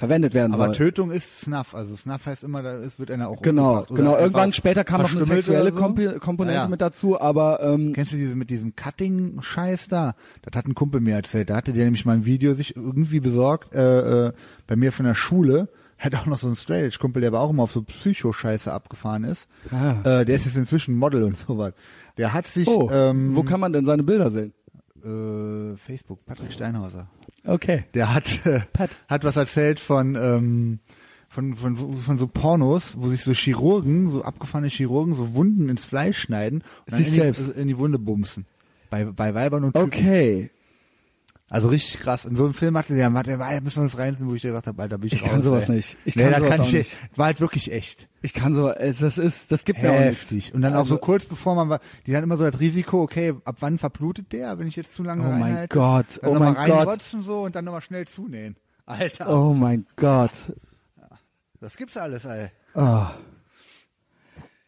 [0.00, 0.76] verwendet werden Aber soll.
[0.76, 4.16] Tötung ist Snuff, also Snuff heißt immer, da ist, wird einer auch Genau, genau.
[4.16, 5.76] Irgendwann später kam noch eine sexuelle so.
[5.76, 6.68] Komponente Ja, ja.
[6.68, 10.14] mit dazu, aber ähm, Kennst du diese mit diesem Cutting-Scheiß da?
[10.40, 11.50] Das hat ein Kumpel mir erzählt.
[11.50, 14.32] Da hatte der nämlich mal ein Video sich irgendwie besorgt, äh, äh,
[14.66, 15.68] bei mir von der Schule.
[15.98, 19.48] Hat auch noch so einen Straight-Edge-Kumpel, der aber auch immer auf so Psycho-Scheiße abgefahren ist.
[19.70, 20.20] Ah.
[20.20, 21.74] Äh, der ist jetzt inzwischen Model und sowas.
[22.16, 24.54] Der hat sich, oh, ähm, wo kann man denn seine Bilder sehen?
[25.04, 27.08] äh, Facebook, Patrick Steinhauser.
[27.46, 27.84] Okay.
[27.94, 28.90] Der hat, äh, Pat.
[29.08, 30.78] hat was erzählt von, ähm,
[31.28, 35.68] von, von, so- von so Pornos, wo sich so Chirurgen, so abgefahrene Chirurgen, so Wunden
[35.68, 37.48] ins Fleisch schneiden und Sich in die, selbst.
[37.56, 38.46] in die Wunde bumsen.
[38.90, 39.86] Bei, bei Weibern und Typen.
[39.86, 40.50] Okay.
[41.52, 42.24] Also richtig krass.
[42.24, 44.48] In so einem Film hatte der, der war, müssen wir uns reinziehen, wo ich dir
[44.50, 45.74] gesagt habe, Alter, bin ich Ich kann raus, sowas ey.
[45.76, 45.96] nicht.
[46.04, 46.96] Ich nee, kann sowas kann auch ich, nicht.
[47.18, 48.08] War halt wirklich echt.
[48.22, 50.52] Ich kann so, es, das ist, das gibt mir auch nichts.
[50.52, 53.02] Und dann auch Also- so kurz bevor man war, die hatten immer so das Risiko,
[53.02, 55.74] okay, ab wann verblutet der, wenn ich jetzt zu lange Oh mein reinhalte?
[55.76, 56.78] Gott, Dann oh nochmal mein Gott.
[56.78, 58.56] reinrotzen so und dann nochmal schnell zunähen.
[58.86, 60.30] Alter, Oh mein Gott.
[61.60, 62.50] das gibt's alles, ey.
[62.74, 63.06] Oh.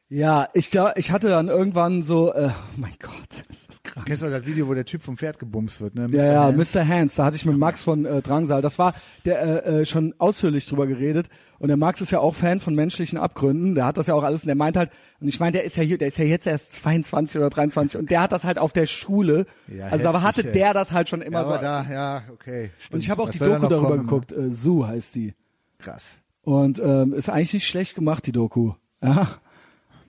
[0.09, 3.43] Ja, ich glaube, ich hatte dann irgendwann so, äh, oh mein Gott,
[3.83, 4.07] krank.
[4.07, 6.09] Kennst du das Video, wo der Typ vom Pferd gebumst wird, ne?
[6.13, 6.75] Ja, ja, Hands?
[6.75, 6.87] Mr.
[6.87, 8.95] Hands, da hatte ich mit Max von äh, Drangsal, das war
[9.25, 11.29] der äh, äh, schon ausführlich drüber geredet
[11.59, 14.23] und der Max ist ja auch Fan von menschlichen Abgründen, der hat das ja auch
[14.23, 14.91] alles und der meint halt
[15.21, 17.99] und ich meine, der ist ja hier, der ist ja jetzt erst 22 oder 23
[18.01, 20.53] und der hat das halt auf der Schule, Ja, also aber heftig, hatte ey.
[20.55, 22.71] der das halt schon immer Ja, so da, ja, okay.
[22.91, 24.03] und ich habe auch Was die da Doku darüber kommen, ne?
[24.05, 25.35] geguckt, äh, Zoo heißt die.
[25.79, 26.05] Krass.
[26.43, 28.73] Und ähm, ist eigentlich nicht schlecht gemacht, die Doku.
[29.03, 29.29] Ja.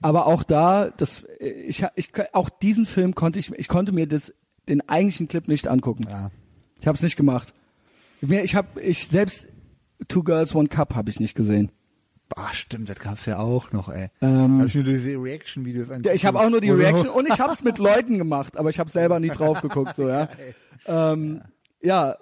[0.04, 4.34] Aber auch da, das, ich, ich, auch diesen Film konnte ich, ich konnte mir das,
[4.68, 6.04] den eigentlichen Clip nicht angucken.
[6.06, 6.30] Ja.
[6.78, 7.54] Ich habe es nicht gemacht.
[8.20, 9.48] Ich habe, ich selbst
[10.06, 11.72] Two Girls One Cup habe ich nicht gesehen.
[12.28, 14.10] Boah, stimmt, das gab's ja auch noch, ey.
[14.20, 16.06] Ähm, hab ich mir diese Reaction-Videos angeguckt.
[16.06, 18.68] Ja, ich habe auch nur die Reaction und ich habe es mit Leuten gemacht, aber
[18.68, 20.28] ich habe selber nie drauf geguckt, so ja.
[20.84, 21.48] Ähm, ja,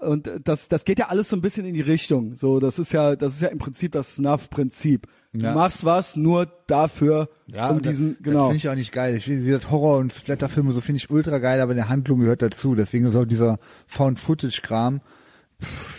[0.00, 2.34] und das, das geht ja alles so ein bisschen in die Richtung.
[2.34, 5.06] So, das ist ja, das ist ja im Prinzip das Snuff-Prinzip.
[5.32, 5.54] Du Ja.
[5.54, 8.38] machst was nur dafür, Ja, um diesen, das, genau.
[8.40, 9.14] Das finde ich auch nicht geil.
[9.14, 12.42] Ich finde diese Horror- und Splatterfilme, so finde ich ultra geil, aber der Handlung gehört
[12.42, 12.74] dazu.
[12.74, 15.00] Deswegen ist auch dieser Found-Footage-Kram,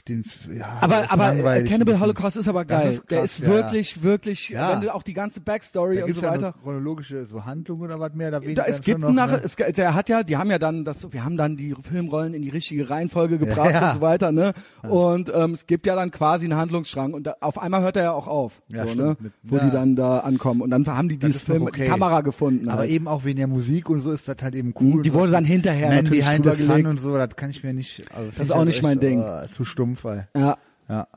[0.08, 2.00] den, ja, der aber aber äh, Cannibal.
[2.00, 2.94] Holocaust ist aber geil.
[2.94, 4.74] ist der krass, ist ja, wirklich, wirklich, Ja.
[4.74, 6.46] wenn du auch die ganze Backstory und so ja weiter.
[6.48, 9.42] eine chronologische so Handlung oder was mehr, da Da, es gibt schon nach, noch, ne?
[9.44, 12.42] es, der hat ja, die haben ja dann das, wir haben dann die Filmrollen in
[12.42, 13.90] die richtige Reihenfolge gebracht Ja.
[13.90, 14.54] und so weiter, ne?
[14.82, 18.04] Und ähm, es gibt ja dann quasi einen Handlungsstrang und da, auf einmal hört er
[18.04, 19.04] ja auch auf, Ja, so, stimmt.
[19.04, 19.18] ne?
[19.20, 19.66] Mit- Wo ja.
[19.66, 21.84] die dann da ankommen und dann haben die dieses noch Film, okay.
[21.86, 22.70] die Kamera gefunden.
[22.70, 22.92] Aber halt.
[22.92, 25.02] eben auch wegen der Musik und so ist das halt eben cool.
[25.04, 27.64] Die So wurde dann hinterher Man natürlich Behind the Sun und so, das kann ich
[27.64, 28.04] mir nicht.
[28.14, 29.24] Also Das ist auch nicht mein Ding.
[29.54, 30.24] Zu stumpf, ey.
[30.36, 30.58] ja.
[30.90, 31.08] Ja.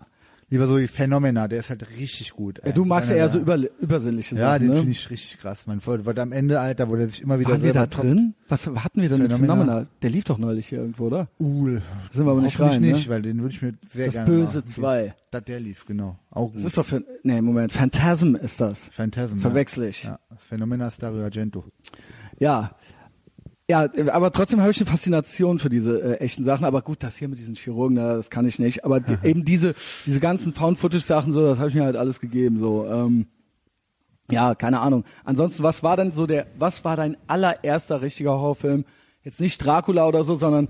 [0.48, 2.58] Lieber so wie Phänomena, der ist halt richtig gut.
[2.58, 2.72] ja, ey.
[2.72, 4.76] du magst ja eher so über, übersinnliche Ja, Sachen, den ne?
[4.76, 5.66] finde ich richtig krass.
[5.66, 8.34] Man wollte am Ende, Alter, wo der sich immer wieder Waren wir da drin?
[8.48, 9.86] Was hatten wir denn mit Phänomena.
[10.02, 11.26] Der lief doch neulich hier irgendwo, oder?
[11.40, 11.82] Uhl.
[12.12, 13.12] Sind wir aber nicht rein, nicht, ne?
[13.12, 14.66] weil den würde ich mir sehr Das gerne Böse machen.
[14.68, 15.14] 2.
[15.32, 16.16] Das der lief, genau.
[16.30, 16.66] Auch Das gut.
[16.68, 18.88] ist doch für, nee, Moment, Phantasm ist das.
[18.92, 19.38] Phantasm.
[19.38, 20.04] Verwechsel ich.
[20.04, 20.10] Ja.
[20.10, 21.64] ja, das Phänomena ist Dario Argento.
[22.38, 22.70] Ja.
[23.68, 26.64] Ja, aber trotzdem habe ich eine Faszination für diese äh, echten Sachen.
[26.64, 28.84] Aber gut, das hier mit diesen Chirurgen, na, das kann ich nicht.
[28.84, 29.74] Aber die, eben diese,
[30.06, 32.60] diese ganzen Found-Footage-Sachen, so, das habe ich mir halt alles gegeben.
[32.60, 33.26] So, ähm,
[34.30, 35.04] ja, keine Ahnung.
[35.24, 38.84] Ansonsten, was war denn so der, was war dein allererster richtiger Horrorfilm?
[39.22, 40.68] Jetzt nicht Dracula oder so, sondern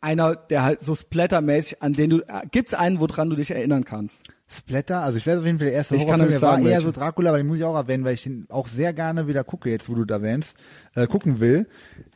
[0.00, 3.84] einer, der halt so splattermäßig, an den du, äh, gibt's einen, woran du dich erinnern
[3.84, 4.22] kannst?
[4.48, 6.66] Splatter, also ich weiß auf jeden Fall der erste Ich kann Horrorfilm, der war sagen,
[6.66, 9.26] eher so Dracula, aber den muss ich auch erwähnen, weil ich den auch sehr gerne
[9.26, 10.56] wieder gucke, jetzt wo du da erwähnst,
[10.94, 11.66] äh, gucken will.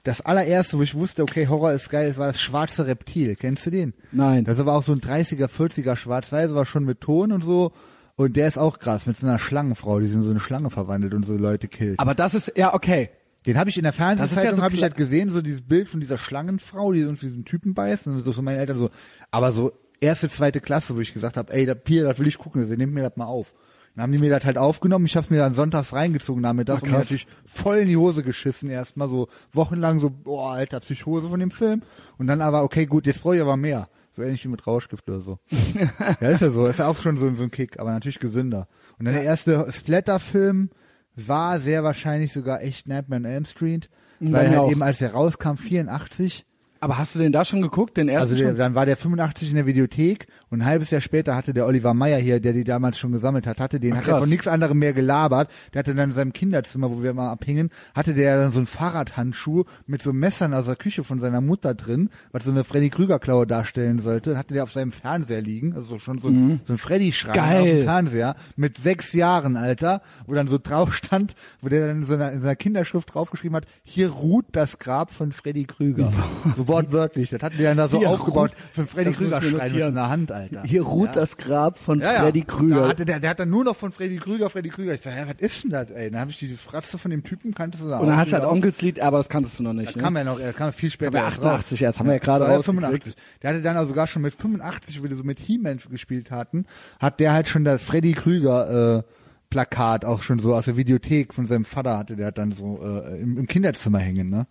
[0.05, 3.37] Das allererste, wo ich wusste, okay, Horror ist geil, das war das schwarze Reptil.
[3.37, 3.95] Kennst du den?
[4.13, 4.45] Nein.
[4.45, 7.73] Das ist aber auch so ein 30er, 40er Schwarz-Weiß, aber schon mit Ton und so.
[8.17, 11.15] Und der ist auch krass, mit so einer Schlangenfrau, die sind so eine Schlange verwandelt
[11.15, 11.99] und so Leute killt.
[11.99, 13.11] Aber das ist, ja, okay.
[13.47, 15.89] Den habe ich in der Fernsehzeitung, ja so habe ich halt gesehen, so dieses Bild
[15.89, 18.07] von dieser Schlangenfrau, die uns diesen Typen beißt.
[18.07, 18.91] Und so so meine Eltern so,
[19.31, 22.39] aber so erste, zweite Klasse, wo ich gesagt habe, ey, da, Pierre, das will ich
[22.39, 23.55] gucken, sie nimmt mir das mal auf.
[23.95, 26.81] Dann haben die mir das halt aufgenommen, ich habe mir dann sonntags reingezogen damit das
[26.81, 30.81] Ach, und mir natürlich voll in die Hose geschissen erstmal so wochenlang so, boah, alter,
[30.81, 31.83] Psychose von dem Film.
[32.19, 33.89] Und dann aber, okay, gut, jetzt brauche ich aber mehr.
[34.11, 35.39] So ähnlich wie mit Rauschgift oder so.
[36.21, 38.69] ja, ist ja so, ist ja auch schon so, so ein Kick, aber natürlich gesünder.
[38.99, 40.71] Und dann der erste Splatter-Film
[41.17, 43.91] war sehr wahrscheinlich sogar echt Nightmare on Elm Street,
[44.21, 44.71] weil halt auch.
[44.71, 46.47] eben als der rauskam, 84,
[46.85, 48.59] Aber hast du den da schon geguckt, den ersten also der, schon?
[48.59, 51.95] dann war der 85 in der Videothek und ein halbes Jahr später hatte der Oliver
[51.95, 54.47] Meyer hier, der die damals schon gesammelt hat, hatte den, Ach, hat er von nichts
[54.47, 55.51] anderem mehr gelabert.
[55.73, 58.67] Der hatte dann in seinem Kinderzimmer, wo wir mal abhingen, hatte der dann so einen
[58.67, 62.91] Fahrradhandschuh mit so Messern aus der Küche von seiner Mutter drin, was so eine Freddy
[62.91, 64.37] Krüger Klaue darstellen sollte.
[64.37, 67.61] Hatte der auf seinem Fernseher liegen, also schon so ein, so ein Freddy-Schrein Geil.
[67.61, 71.97] auf dem Fernseher mit sechs Jahren, Alter, wo dann so drauf stand, wo der dann
[71.97, 76.13] in so einer, in seiner Kinderschrift draufgeschrieben hat, hier ruht das Grab von Freddy Krüger.
[76.57, 77.31] so wortwörtlich.
[77.31, 79.73] Das hatte der dann da so Hier aufgebaut, ruht- so ein Freddy das wir Krüger-Schrein
[79.73, 80.63] mit der Hand, Alter.
[80.63, 81.13] Hier ruht ja.
[81.13, 82.21] das Grab von ja, ja.
[82.23, 82.89] Freddy Da Krüger.
[82.89, 84.95] hatte der, der hat dann nur noch von Freddy Krüger, Freddy Krüger.
[84.95, 86.11] Ich sag, hä, was ist denn das, ey?
[86.11, 88.37] Dann habe ich diese Fratze von dem Typen, kannte du da Und dann hast du
[88.37, 89.95] halt Onkelslied, aber das kanntest du noch nicht.
[89.95, 90.03] da Ne?
[90.03, 91.15] kam er noch, er kam viel später.
[91.19, 91.81] Erst 88 raus.
[91.83, 92.83] erst, haben wir ja gerade ja rausgekriegt.
[93.05, 93.15] 85.
[93.43, 96.67] Der hatte dann auch sogar schon mit 85, wo wir so mit He-Man gespielt hatten,
[97.01, 99.03] hat der halt schon das Freddy Krüger, äh,
[99.51, 103.21] Plakat auch schon so aus der Videothek von seinem Vater hatte der dann so äh,
[103.21, 104.47] im, im Kinderzimmer hängen, ne?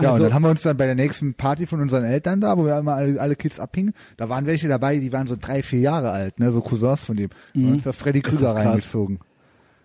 [0.00, 2.40] Ja, Also- und dann haben wir uns dann bei der nächsten Party von unseren Eltern
[2.40, 5.36] da, wo wir immer alle, alle Kids abhingen, da waren welche dabei, die waren so
[5.40, 7.30] drei, vier Jahre alt, ne, so Cousins von dem.
[7.54, 8.56] Und uns da Freddy Krüger Mhm.
[8.58, 9.18] reingezogen.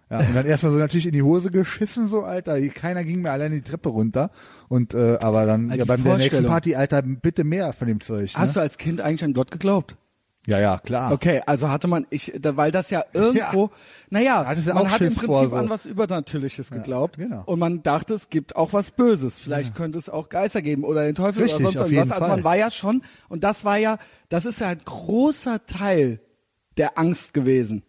[0.10, 2.60] Ja, und dann erstmal so natürlich in die Hose geschissen, so, Alter.
[2.68, 4.30] Keiner ging mir alleine die Treppe runter.
[4.68, 6.46] Und, äh, aber dann, Also ja, beim der nächsten.
[6.46, 8.34] Party, Alter, bitte mehr von dem Zeug.
[8.34, 8.40] Ne?
[8.42, 9.96] Hast du als Kind eigentlich an Gott geglaubt?
[10.48, 11.12] Ja, ja, klar.
[11.12, 13.70] Okay, also hatte man, ich, da, weil das ja irgendwo,
[14.10, 15.56] naja, Hattest du man hat im Schiss Prinzip vor, so.
[15.56, 17.44] an was Übernatürliches geglaubt genau.
[17.46, 19.38] und man dachte, es gibt auch was Böses.
[19.38, 22.12] Vielleicht könnte es auch Geister geben oder den Teufel Richtig, oder sonst irgendwas.
[22.12, 24.00] Also man war ja schon, und das war ja,
[24.30, 26.20] das ist ja ein großer Teil
[26.78, 27.84] der Angst gewesen.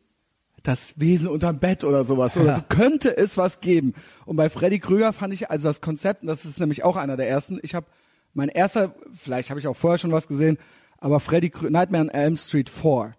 [0.62, 2.36] Das Wesen unterm Bett oder sowas.
[2.36, 2.56] Oder Ja.
[2.56, 3.94] so könnte es was geben.
[4.26, 7.16] Und bei Freddy Krüger fand ich also das Konzept, und das ist nämlich auch einer
[7.16, 7.86] der ersten, ich habe
[8.34, 10.58] mein erster, vielleicht habe ich auch vorher schon was gesehen,
[11.02, 13.12] aber Freddy Krü Nightmare on Elm Street 4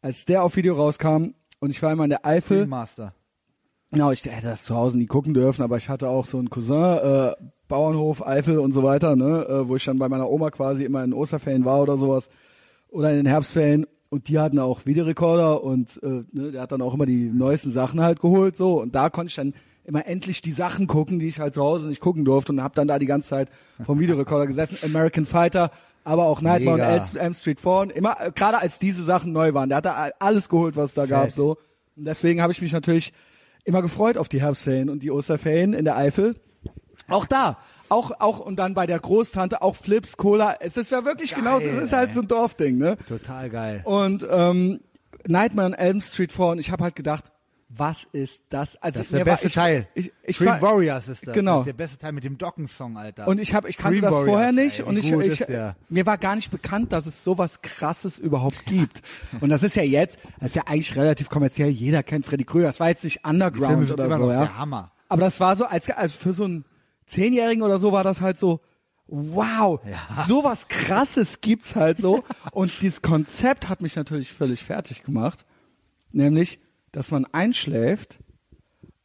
[0.00, 3.12] als der auf Video rauskam und ich war immer in der Eifel, Master.
[3.90, 6.48] genau, ich hätte das zu Hause nie gucken dürfen, aber ich hatte auch so einen
[6.48, 7.32] Cousin, äh,
[7.66, 11.02] Bauernhof, Eifel und so weiter, ne, äh, wo ich dann bei meiner Oma quasi immer
[11.02, 12.30] in Osterferien war oder sowas
[12.88, 13.86] oder in den Herbstferien.
[14.10, 17.72] Und die hatten auch Videorekorder und äh, ne, der hat dann auch immer die neuesten
[17.72, 18.80] Sachen halt geholt so.
[18.80, 19.52] Und da konnte ich dann
[19.84, 22.74] immer endlich die Sachen gucken, die ich halt zu Hause nicht gucken durfte und habe
[22.74, 23.50] dann da die ganze Zeit
[23.82, 25.70] vom Videorekorder gesessen, American Fighter,
[26.08, 26.88] aber auch Nightmare Mega.
[26.94, 29.84] Elm Elm Street 4 und immer äh, gerade als diese Sachen neu waren, der hat
[29.84, 31.34] da alles geholt, was es da gab Fett.
[31.34, 31.58] so
[31.96, 33.12] und deswegen habe ich mich natürlich
[33.64, 36.36] immer gefreut auf die Herbstferien und die Osterferien in der Eifel.
[37.08, 37.58] Auch da,
[37.90, 40.56] auch auch und dann bei der Großtante auch Flips, Cola.
[40.60, 42.96] Es ist ja wirklich genau, es ist halt so ein Dorfding, ne?
[43.06, 43.82] Total geil.
[43.84, 44.80] Und ähm,
[45.26, 47.32] Nightmare on Elm Street 4 und ich habe halt gedacht,
[47.70, 48.76] was ist das?
[48.76, 49.88] Also Das ist der mir war- beste ich, Teil.
[49.94, 51.34] Ich, ich, Dream war- Warriors ist das.
[51.34, 51.58] Genau.
[51.58, 53.28] Das ist der beste Teil mit dem Docken-Song, Alter.
[53.28, 55.44] Und ich habe, ich kannte Dream das Warriors, vorher nicht ey, und ich, ich
[55.90, 59.02] mir war gar nicht bekannt, dass es sowas Krasses überhaupt gibt.
[59.40, 61.68] und das ist ja jetzt, das ist ja eigentlich relativ kommerziell.
[61.68, 62.66] Jeder kennt Freddy Krüger.
[62.68, 64.40] Das war jetzt nicht Underground oder so, ja.
[64.40, 64.92] der Hammer.
[65.10, 66.64] Aber das war so, als, als für so einen
[67.06, 68.60] Zehnjährigen oder so war das halt so,
[69.06, 69.80] wow,
[70.26, 72.24] sowas krasses gibt's halt so.
[72.52, 75.44] Und dieses Konzept hat mich natürlich völlig fertig gemacht.
[76.12, 76.60] Nämlich,
[76.98, 78.18] dass man einschläft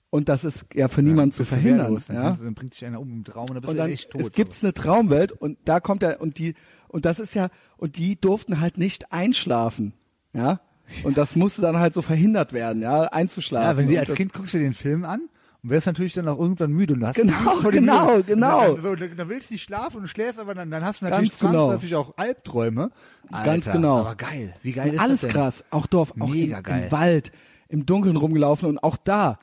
[0.09, 1.95] und das ist ja für niemanden zu du verhindern.
[2.07, 2.31] Dann, Ja?
[2.31, 4.09] du- dann bringt dich einer um im Traum und dann bist und du dann echt
[4.09, 4.21] tot.
[4.21, 6.55] es gibt's eine Traumwelt und da kommt er und die
[6.87, 9.93] und das ist ja und die durften halt nicht einschlafen,
[10.33, 10.59] ja.
[11.03, 13.69] Und das musste dann halt so verhindert werden, ja, einzuschlafen.
[13.69, 15.21] Ja, wenn du als Kind guckst du den Film an
[15.63, 17.33] und wirst natürlich dann auch irgendwann müde und du hast Genau,
[17.71, 18.23] genau, Müde.
[18.23, 18.73] genau.
[18.73, 21.29] Dann, so, dann, willst du nicht schlafen und schläfst, aber dann, dann hast du natürlich
[21.29, 21.69] Ganz genau.
[21.69, 22.89] zwangsläufig auch Albträume.
[23.31, 23.99] Alter, Ganz genau.
[23.99, 24.53] Aber geil.
[24.61, 25.41] Wie geil und ist alles das denn?
[25.41, 26.83] krass, auch Dorf, auch Mega im, geil.
[26.85, 27.31] im Wald,
[27.73, 29.39] im Dunkeln rumgelaufen und auch da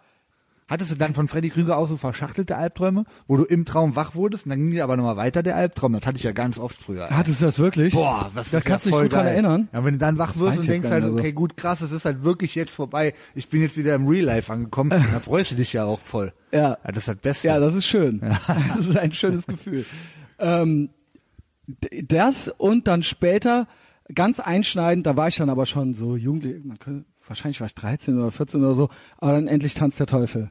[0.71, 4.15] Hattest du dann von Freddy Krüger auch so verschachtelte Albträume, wo du im Traum wach
[4.15, 5.95] wurdest und dann ging dir aber nochmal weiter der Albtraum?
[5.95, 7.07] Das hatte ich ja ganz oft früher.
[7.07, 7.11] ey.
[7.11, 7.93] hattest du das wirklich?
[7.93, 9.33] Boah, was da ist kannst ja du voll dich gut dran geil.
[9.33, 9.69] erinnern.
[9.73, 11.19] Ja, wenn du dann wach wirst und denkst halt, nicht mehr so.
[11.19, 13.15] okay, gut, krass, es ist halt wirklich jetzt vorbei.
[13.35, 14.91] Ich bin jetzt wieder im Real Life angekommen.
[14.91, 16.33] dann freust du dich ja auch voll.
[16.53, 16.79] Ja.
[16.85, 17.49] ja das ist das Beste.
[17.49, 18.21] Ja, das ist schön.
[18.77, 19.85] Das ist ein schönes Gefühl.
[20.39, 20.91] Ähm,
[22.07, 23.67] das und dann später
[24.15, 27.75] ganz einschneidend, da war ich dann aber schon so jugendlich, man könnte, wahrscheinlich war ich
[27.75, 28.89] 13 oder 14 oder so,
[29.19, 30.51] aber dann endlich tanzt der Teufel.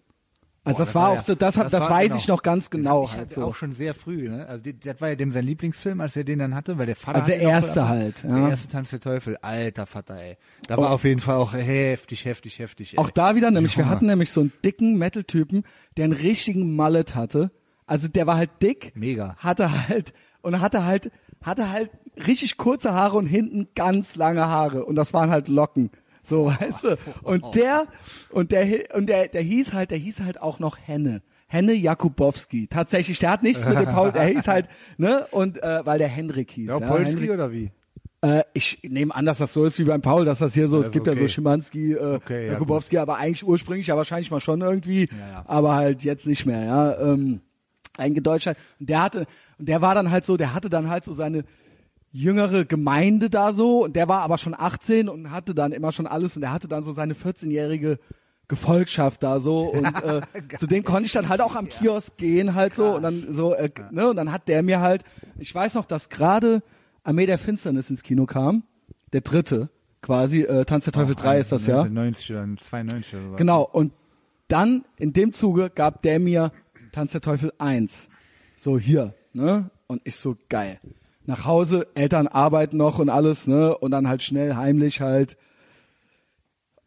[0.66, 2.20] Also Boah, das, war ja- auch so, das, das, war- weiß genau.
[2.20, 3.44] ich noch ganz genau Ich halt hatte so.
[3.46, 4.46] auch schon sehr früh, ne?
[4.48, 6.98] Also die, das war ja dem sein Lieblingsfilm, als er den dann hatte, weil der
[6.98, 8.36] Vater Also der erste halt, ja.
[8.40, 10.38] Der erste Tanz der Teufel, alter Vater, ey.
[10.68, 12.94] Da war auf jeden Fall auch heftig, heftig, heftig.
[12.94, 13.00] Ey.
[13.00, 13.96] Auch da wieder, nämlich wir Junge.
[13.96, 15.64] hatten nämlich so einen dicken Metal-Typen,
[15.98, 17.52] der einen richtigen Mallet hatte
[17.88, 18.92] Also der war halt dick.
[18.96, 19.36] Mega.
[19.38, 21.10] Hatte halt, und hatte halt,
[21.42, 21.90] hatte halt
[22.28, 24.84] richtig kurze Haare und hinten ganz lange Haare.
[24.86, 25.90] Und das waren halt Locken.
[26.30, 26.98] So, weißt du?
[27.24, 27.88] Und der,
[28.30, 31.22] und der, und der, der hieß halt, der hieß halt auch noch Henne.
[31.48, 32.68] Henne Jakubowski.
[32.68, 36.08] Tatsächlich, der hat nichts mit dem Paul, der hieß halt, ne, und, äh, weil der
[36.08, 36.70] Hendrik hieß.
[36.70, 37.72] Ja, ja, Polski Hendrik- oder wie?
[38.22, 40.82] äh, ich nehme an, dass das so ist wie beim Paul, dass das hier so,
[40.82, 41.30] Ja, es gibt ja so okay.
[41.30, 45.44] Schimanski, äh, Okay, ja, Jakubowski, aber eigentlich ursprünglich ja wahrscheinlich mal schon irgendwie, ja.
[45.48, 47.00] aber halt jetzt nicht mehr, ja.
[47.00, 47.42] Ähm,
[47.98, 48.48] eingedeutscht.
[48.80, 49.28] Und der hatte,
[49.58, 51.44] und der war dann halt so, der hatte dann halt so seine
[52.12, 53.84] jüngere Gemeinde da so.
[53.84, 56.36] Und der war aber schon 18 und hatte dann immer schon alles.
[56.36, 58.00] Und der hatte dann so seine 14-jährige
[58.48, 59.70] Gefolgschaft da so.
[59.70, 60.22] Und äh,
[60.58, 62.96] zu dem konnte ich dann halt auch am Kiosk gehen halt so.
[62.96, 65.04] Und dann so äh, ne und dann hat der mir halt
[65.38, 66.62] ich weiß noch dass gerade
[67.04, 68.64] Armee der Finsternis ins Kino kam.
[69.14, 69.70] Der dritte
[70.02, 71.84] quasi äh, Tanz der Teufel 3 ist das ja?
[71.84, 73.36] 90 oder 92 oder so.
[73.36, 73.94] Genau, und
[74.48, 76.52] dann in dem Zuge gab der mir
[76.92, 78.10] Tanz der Teufel 1.
[78.58, 79.70] So hier, ne?
[79.88, 80.80] Und ich so geil.
[81.30, 83.78] Nach Hause, Eltern arbeiten noch und alles, ne?
[83.78, 85.38] Und dann halt schnell heimlich halt.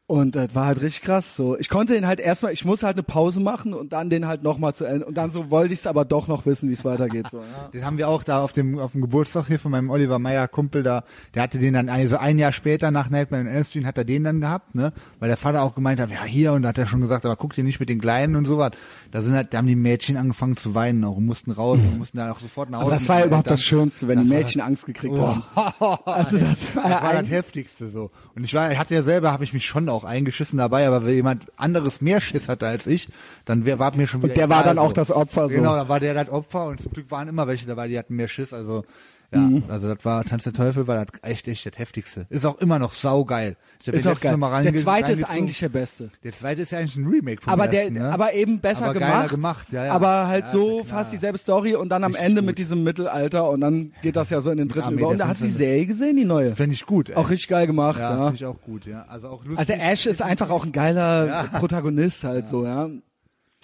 [0.08, 1.36] Und das war halt richtig krass.
[1.36, 4.26] So, ich konnte den halt erstmal, ich muss halt eine Pause machen und dann den
[4.26, 5.06] halt nochmal zu Ende.
[5.06, 7.28] Und dann so wollte ich es aber doch noch wissen, wie es weitergeht.
[7.30, 7.68] So, ja.
[7.72, 10.48] Den haben wir auch da auf dem, auf dem Geburtstag hier von meinem Oliver Meyer
[10.48, 11.04] Kumpel da,
[11.34, 14.04] der hatte den dann, also ein Jahr später nach Nightmare on Elm Street hat er
[14.04, 16.78] den dann gehabt, ne, weil der Vater auch gemeint hat, ja hier, und da hat
[16.78, 18.72] er schon gesagt, aber guck dir nicht mit den Kleinen und sowas.
[19.12, 21.98] Da sind halt, da haben die Mädchen angefangen zu weinen auch und mussten raus und
[21.98, 22.86] mussten dann auch sofort nach Hause.
[22.86, 25.26] Aber das war ja überhaupt das Schönste, wenn Das die Mädchen Angst gekriegt Oh.
[25.28, 25.42] haben.
[26.04, 28.10] Also das war, Das war das Heftigste so.
[28.34, 31.04] Und ich war, ich hatte ja selber, habe ich mich schon auch eingeschissen dabei, aber
[31.04, 33.08] wenn jemand anderes mehr Schiss hatte als ich,
[33.44, 34.94] dann wär, war mir schon wieder Und der war egal dann auch so.
[34.94, 35.54] das Opfer so.
[35.54, 38.16] Genau, dann war der das Opfer und zum Glück waren immer welche dabei, die hatten
[38.16, 38.84] mehr Schiss, also
[39.32, 39.64] ja, Mhm.
[39.68, 42.26] also das war Tanz der Teufel war das echt echt das heftigste.
[42.28, 43.56] Ist auch immer noch saugeil.
[43.80, 44.36] Ich hab ist den auch geil.
[44.36, 46.10] Mal Der reinge- zweite ist eigentlich der beste.
[46.22, 48.12] der zweite ist ja eigentlich ein Remake vom aber der, ersten, ne?
[48.12, 49.92] aber eben besser Aber gemacht, gemacht, ja, ja.
[49.92, 52.46] aber halt Ja, so fast dieselbe Story und dann am Richtig Ende gut.
[52.46, 55.00] mit diesem Mittelalter und dann geht das ja so in den dritten Armee über.
[55.06, 55.52] der Und da hast du die.
[55.52, 56.54] Serie gesehen, die neue.
[56.54, 57.08] Fände ich gut.
[57.10, 57.16] ey.
[57.16, 58.22] Auch richtig geil gemacht, ja, ja.
[58.26, 59.04] finde ich auch gut, ja.
[59.08, 59.58] Also auch lustig.
[59.58, 62.88] Also der Ash ist einfach auch ein geiler Protagonist halt so, ja.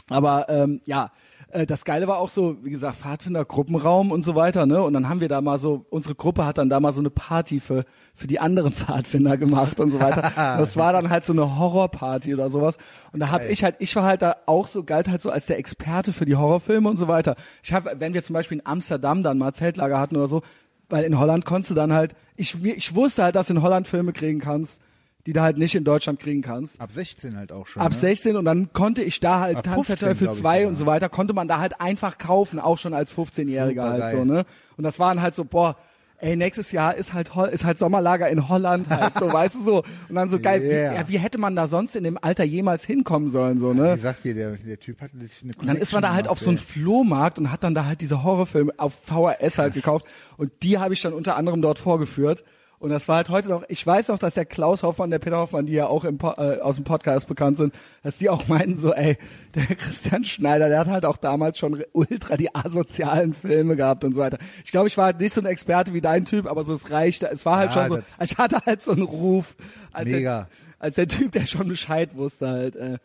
[0.08, 1.10] Aber ähm, ja,
[1.50, 4.82] äh, das Geile war auch so, wie gesagt, Pfadfinder, Gruppenraum und so weiter, ne?
[4.82, 7.10] Und dann haben wir da mal so, unsere Gruppe hat dann da mal so eine
[7.10, 7.84] Party für
[8.14, 10.32] für die anderen Pfadfinder gemacht und so weiter.
[10.58, 12.76] das war dann halt so eine Horrorparty oder sowas.
[13.12, 13.52] Und da hab Geil.
[13.52, 16.24] ich halt, ich war halt da auch so galt halt so als der Experte für
[16.24, 17.36] die Horrorfilme und so weiter.
[17.62, 20.42] Ich habe, wenn wir zum Beispiel in Amsterdam dann mal Zeltlager hatten oder so,
[20.88, 23.86] weil in Holland konntest du dann halt, ich, ich wusste halt, dass du in Holland
[23.86, 24.80] Filme kriegen kannst,
[25.26, 26.80] die du halt nicht in Deutschland kriegen kannst.
[26.80, 27.82] ab 16 halt auch schon.
[27.82, 27.98] Ab ne?
[27.98, 30.56] 16 und dann konnte ich da halt Ab Tanz der 15, Teufel glaub ich 2
[30.58, 30.68] sogar.
[30.70, 34.24] und so weiter, konnte man da halt einfach kaufen, auch schon als 15-Jähriger halt so,
[34.24, 34.44] ne?
[34.76, 35.76] Und das waren halt so, boah,
[36.20, 39.82] ey, nächstes Jahr ist halt ist halt Sommerlager in Holland halt so, weißt du so.
[40.08, 40.92] Und dann so geil, Yeah.
[40.92, 43.96] wie, ja, wie hätte man da sonst in dem Alter jemals hinkommen sollen, so, ne?
[43.96, 46.26] Wie sagt ihr, der, der Typ hatte sich eine Und dann ist man da halt
[46.26, 50.06] auf so einen Flohmarkt und hat dann da halt diese Horrorfilme auf VHS halt gekauft
[50.36, 52.44] und die habe ich dann unter anderem dort vorgeführt.
[52.80, 55.38] Und das war halt heute noch, ich weiß noch, dass der Klaus Hoffmann, der Peter
[55.38, 57.74] Hoffmann, die ja auch im, äh, aus dem Podcast bekannt sind,
[58.04, 59.18] dass die auch meinten so, ey,
[59.56, 64.14] der Christian Schneider, der hat halt auch damals schon ultra die asozialen Filme gehabt und
[64.14, 64.38] so weiter.
[64.64, 66.90] Ich glaube, ich war halt nicht so ein Experte wie dein Typ, aber so es
[66.90, 67.28] reichte.
[67.28, 69.56] Es war halt Ja, schon so, ich hatte halt so einen Ruf
[69.92, 70.42] als Mega.
[70.42, 70.48] Der,
[70.78, 72.76] als der Typ, der schon Bescheid wusste halt.
[72.76, 72.98] Äh,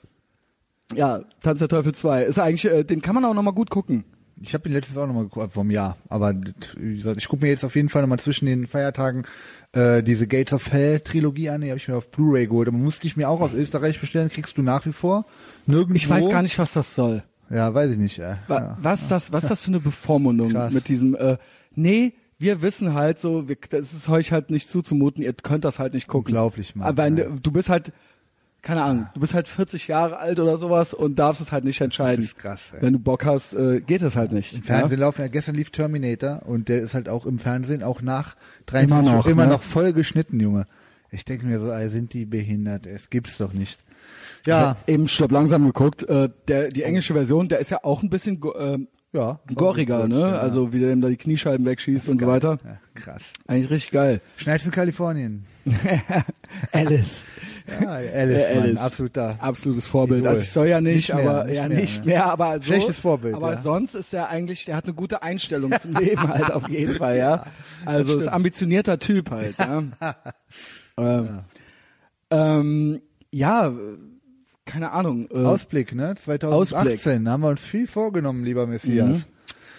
[0.94, 2.26] ja, Tanz der Teufel 2.
[2.26, 4.04] Ist eigentlich, äh, den kann man auch nochmal gut gucken.
[4.42, 5.98] Ich habe ihn letztens auch nochmal geguckt, vom Jahr.
[6.10, 6.34] Aber
[7.16, 9.26] ich gucke mir jetzt auf jeden Fall nochmal zwischen den Feiertagen
[9.74, 11.62] äh, diese Gates of Hell Trilogie an.
[11.62, 12.68] Die habe ich mir auf Blu-ray geholt.
[12.68, 14.30] Aber musste ich mir auch aus Österreich bestellen.
[14.30, 15.26] Kriegst du nach wie vor?
[15.66, 15.96] Nirgendwo.
[15.96, 17.24] Ich weiß gar nicht, was das soll.
[17.50, 18.20] Ja, weiß ich nicht.
[18.20, 18.78] Äh, Wa- ja.
[18.82, 20.74] Was ist das, was das für eine Bevormundung Krass.
[20.74, 21.38] mit diesem, äh,
[21.76, 25.78] nee, wir wissen halt so, wir, das ist euch halt nicht zuzumuten, ihr könnt das
[25.80, 26.34] halt nicht gucken.
[26.34, 26.88] Unglaublich, Mann.
[26.88, 27.26] Aber Ja.
[27.42, 27.92] du bist halt,
[28.64, 31.82] keine Ahnung, du bist halt 40 Jahre alt oder sowas und darfst es halt nicht
[31.82, 32.24] entscheiden.
[32.24, 32.82] Das ist krass, ey.
[32.82, 34.54] Wenn du Bock hast, äh, geht es halt nicht.
[34.54, 38.02] Im Fernsehen laufen ja gestern lief Terminator und der ist halt auch im Fernsehen auch
[38.02, 38.38] nach
[38.68, 39.52] 23 Immer noch, immer ne?
[39.52, 40.66] noch voll geschnitten, Junge.
[41.12, 42.88] Ich denke mir so, ey, sind die behindert?
[42.88, 43.80] Es gibt's doch nicht.
[44.46, 44.62] Ja.
[44.62, 48.10] Ja, Eben stopp langsam geguckt, äh, der, die englische Version, der ist ja auch ein
[48.10, 49.40] bisschen ähm, ja.
[49.56, 50.20] goriger, ne?
[50.20, 50.40] Ja.
[50.40, 52.60] Also wie der ihm da die Kniescheiben wegschießt und so weiter.
[52.64, 53.22] Ja, krass.
[53.48, 54.22] Eigentlich richtig geil.
[54.38, 55.46] Schneid's in Kalifornien.
[56.72, 57.24] Alice.
[57.82, 58.80] Ja, Alice, Mann, Alice.
[58.80, 59.38] absoluter.
[59.40, 60.20] Absolutes Vorbild.
[60.22, 60.32] Idol.
[60.32, 62.12] Also ich soll ja nicht, Nicht mehr, aber nicht ja mehr, nicht ne?
[62.12, 63.62] mehr, aber so, Schlechtes Vorbild, Aber ja.
[63.62, 67.18] sonst ist er eigentlich, der hat eine gute Einstellung zum Leben halt auf jeden Fall,
[67.18, 67.46] ja.
[67.86, 69.84] Also ist ambitionierter Typ halt, ja.
[70.98, 71.40] ähm,
[72.32, 73.72] ähm, ja, äh,
[74.66, 75.28] keine Ahnung.
[75.32, 76.16] Äh, Ausblick, ne?
[76.16, 79.28] 2018 haben wir uns viel vorgenommen, lieber Messias.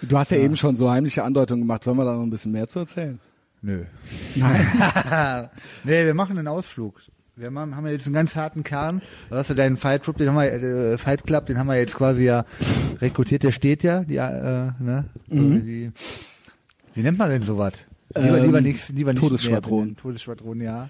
[0.01, 1.83] du hast ja, eben schon so heimliche Andeutungen gemacht.
[1.83, 3.19] Sollen wir da noch ein bisschen mehr zu erzählen?
[3.61, 3.83] Nö.
[4.35, 4.67] Nein.
[5.83, 7.01] nee, wir machen einen Ausflug.
[7.35, 9.01] Wir haben, haben ja jetzt einen ganz harten Kern.
[9.29, 11.75] Da hast du deinen Fight Club, den haben wir, äh, Fight Club, den haben wir
[11.77, 12.45] jetzt quasi ja
[13.01, 13.43] rekrutiert.
[13.43, 15.05] Der steht ja, die, äh, ne?
[15.27, 15.55] Mhm.
[15.55, 15.91] wie, die,
[16.93, 17.73] wie nennt man denn sowas?
[18.15, 19.21] Lieber, Ähm, lieber nichts, lieber nicht.
[19.21, 19.71] Todesschwadron.
[19.71, 19.97] näher benennen.
[19.97, 20.89] Todesschwadron, ja.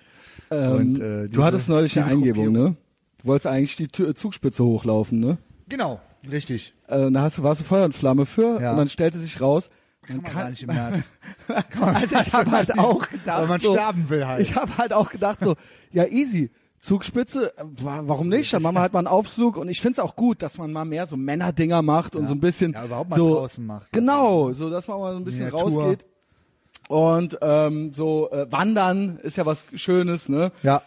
[0.52, 2.76] Ähm, Und, äh, du hattest neulich eine Eingebung, ne?
[3.26, 5.40] Du wolltest eigentlich die Tür- Zugspitze hochlaufen, ne?
[5.68, 6.00] Genau,
[6.30, 6.76] richtig.
[6.88, 8.70] Äh, da hast du, warst du Feuer und Flamme für Ja.
[8.72, 9.72] und dann stellte sich raus,
[10.04, 11.12] Kann man man kann, gar nicht im März.
[11.82, 14.42] also ich habe halt auch gedacht, Weil man so, sterben will halt.
[14.42, 15.56] ich habe halt auch gedacht so,
[15.92, 18.54] ja easy, Zugspitze, äh, wa- warum nicht?
[18.54, 20.86] Dann machen wir halt mal einen Aufzug und ich find's auch gut, dass man mal
[20.86, 23.92] mehr so Männerdinger macht und so ein bisschen Ja, überhaupt mal so, draußen macht.
[23.92, 26.06] Genau, so dass man mal so ein bisschen rausgeht
[26.88, 30.52] und ähm, so äh, wandern ist ja was Schönes, ne?
[30.62, 30.84] Ja,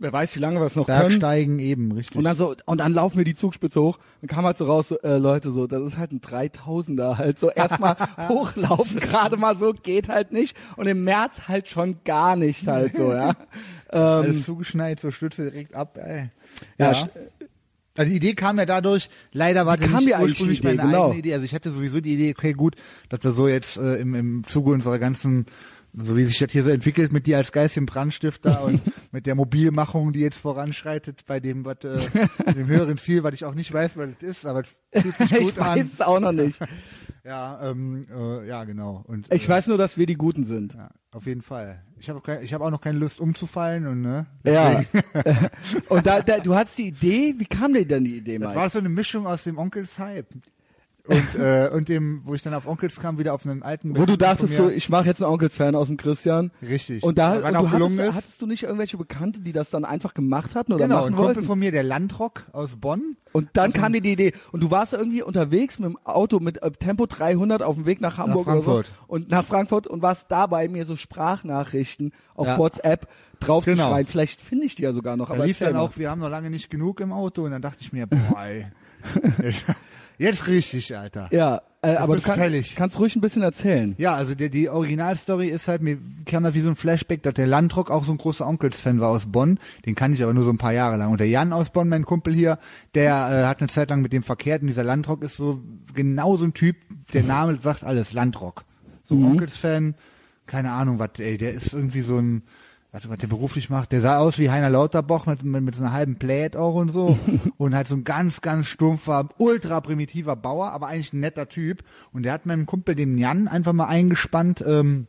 [0.00, 0.98] Wer weiß, wie lange wir es noch können.
[1.08, 2.16] Bergsteigen eben, richtig.
[2.18, 4.88] Und dann so, und dann laufen wir die Zugspitze hoch und kam halt so raus,
[4.88, 7.96] so, äh, Leute, so, das ist halt ein 3000er halt, so erstmal
[8.28, 10.56] hochlaufen, gerade mal so, geht halt nicht.
[10.76, 13.34] Und im März halt schon gar nicht halt so, ja.
[13.90, 16.30] Ähm, Alles zugeschneit, so Stütze direkt ab, ey.
[16.78, 16.92] ja, Ja.
[16.92, 17.08] sch-
[17.96, 20.76] Also die Idee kam ja dadurch, leider war das kam nicht ursprünglich die Idee?
[20.76, 21.04] meine Genau.
[21.06, 21.32] eigene Idee.
[21.32, 22.76] Also ich hatte sowieso die Idee, okay, gut,
[23.08, 25.46] dass wir so jetzt äh, im, im Zuge unserer ganzen,
[26.00, 28.80] so wie sich das hier so entwickelt mit dir als geistigen Brandstifter und
[29.12, 31.98] mit der Mobilmachung, die jetzt voranschreitet, bei dem, was, äh,
[32.54, 35.32] dem höheren Ziel, was ich auch nicht weiß, was das ist, aber es fühlt sich
[35.38, 35.90] ich gut weiß an.
[35.92, 36.58] es auch noch nicht.
[37.24, 39.04] Ja, ähm, äh, ja, genau.
[39.06, 40.72] Und, Ich äh, weiß nur, dass wir die Guten sind.
[40.72, 41.82] ja, auf jeden Fall.
[41.98, 44.24] Ich habe auch, kein, ich hab auch noch keine Lust umzufallen und ne.
[44.44, 44.82] Ja.
[44.82, 45.48] deswegen-
[45.90, 48.60] und da, da, du hattest die Idee, wie kam dir denn die Idee, Das Mike?
[48.60, 50.28] war so eine Mischung aus dem Onkels Hype
[51.08, 53.90] und äh, und dem, wo ich dann auf Onkels kam, wieder auf einen alten.
[53.90, 56.50] Wo du Bekannten dachtest, so, ich mache jetzt einen Onkels-Fan aus dem Christian.
[56.62, 57.02] richtig.
[57.02, 58.14] Und da und du hattest, ist.
[58.14, 61.42] hattest du nicht irgendwelche Bekannte, die das dann einfach gemacht hatten oder genau, ein Kumpel
[61.42, 63.16] von mir, der Landrock aus Bonn.
[63.32, 64.32] Und dann kam dir die Idee.
[64.52, 68.00] Und du warst irgendwie unterwegs mit dem Auto mit äh, Tempo 300 auf dem Weg
[68.00, 68.86] nach Hamburg oder Frankfurt.
[68.86, 68.92] so.
[69.06, 72.58] Und nach Frankfurt und warst dabei, mir so Sprachnachrichten auf Ja.
[72.58, 73.06] WhatsApp
[73.40, 73.88] draufzuschreien.
[73.96, 74.04] Genau.
[74.10, 75.28] Vielleicht finde ich die ja sogar noch.
[75.28, 77.62] Da aber lief dann auch, wir haben noch lange nicht genug im Auto und dann
[77.62, 78.66] dachte ich mir, boah, ey,
[80.18, 81.28] jetzt, richtig, Alter.
[81.32, 82.40] Ja, äh, aber du kann,
[82.74, 83.94] kannst ruhig ein bisschen erzählen.
[83.98, 87.34] Ja, also die, die Originalstory ist halt, mir kam da wie so ein Flashback, dass
[87.34, 89.60] der Landrock auch so ein großer Onkels-Fan war aus Bonn.
[89.86, 91.12] Den kann ich aber nur so ein paar Jahre lang.
[91.12, 92.58] Und der Jan aus Bonn, mein Kumpel hier,
[92.94, 94.62] der äh, hat eine Zeit lang mit dem verkehrt.
[94.62, 95.60] Und dieser Landrock ist so
[95.94, 96.76] genau so ein Typ,
[97.12, 98.64] der Name sagt alles, Landrock.
[99.04, 99.94] So ein Onkels-Fan,
[100.46, 102.42] keine Ahnung, was, ey, der ist irgendwie so ein,
[102.90, 105.84] warte, was der beruflich macht, der sah aus wie Heiner Lauterbach mit, mit, mit so
[105.84, 107.18] einer halben Plät auch und so.
[107.56, 111.82] und halt so ein ganz, ganz stumpfer, ultra primitiver Bauer, aber eigentlich ein netter Typ.
[112.12, 115.06] Und der hat meinem Kumpel, dem Jan, einfach mal eingespannt, ähm,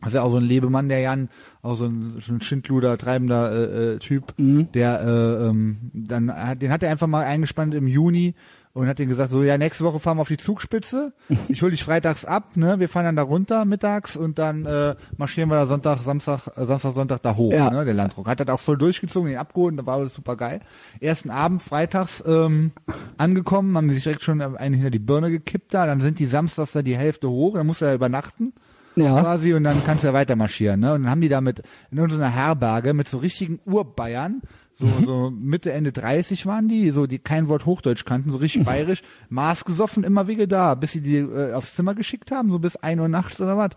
[0.00, 1.30] das ist ja auch so ein Lebemann, der Jan,
[1.62, 6.60] auch so ein, so ein Schindluder, treibender äh, äh, Typ, der äh, ähm, dann hat,
[6.60, 8.34] den hat er einfach mal eingespannt im Juni
[8.74, 11.12] und hat den gesagt, so ja, nächste Woche fahren wir auf die Zugspitze.
[11.48, 12.80] Ich hol dich freitags ab, ne?
[12.80, 16.64] Wir fahren dann da runter mittags und dann äh, marschieren wir da Sonntag, Samstag, äh,
[16.66, 17.70] Samstag, Sonntag da hoch, Ja.
[17.70, 17.84] ne?
[17.84, 18.26] Der Landruck.
[18.28, 20.60] Hat das auch voll durchgezogen, den abgeholt, und da war alles super geil.
[21.00, 22.72] Ersten Abend freitags ähm,
[23.16, 26.72] angekommen, haben sich direkt schon einen hinter die Birne gekippt da, dann sind die samstags
[26.72, 28.52] da die Hälfte hoch, dann muss er übernachten
[28.96, 29.20] Ja.
[29.20, 30.80] quasi und dann kannst du ja weiter marschieren.
[30.80, 30.94] Ne?
[30.94, 34.42] Und dann haben die da mit in unserer Herberge mit so richtigen Urbayern,
[34.76, 38.64] so, so Mitte, Ende 30 waren die, so die kein Wort Hochdeutsch kannten, so richtig
[38.64, 42.58] bayerisch, Maß gesoffen, immer wieder da, bis sie die äh, aufs Zimmer geschickt haben, so
[42.58, 43.70] bis ein Uhr nachts oder was.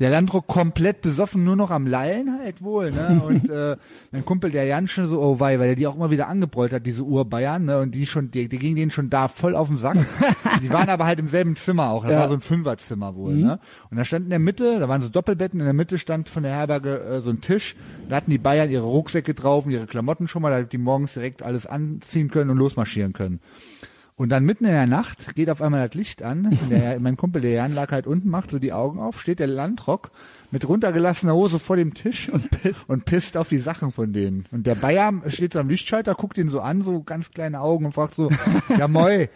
[0.00, 2.90] Der Landruck komplett besoffen, nur noch am Lallen halt wohl.
[2.90, 3.22] Ne?
[3.26, 3.76] Und äh,
[4.10, 6.72] mein Kumpel, der Jan schon so, oh wei, weil er die auch immer wieder angebrüllt
[6.72, 7.78] hat, diese Urbayern, ne?
[7.80, 9.96] und die schon, die, die ging denen schon da voll auf den Sack.
[10.62, 12.18] die waren aber halt im selben Zimmer auch, das Ja.
[12.20, 13.34] war so ein Fünferzimmer wohl.
[13.34, 13.58] Ne?
[13.90, 16.42] Und da stand in der Mitte, da waren so Doppelbetten, in der Mitte stand von
[16.42, 17.76] der Herberge äh, so ein Tisch.
[18.08, 21.14] Da hatten die Bayern ihre Rucksäcke drauf und ihre Klamotten schon mal, damit die morgens
[21.14, 23.40] direkt alles anziehen können und losmarschieren können.
[24.22, 26.56] Und dann mitten in der Nacht geht auf einmal das Licht an.
[26.70, 29.48] Der, mein Kumpel, der Jan, lag halt unten, macht so die Augen auf, steht der
[29.48, 30.12] Landrock
[30.52, 34.46] mit runtergelassener Hose vor dem Tisch und pisst, und pisst auf die Sachen von denen.
[34.52, 37.84] Und der Bayer steht so am Lichtschalter, guckt ihn so an, so ganz kleine Augen
[37.84, 38.30] und fragt so,
[38.78, 39.28] ja moi,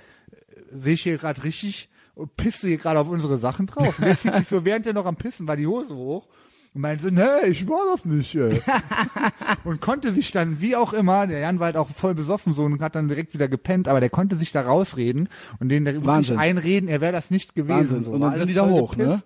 [0.70, 3.98] sehe ich hier gerade richtig, und pisst du hier gerade auf unsere Sachen drauf?
[3.98, 6.28] Und der zieht sich so, während er noch am Pissen war, die Hose hoch
[6.76, 8.34] und meinte so, nee, ich war das nicht.
[8.34, 8.60] Ey.
[9.64, 12.64] und konnte sich dann, wie auch immer, der Jan war halt auch voll besoffen so
[12.64, 15.92] und hat dann direkt wieder gepennt, aber der konnte sich da rausreden und den da
[15.92, 16.38] wirklich Wahnsinn.
[16.38, 17.74] einreden, er wäre das nicht gewesen.
[17.78, 18.02] Wahnsinn.
[18.02, 18.10] So.
[18.10, 19.22] Und dann War sind die da hoch, ne?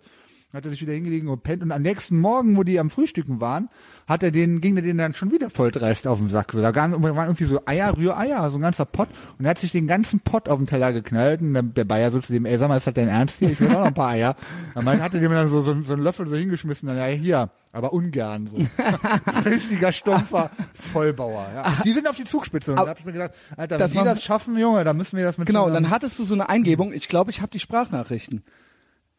[0.52, 3.40] Hat er sich wieder hingelegen und pennt und am nächsten Morgen, wo die am Frühstücken
[3.40, 3.68] waren,
[4.08, 6.50] hat er den, ging er den dann schon wieder voll dreist auf den Sack.
[6.50, 9.08] So, da waren irgendwie so Eier, Rühreier, so ein ganzer Pott
[9.38, 12.10] und er hat sich den ganzen Pott auf den Teller geknallt und der, der Bayer
[12.10, 13.50] so zu dem, ey, sag mal, ist das dein Ernst hier?
[13.50, 14.34] Ich will auch noch ein paar Eier.
[14.74, 17.06] Dann meinte- hat er dem dann so, so, so einen Löffel so hingeschmissen, dann, ja,
[17.06, 18.56] hier, aber ungern, so.
[19.48, 21.72] Richtiger stumpfer Vollbauer, ja.
[21.84, 23.98] Die sind auf die Zugspitze und da hab ich mir gedacht, Alter, wenn Das die
[23.98, 26.48] das schaffen, Junge, dann müssen wir das mit Genau, und dann hattest du so eine
[26.48, 26.92] Eingebung.
[26.92, 28.42] Ich glaube, ich habe die Sprachnachrichten.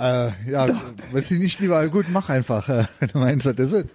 [0.02, 0.68] Äh, ja,
[1.11, 3.86] willst du nicht lieber, gut, mach einfach, äh, wenn du meinst, das ist es.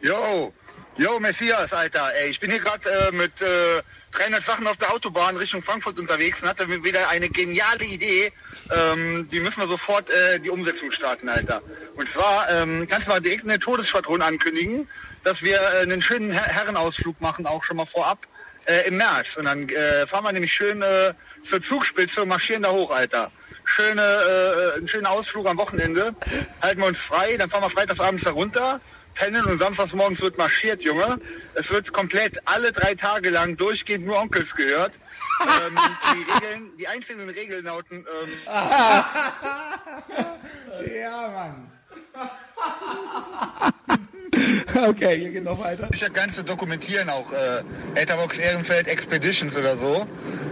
[0.00, 0.52] Yo,
[0.98, 2.10] Yo, Messias, Alter.
[2.14, 3.82] Ey, ich bin hier gerade äh, mit äh,
[4.12, 8.32] 300 Sachen auf der Autobahn Richtung Frankfurt unterwegs und hatte wieder eine geniale Idee.
[8.74, 11.60] Ähm, die müssen wir sofort äh, die Umsetzung starten, Alter.
[11.96, 14.88] Und zwar ähm, kannst du mal direkt eine Todesschwadron ankündigen,
[15.22, 18.26] dass wir äh, einen schönen Her Herrenausflug machen, auch schon mal vorab
[18.64, 19.36] äh, im März.
[19.36, 21.12] Und dann äh, fahren wir nämlich schön äh,
[21.44, 23.30] zur Zugspitze und marschieren da hoch, Alter.
[23.66, 26.14] Schöne, äh, einen schönen Ausflug am Wochenende.
[26.62, 28.80] Halten wir uns frei, dann fahren wir freitagsabends da runter
[29.16, 31.18] pennen und samstags morgens wird marschiert, Junge.
[31.54, 35.00] Es wird komplett alle drei Tage lang durchgehend nur Onkels gehört.
[35.42, 35.76] ähm,
[36.14, 38.30] die Regeln, die einzelnen Regeln lauten, ähm,
[40.94, 41.72] Ja, Mann.
[44.88, 45.88] Okay, hier geht noch weiter.
[45.92, 50.06] ich das Ganze dokumentieren, auch äh, Etherbox Ehrenfeld Expeditions oder so.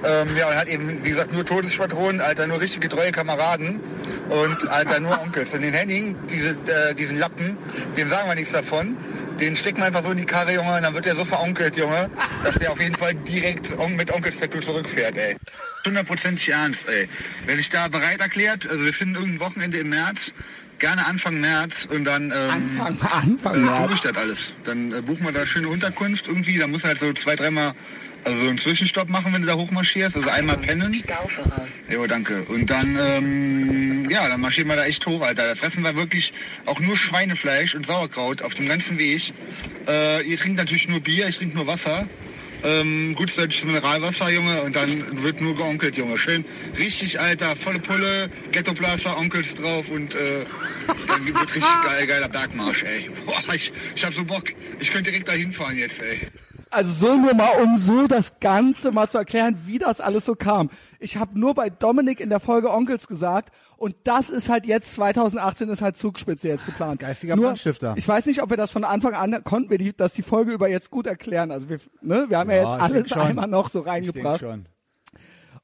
[0.05, 3.81] Ähm, ja, und hat eben, wie gesagt, nur Todesschwadronen, Alter, nur richtige treue Kameraden
[4.28, 5.55] und Alter, nur Onkels.
[5.55, 7.56] Und den Henning, diese, äh, diesen Lappen,
[7.97, 8.97] dem sagen wir nichts davon.
[9.40, 11.77] Den stecken wir einfach so in die Karre, Junge, und dann wird der so veronkelt,
[11.77, 12.09] Junge,
[12.44, 15.36] dass der auf jeden Fall direkt mit Onkels-Tattoo zurückfährt, ey.
[15.85, 17.09] Hundertprozentig ernst, ey.
[17.44, 20.32] Wer sich da bereit erklärt, also wir finden irgendein Wochenende im März,
[20.85, 23.82] gerne Anfang März und dann ähm, Anfang, Anfang äh, März.
[23.82, 24.55] buche ich das alles.
[24.65, 26.59] Dann äh, buchen wir da schöne Unterkunft irgendwie.
[26.59, 27.73] Da muss halt so zwei, dreimal
[28.24, 30.15] also so einen Zwischenstopp machen, wenn du da hochmarschierst.
[30.15, 30.94] Also einmal pennen.
[31.02, 31.70] Stau voraus.
[31.89, 32.43] Jo, danke.
[32.44, 35.47] Und dann, ähm, ja, dann marschieren wir da echt hoch, Alter.
[35.47, 36.35] Da fressen wir wirklich
[36.66, 39.32] auch nur Schweinefleisch und Sauerkraut auf dem ganzen Weg.
[39.89, 42.06] Äh, ihr trinkt natürlich nur Bier, ich trinke nur Wasser.
[42.65, 46.16] Ähm, gutes deutsches Mineralwasser, Junge, und dann wird nur geonkelt, Junge.
[46.16, 46.47] Schön,
[46.78, 50.47] richtig, Alter, volle Pulle, Ghetto-Blaster, Onkels drauf und äh,
[51.07, 53.11] dann wird richtig geil, geiler Bergmarsch, ey.
[53.27, 54.45] Boah, ich, ich hab so Bock.
[54.81, 56.20] Ich könnte direkt da hinfahren jetzt, ey.
[56.70, 60.35] Also so nur mal, um so das Ganze mal zu erklären, wie das alles so
[60.35, 60.70] kam.
[61.00, 64.94] Ich habe nur bei Dominik in der Folge Onkels gesagt und das ist halt jetzt
[64.94, 67.00] 2018 ist halt Zugspitze jetzt geplant.
[67.00, 67.94] Geistiger nur, Brandstifter.
[67.96, 70.52] Ich weiß nicht, ob wir das von Anfang an konnten wir die, das die Folge
[70.52, 71.50] über jetzt gut erklären.
[71.50, 74.40] Also wir, ne, wir haben ja, Ja, jetzt ich alles einmal noch so Ich reingebracht
[74.40, 74.66] schon.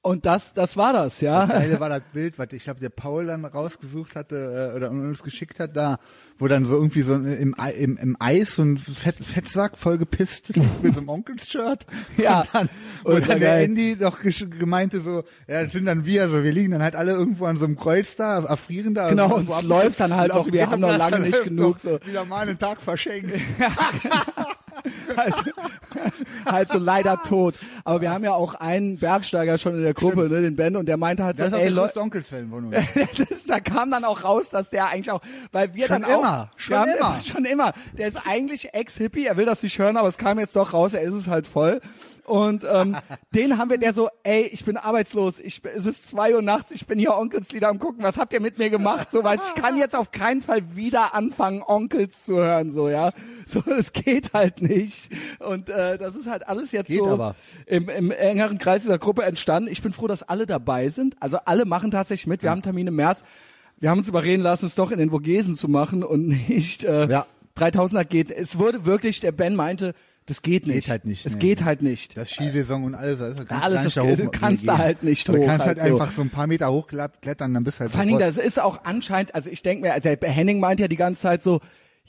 [0.03, 1.47] und das, das war das, ja.
[1.47, 4.91] Das Geile war das Bild, was ich glaube, der Paul dann rausgesucht hatte äh, oder
[4.91, 5.99] uns geschickt hat, da,
[6.41, 10.57] wo dann so irgendwie so im, im, im Eis so ein Fett, Fettsack voll gepisst
[10.83, 11.87] mit so einem Onkels-Shirt.
[12.17, 12.41] Ja.
[12.41, 12.69] Und dann,
[13.05, 13.61] Und und dann der.
[13.61, 14.19] Andy doch
[14.59, 17.57] gemeinte so, ja, das sind dann wir, also wir liegen dann halt alle irgendwo an
[17.57, 19.11] so einem Kreuz da, erfrieren da.
[19.11, 22.01] Genau, also und es läuft dann halt auch, wir haben noch lange nicht genug, noch
[22.01, 22.07] so.
[22.07, 23.33] Wieder mal einen Tag verschenkt.
[25.17, 25.35] halt,
[26.47, 27.55] halt so leider tot.
[27.85, 30.87] Aber wir haben ja auch einen Bergsteiger schon in der Gruppe, ne, den Ben, und
[30.87, 32.77] der meinte halt so, Das ist auch ey Leute, Onkelsfan von uns.
[33.31, 35.23] ist, da kam dann auch raus, dass der eigentlich auch,
[35.53, 37.21] weil wir Schon dann auch, immer, schon wir haben immer.
[37.25, 40.57] schon immer, der ist eigentlich Ex-Hippie, er will das nicht hören, aber es kam jetzt
[40.57, 41.81] doch raus, er ist es halt voll.
[42.25, 42.97] Und ähm,
[43.35, 46.71] den haben wir, der so, ey, ich bin arbeitslos, ich, es ist zwei Uhr nachts,
[46.71, 49.09] ich bin hier Onkelslieder am gucken, was habt ihr mit mir gemacht?
[49.11, 53.13] So, weiß ich kann jetzt auf keinen Fall wieder anfangen, Onkels zu hören, so, ja.
[53.47, 55.11] So, das geht halt nicht.
[55.41, 57.35] Und äh, das ist halt alles jetzt Geht so aber.
[57.67, 59.69] im, im engeren Kreis dieser Gruppe entstanden.
[59.71, 61.17] Ich bin froh, dass alle dabei sind.
[61.21, 62.43] Also alle machen tatsächlich mit.
[62.45, 63.25] Wir haben einen Termin im März.
[63.79, 67.09] Wir haben uns überreden lassen, es doch in den Vogesen zu machen und nicht äh,
[67.09, 67.27] Ja.
[67.59, 68.31] 3000er geht.
[68.31, 69.95] Es wurde wirklich, der Ben meinte,
[70.27, 70.75] das geht nicht.
[70.77, 71.39] Geht halt nicht, Es nee.
[71.41, 72.17] geht halt nicht.
[72.17, 74.79] Das Skisaison und alles, das kannst Alles du ist- da hoch du kannst da gehen.
[74.85, 75.99] halt nicht Du hoch, kannst halt halt so.
[76.01, 78.85] einfach so ein paar Meter hochklettern, dann bist du halt Vor sofort- das ist auch
[78.85, 81.61] anscheinend, also ich denke mir, also Henning meint ja die ganze Zeit so,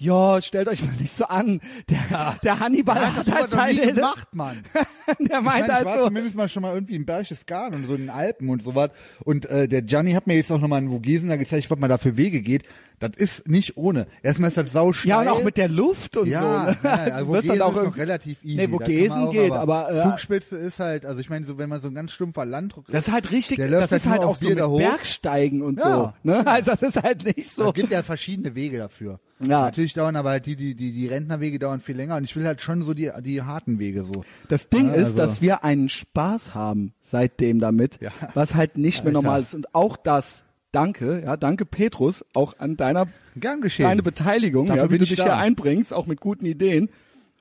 [0.02, 1.61] ja, stellt euch mal nicht so an.
[1.88, 4.64] Der, der Hannibal Ja, hat das halt hat er nie gemacht, Mann.
[5.19, 7.88] der Ich, meint ich halt war so, zumindest mal schon mal irgendwie in Berchtesgaden und
[7.88, 8.90] so in den Alpen und sowas.
[9.23, 11.90] Und äh, der Gianni hat mir jetzt auch nochmal in Vogesen da gezeigt, was man
[11.90, 12.64] da für Wege geht.
[12.98, 14.07] Das ist nicht ohne.
[14.23, 16.72] Erstmal ist das sau ja und auch mit der Luft und ja, so.
[16.72, 16.78] Ne?
[16.84, 18.56] ja, Also also Vogesen dann auch ist noch relativ easy.
[18.56, 21.69] Nee, da Vogesen auch, geht, aber, äh, Zugspitze ist halt, also ich meine, so wenn
[21.69, 24.22] man so ein ganz stumpfer Landdruck Das ist halt richtig, Der läuft das ist halt
[24.22, 24.78] halt auch so mit da hoch.
[24.78, 26.15] Bergsteigen und Ja.
[26.23, 26.30] so.
[26.30, 26.44] Ne?
[26.52, 27.68] Also das ist halt nicht so.
[27.69, 29.19] Es gibt ja verschiedene Wege dafür.
[29.48, 29.62] Ja.
[29.62, 32.46] Natürlich dauern aber halt die, die, die, die Rentnerwege dauern viel länger und ich will
[32.46, 34.24] halt schon so die, die harten Wege so.
[34.48, 38.12] Das Ding Ja, ist, also- dass wir einen Spaß haben seitdem damit, Ja.
[38.34, 39.54] was halt nicht mehr normal ist.
[39.54, 43.86] Und auch das, danke, ja, danke Petrus, auch an deiner Gern geschehen.
[43.86, 45.24] kleine Beteiligung, Dafür ja, wie du ich dich da.
[45.26, 46.90] hier einbringst, auch mit guten Ideen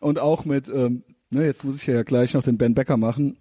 [0.00, 3.36] und auch mit, ähm, ne, jetzt muss ich ja gleich noch den Ben Becker machen.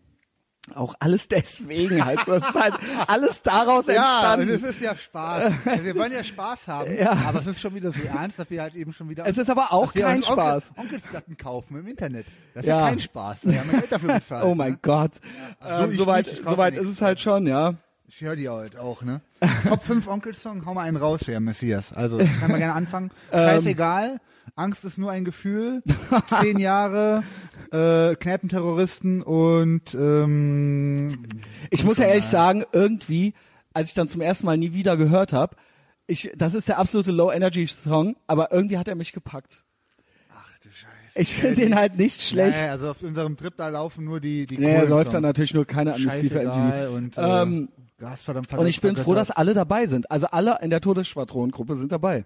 [0.75, 2.19] Auch alles deswegen halt.
[2.25, 2.33] so.
[2.33, 2.75] Es ist halt
[3.07, 4.49] alles daraus Ja, entstanden.
[4.49, 5.53] es ist ja Spaß.
[5.65, 7.11] Also wir wollen ja Spaß haben, Ja.
[7.27, 9.25] aber es ist schon wieder so ernst, dass wir halt eben schon wieder.
[9.25, 10.71] Es ist aber auch kein uns Onkel, Spaß.
[10.77, 12.27] Onkelsplatten kaufen im Internet.
[12.53, 12.89] Das ist ja, Ja.
[12.89, 13.39] kein Spaß.
[13.43, 14.43] Wir haben ja Geld dafür bezahlt.
[14.45, 15.13] Oh mein Gott.
[15.59, 17.73] Also Ähm, soweit soweit ist es halt schon, ja.
[18.07, 19.21] Ich höre die heute auch, ne?
[19.67, 21.93] Top 5 Onkelsong, hau mal einen raus, Herr Messias.
[21.93, 23.11] Also, kann man gerne anfangen.
[23.31, 23.39] Ähm.
[23.39, 24.19] Scheißegal.
[24.55, 25.83] Angst ist nur ein Gefühl.
[26.41, 27.23] Zehn Jahre,
[27.71, 31.25] äh, Kneipenterroristen und ähm,
[31.69, 33.33] Ich muss ja ehrlich sagen, irgendwie,
[33.73, 35.55] als ich dann zum ersten Mal nie wieder gehört habe,
[36.07, 39.63] ich, das ist der absolute Low-Energy-Song, aber irgendwie hat er mich gepackt.
[40.63, 41.19] du Scheiße.
[41.19, 42.57] Ich finde den halt nicht schlecht.
[42.59, 45.65] Nee, also auf unserem Trip da laufen nur die die coolen läuft dann natürlich nur
[45.65, 46.93] keine Amnestie für MTV.
[46.95, 47.69] und äh, Ähm,
[47.99, 50.09] Gas verdammt Und ich bin froh, dass alle dabei sind.
[50.09, 52.25] Also alle in der Todesschwadron-Gruppe sind dabei.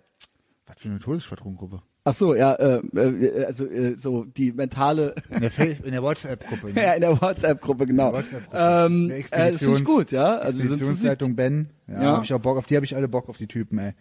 [0.67, 1.81] was für eine Todesschwadrongruppe.
[2.05, 6.71] Ach so, ja, äh, äh, also äh, so die mentale In der der WhatsApp Gruppe.
[6.75, 8.07] ja, in der WhatsApp-Gruppe, genau.
[8.07, 8.57] In der WhatsApp-Gruppe.
[8.91, 9.17] Ähm, Der
[9.47, 10.37] äh, das finde ich gut, ja.
[10.37, 10.59] Also.
[10.59, 11.69] Expeditionszeitung Ben.
[11.87, 12.11] Ja, Ja.
[12.17, 13.93] Hab ich auch Bock auf die habe ich alle Bock auf die Typen, ey.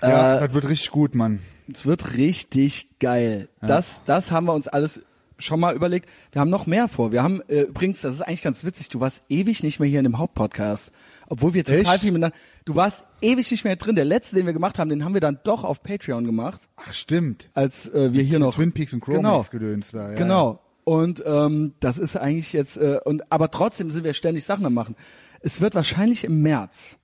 [0.00, 1.40] Ja, Äh, das wird richtig gut, Mann.
[1.70, 3.48] Es wird richtig geil.
[3.60, 5.02] Das, das haben wir uns alles
[5.38, 6.08] schon mal überlegt.
[6.30, 7.12] Wir haben noch mehr vor.
[7.12, 9.98] Wir haben äh, übrigens, das ist eigentlich ganz witzig, du warst ewig nicht mehr hier
[9.98, 10.92] in dem Hauptpodcast.
[11.28, 12.00] Obwohl wir total Echt?
[12.02, 12.36] viel miteinander.
[12.64, 13.96] Du warst ewig nicht mehr drin.
[13.96, 16.92] Der letzte, den wir gemacht haben, den haben wir dann doch auf Patreon gemacht, Ach,
[16.92, 17.50] stimmt.
[17.54, 18.54] als äh, wir hier noch.
[18.54, 19.64] Twin Peaks und Chromax Genau.
[19.64, 20.10] gedöns da.
[20.10, 20.60] Ja, Genau.
[20.84, 24.74] Und ähm, das ist eigentlich jetzt, äh, und aber trotzdem sind wir ständig Sachen am
[24.74, 24.96] machen.
[25.40, 26.98] Es wird wahrscheinlich im März,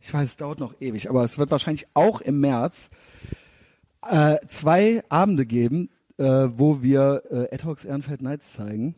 [0.00, 2.90] ich weiß, es dauert noch ewig, aber es wird wahrscheinlich auch im März
[4.06, 8.94] äh, zwei Abende geben, äh, wo wir äh, Ad Hocs Ehrenfeld Nights zeigen.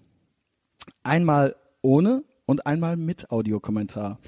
[1.04, 4.18] Einmal ohne und einmal mit Audiokommentar.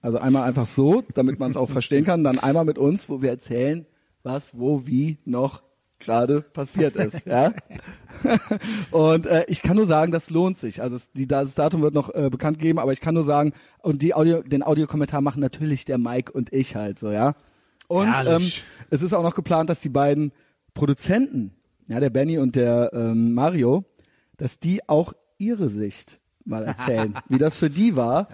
[0.00, 3.22] Also einmal einfach so, damit man es auch verstehen kann, dann einmal mit uns, wo
[3.22, 3.86] wir erzählen,
[4.22, 5.62] was, wo, wie noch
[5.98, 7.26] gerade passiert ist.
[7.26, 7.52] Ja?
[8.90, 10.82] und äh, ich kann nur sagen, das lohnt sich.
[10.82, 14.02] Also die, das Datum wird noch äh, bekannt geben, aber ich kann nur sagen, und
[14.02, 17.34] die Audio, den Audiokommentar machen natürlich der Mike und ich halt so, ja.
[17.86, 18.50] Und ähm,
[18.90, 20.32] es ist auch noch geplant, dass die beiden
[20.74, 21.54] Produzenten,
[21.88, 23.84] ja, der Benny und der ähm, Mario,
[24.36, 28.28] dass die auch ihre Sicht mal erzählen, wie das für die war,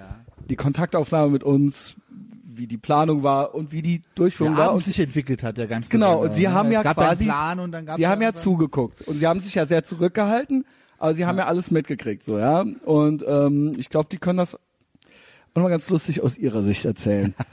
[0.49, 1.97] die Kontaktaufnahme mit uns,
[2.45, 4.69] wie die Planung war und wie die Durchführung Der war.
[4.71, 6.53] Abend Und sich entwickelt hat, der ganz Genau, und sie ne?
[6.53, 9.41] haben ja quasi, einen Plan und dann gab's sie haben ja zugeguckt und sie haben
[9.41, 10.65] sich ja sehr zurückgehalten,
[10.99, 12.63] aber sie haben ja alles mitgekriegt, so ja.
[12.85, 17.35] Und ähm, ich glaube, die können das auch mal ganz lustig aus ihrer Sicht erzählen.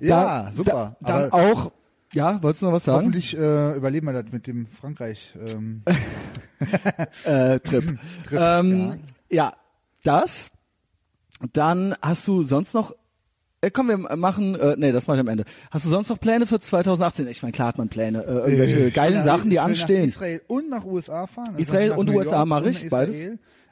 [0.00, 0.96] Ja, Da- super.
[1.00, 1.72] Da, dann auch,
[2.14, 2.98] ja, wolltest du noch was sagen?
[3.00, 5.34] hoffentlich äh, überleben wir das mit dem Frankreich.
[5.38, 5.82] Ähm,
[7.24, 7.84] Äh, Trip.
[8.24, 9.52] Trip, ähm, ja.
[10.04, 10.50] das.
[11.52, 12.94] Dann hast du sonst noch
[13.60, 15.44] äh, komm, wir machen, äh, nee, das mache ich am Ende.
[15.72, 17.26] Hast du sonst noch Pläne für 2018?
[17.26, 18.22] Ich meine, klar hat man Pläne.
[18.22, 20.02] Äh, irgendwelche Ich geilen Sachen, die ich anstehen.
[20.02, 21.48] Nach Israel und nach USA fahren.
[21.48, 23.16] Also Israel und USA mache ich, beides.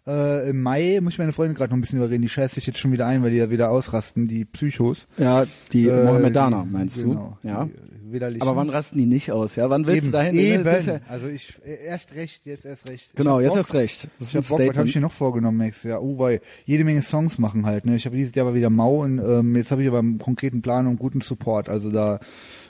[0.09, 2.23] Äh, Im Mai muss ich meine Freundin gerade noch ein bisschen überreden.
[2.23, 5.07] Die scheiße sich jetzt schon wieder ein, weil die ja wieder ausrasten, die Psychos.
[5.19, 7.49] Ja, die Äh, Mohammedaner, die- meinst genau, du?
[7.49, 7.65] Ja.
[7.65, 8.43] die widerlichen.
[8.43, 9.55] Aber wann rasten die nicht aus?
[9.55, 10.35] Ja, wann willst eben, du dahin?
[10.35, 10.65] Eben.
[10.65, 13.15] Ja, also ich erst recht, jetzt erst recht.
[13.15, 13.57] Genau, jetzt Bock.
[13.59, 14.09] erst recht.
[14.19, 16.03] Das Ich ist hab Bock, was habe ich mir noch vorgenommen nächstes Jahr?
[16.03, 17.87] Oh, weil jede Menge Songs machen halt.
[17.87, 17.95] Ne?
[17.95, 20.63] Ich habe dieses Jahr aber wieder Mau und ähm, jetzt habe ich aber einen konkreten
[20.63, 21.69] Plan und guten Support.
[21.69, 22.19] Also da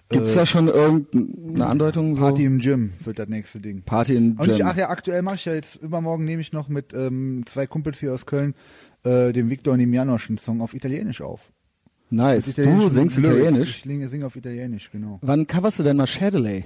[0.08, 2.14] Gibt's äh, da schon irgendeine Andeutung?
[2.14, 2.20] So?
[2.20, 3.82] Party im Gym wird das nächste Ding.
[3.82, 4.66] Party in Und ich, Gym.
[4.66, 7.98] ach ja, aktuell mache ich ja jetzt, übermorgen nehme ich noch mit ähm, zwei Kumpels
[7.98, 8.54] hier aus Köln
[9.04, 11.52] äh, dem Victor und dem Janosch einen Song auf Italienisch auf.
[12.10, 12.54] Nice.
[12.54, 13.38] Du singst Lyrics.
[13.38, 13.70] Italienisch.
[13.76, 15.18] Ich singe, singe auf Italienisch, genau.
[15.22, 16.64] Wann coverst du denn mal Shadowley?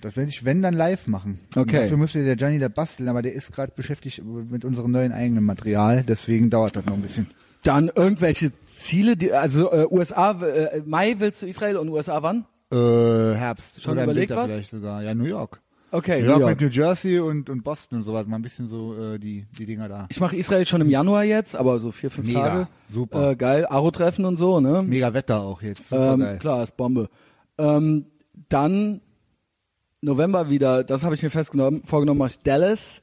[0.00, 1.40] Das werde ich, wenn, dann live machen.
[1.56, 1.82] Okay.
[1.82, 5.44] Dafür müsste der Gianni da basteln, aber der ist gerade beschäftigt mit unserem neuen eigenen
[5.44, 7.26] Material, deswegen dauert das noch ein bisschen.
[7.64, 12.44] Dann irgendwelche Ziele, die, also äh, USA, äh, Mai willst du Israel und USA wann?
[12.70, 12.76] Äh,
[13.34, 13.82] Herbst.
[13.82, 14.50] Schon Oder überlegt was?
[14.50, 15.02] Vielleicht sogar.
[15.02, 15.60] Ja, New York.
[15.90, 18.28] Okay, New York, mit New Jersey und, und Boston und so weiter.
[18.28, 20.06] Mal ein bisschen so äh, die, die Dinger da.
[20.10, 22.68] Ich mache Israel schon im Januar jetzt, aber so vier, fünf Mega, Tage.
[22.88, 23.30] super.
[23.30, 24.82] Äh, geil, Aro-Treffen und so, ne?
[24.82, 25.88] Mega Wetter auch jetzt.
[25.88, 26.38] Super Ähm, geil.
[26.38, 27.08] klar, ist Bombe.
[27.56, 28.04] Ähm,
[28.50, 29.00] dann
[30.00, 33.02] November wieder, das habe ich mir festgenommen, vorgenommen, mache ich Dallas,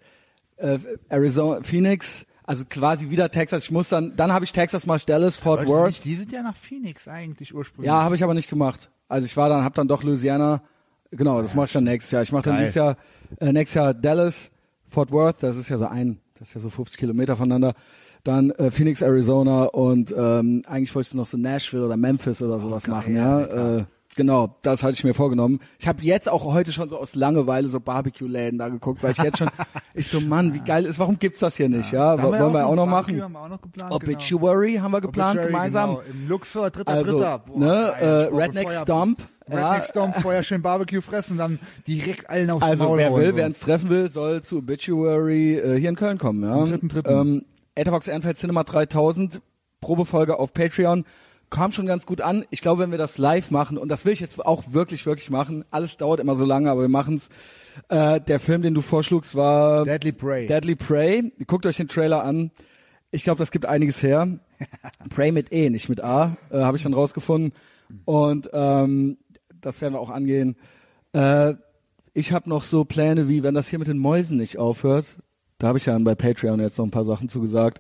[0.58, 0.78] äh,
[1.10, 3.64] Arizona, Phoenix, also quasi wieder Texas.
[3.64, 5.88] Ich muss dann, dann habe ich Texas, mache ich Dallas, Fort Worth.
[5.88, 7.88] nicht- Die sind ja nach Phoenix eigentlich ursprünglich.
[7.88, 8.90] Ja, habe ich aber nicht gemacht.
[9.10, 10.62] Also ich war dann, habe dann doch Louisiana.
[11.12, 12.24] Genau, das mache ich dann nächstes Jahr.
[12.24, 12.98] Ich mache dann dieses Jahr,
[13.40, 14.52] äh, nächstes Jahr Dallas,
[14.88, 15.38] Fort Worth.
[15.42, 17.74] Das ist ja so ein, das ist ja so 50 Kilometer voneinander.
[18.24, 22.60] Dann äh, Phoenix, Arizona und ähm, eigentlich wollte ich noch so Nashville oder Memphis oder
[22.60, 23.16] sowas geil, machen.
[23.16, 23.86] ja, Ja, äh,
[24.16, 25.60] genau, das hatte ich mir vorgenommen.
[25.80, 29.18] Ich habe jetzt auch heute schon so aus Langeweile so Barbecue-Läden da geguckt, weil ich
[29.20, 29.50] jetzt schon,
[29.94, 31.00] ich so Mann, wie geil ist.
[31.00, 31.92] Warum gibt's das hier nicht?
[31.92, 33.24] Ja, haben wollen wir auch noch Barbecue machen.
[33.24, 35.12] Haben wir auch noch geplant, Obituary haben wir genau.
[35.12, 35.90] geplant Obituary, gemeinsam.
[35.92, 36.02] Genau.
[36.10, 37.40] Im Luxor, dritter, Also, dritter.
[37.40, 38.06] Boah, ne, äh,
[38.36, 39.22] Redneck Feuer- Stomp.
[39.48, 39.84] Redneck Ja.
[39.84, 43.36] Stomp, vorher schön Barbecue fressen dann direkt allen aufs Also Maul wer will, so.
[43.36, 46.44] wer uns treffen will, soll zu Obituary äh, hier in Köln kommen.
[46.44, 46.54] Ja?
[46.56, 47.10] Am dritten, dritten.
[47.12, 49.42] Ähm, Etherbox Ehrenfeld Cinema 3000,
[49.82, 51.06] Probefolge auf Patreon.
[51.56, 52.44] Kam schon ganz gut an.
[52.50, 55.30] Ich glaube, wenn wir das live machen, und das will ich jetzt auch wirklich, wirklich
[55.30, 57.30] machen, alles dauert immer so lange, aber wir machen's.
[57.88, 60.48] Äh, der Film, den du vorschlugst, war Deadly Prey.
[60.48, 61.32] Deadly Prey.
[61.48, 62.52] Guckt euch den Trailer an.
[63.12, 64.28] Ich glaube, das gibt einiges her.
[65.10, 67.54] Prey mit E, nicht mit A, äh, habe ich dann rausgefunden.
[68.04, 69.18] Und ähm,
[69.62, 70.58] das werden wir auch angehen.
[71.14, 71.54] Äh,
[72.14, 75.20] ich habe noch so Pläne wie, wenn das hier mit den Mäusen nicht aufhört,
[75.58, 77.80] da habe ich ja bei Patreon jetzt noch ein paar Sachen zugesagt,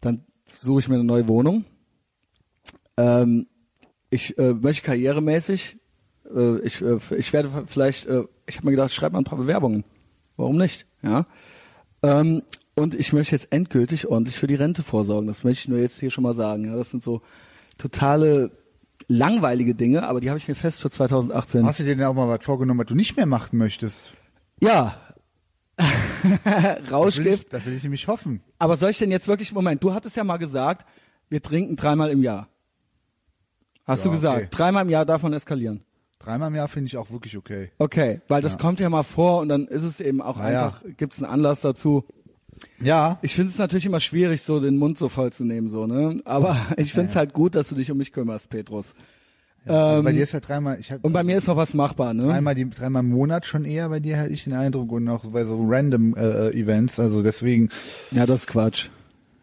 [0.00, 0.24] dann
[0.56, 1.64] suche ich mir eine neue Wohnung.
[2.96, 3.46] Ähm,
[4.10, 5.78] ich äh, möchte karrieremäßig,
[6.34, 9.24] äh, ich, äh, ich werde vielleicht, äh, ich habe mir gedacht, ich schreibe mal ein
[9.24, 9.84] paar Bewerbungen.
[10.36, 10.86] Warum nicht?
[11.02, 11.26] Ja.
[12.02, 12.42] Ähm,
[12.74, 15.26] und ich möchte jetzt endgültig ordentlich für die Rente vorsorgen.
[15.26, 16.66] Das möchte ich nur jetzt hier schon mal sagen.
[16.66, 17.22] Ja, das sind so
[17.78, 18.50] totale
[19.08, 21.64] langweilige Dinge, aber die habe ich mir fest für 2018.
[21.64, 24.12] Hast du dir denn auch mal was vorgenommen, was du nicht mehr machen möchtest?
[24.60, 25.00] Ja.
[26.42, 27.52] Das Rauschgift.
[27.52, 28.40] das will ich nämlich hoffen.
[28.58, 30.84] Aber soll ich denn jetzt wirklich, Moment, du hattest ja mal gesagt,
[31.28, 32.48] wir trinken dreimal im Jahr.
[33.86, 34.48] Hast Ja, du gesagt, okay.
[34.50, 35.80] dreimal im Jahr davon eskalieren.
[36.18, 37.70] Dreimal im Jahr finde ich auch wirklich okay.
[37.78, 40.64] Okay, weil das kommt ja mal vor und dann ist es eben auch Na ja.
[40.66, 42.04] einfach, gibt es einen Anlass dazu.
[42.80, 45.86] Ja, Ich finde es natürlich immer schwierig, so den Mund so voll zu nehmen, so,
[45.86, 46.20] ne?
[46.24, 48.94] Aber ich finde es halt gut, dass du dich um mich kümmerst, Petrus.
[49.66, 51.74] also bei Ähm, dir ist ja dreimal, ich hab, und bei mir ist noch was
[51.74, 52.24] machbar, ne?
[52.24, 55.26] dreimal, die, dreimal im Monat schon eher bei dir, hatte ich den Eindruck, und auch
[55.26, 57.68] bei so random äh, Events, also deswegen,
[58.10, 58.88] Ja, das ist Quatsch.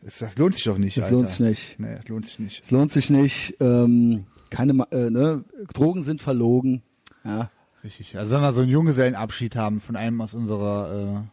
[0.01, 1.15] ist, das lohnt sich doch nicht, Das Alter.
[1.17, 1.79] lohnt sich nicht.
[1.79, 2.63] Nee, das lohnt sich nicht.
[2.63, 3.55] Es lohnt sich nicht.
[3.61, 5.43] Ähm, keine, äh, ne?
[5.73, 6.81] Drogen sind verlogen.
[7.23, 7.49] Ja.
[7.83, 8.17] Richtig.
[8.17, 11.23] Also wenn wir so einen Junggesellenabschied haben von einem aus unserer,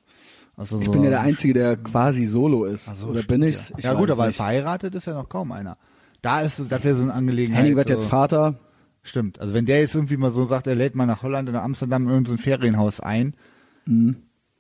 [0.57, 2.89] äh, aus unserer Ich bin ja der Einzige, der quasi solo ist.
[2.91, 3.69] Ach so, Oder bin ich's?
[3.71, 4.37] Ja, Ich ja gut, aber nicht.
[4.37, 5.77] verheiratet ist ja noch kaum einer.
[6.23, 7.63] Da ist, das wäre so eine Angelegenheit.
[7.63, 8.59] Henning wird jetzt so- Vater.
[9.03, 9.41] Stimmt.
[9.41, 12.03] Also wenn der jetzt irgendwie mal so sagt, er lädt mal nach Holland oder Amsterdam
[12.05, 13.35] in irgendein Ferienhaus ein,
[13.87, 14.17] Mhm.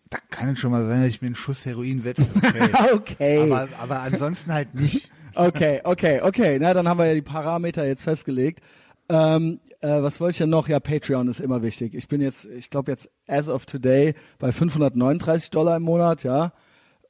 [0.08, 2.22] dann kann es schon mal sein, dass ich mir einen Schuss Heroin setze.
[2.34, 2.92] Okay.
[2.94, 3.40] Okay.
[3.52, 5.10] aber, aber ansonsten halt nicht.
[5.34, 6.58] Okay, okay, okay.
[6.60, 8.60] Na, dann haben wir ja die Parameter jetzt festgelegt.
[9.08, 10.68] Ähm, äh, was wollte ich denn noch?
[10.68, 11.94] Ja, Patreon ist immer wichtig.
[11.94, 16.52] Ich bin jetzt, ich glaube jetzt as of today bei 539 Dollar im Monat, ja.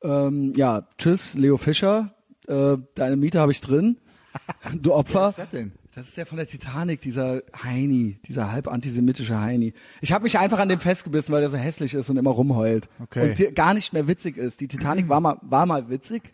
[0.02, 2.14] Ähm, ja, tschüss, Leo Fischer.
[2.46, 3.98] Äh, deine Miete habe ich drin.
[4.80, 5.20] Du Opfer.
[5.20, 5.72] Wer ist das denn?
[5.94, 9.74] Das ist der von der Titanic, dieser Heini, dieser halb antisemitische Heini.
[10.00, 12.88] Ich habe mich einfach an dem festgebissen, weil der so hässlich ist und immer rumheult.
[13.02, 13.30] Okay.
[13.30, 14.60] Und gar nicht mehr witzig ist.
[14.60, 16.32] Die Titanic war mal, war mal witzig,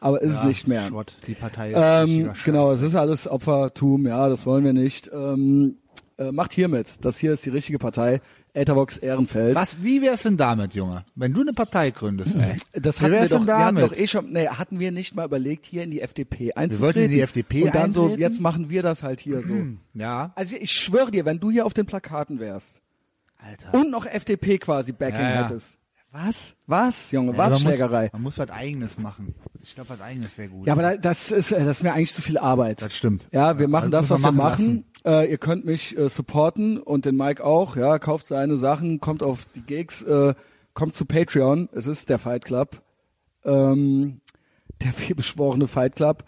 [0.00, 0.82] aber ist es Ja, nicht mehr.
[0.88, 1.16] Schrott.
[1.26, 5.10] Die Partei ist Ähm, genau, es ist alles Opfertum, ja, das wollen wir nicht.
[5.12, 5.76] Ähm,
[6.18, 7.04] äh, macht hiermit.
[7.04, 8.20] Das hier ist die richtige Partei.
[8.52, 9.54] Etherbox Ehrenfeld.
[9.54, 11.04] Was, wie wär's denn damit, Junge?
[11.14, 12.56] Wenn du eine Partei gründest, ey.
[12.82, 15.24] Das hatten wir doch, denn wir hatten doch eh schon, nee, hatten wir nicht mal
[15.24, 16.82] überlegt, hier in die FDP einzutreten.
[16.84, 18.20] wollten in die FDP Und dann so, eintreten?
[18.22, 19.54] jetzt machen wir das halt hier so.
[19.94, 20.32] Ja.
[20.34, 22.80] Also ich schwöre dir, wenn du hier auf den Plakaten wärst
[23.38, 23.72] Alter.
[23.78, 25.48] und noch FDP quasi Backing Ja, ja.
[25.48, 25.78] hättest.
[26.12, 26.54] Was?
[26.66, 28.02] Was, Junge, Ja, was man Schlägerei?
[28.04, 29.34] Muss, man muss was Eigenes machen.
[29.62, 30.66] Ich glaube, was Eigenes wäre gut.
[30.66, 32.82] Ja, aber da- das ist, äh, das ist mir eigentlich zu viel Arbeit.
[32.82, 33.28] Das stimmt.
[33.30, 34.84] Ja, wir machen das das, was wir machen machen.
[35.04, 37.76] Äh, ihr könnt mich äh, supporten und den Mike auch.
[37.76, 40.34] Ja, kauft seine Sachen, kommt auf die Gigs, äh,
[40.74, 41.68] kommt zu Patreon.
[41.72, 42.82] Es ist der Fight Club,
[43.44, 44.20] ähm,
[44.82, 46.24] der vielbeschworene Fight Club.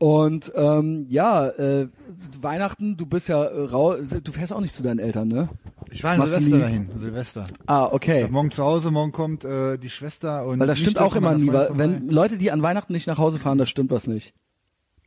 [0.00, 1.88] Und ähm, ja, äh,
[2.40, 5.50] Weihnachten, du bist ja äh, rau, du fährst auch nicht zu deinen Eltern, ne?
[5.90, 6.88] Ich war in Machst Silvester dahin.
[6.96, 7.46] Silvester.
[7.66, 8.26] Ah, okay.
[8.30, 11.52] Morgen zu Hause, morgen kommt äh, die Schwester und Weil das stimmt auch immer nie.
[11.52, 14.32] Weil, wenn Leute, die an Weihnachten nicht nach Hause fahren, das stimmt was nicht.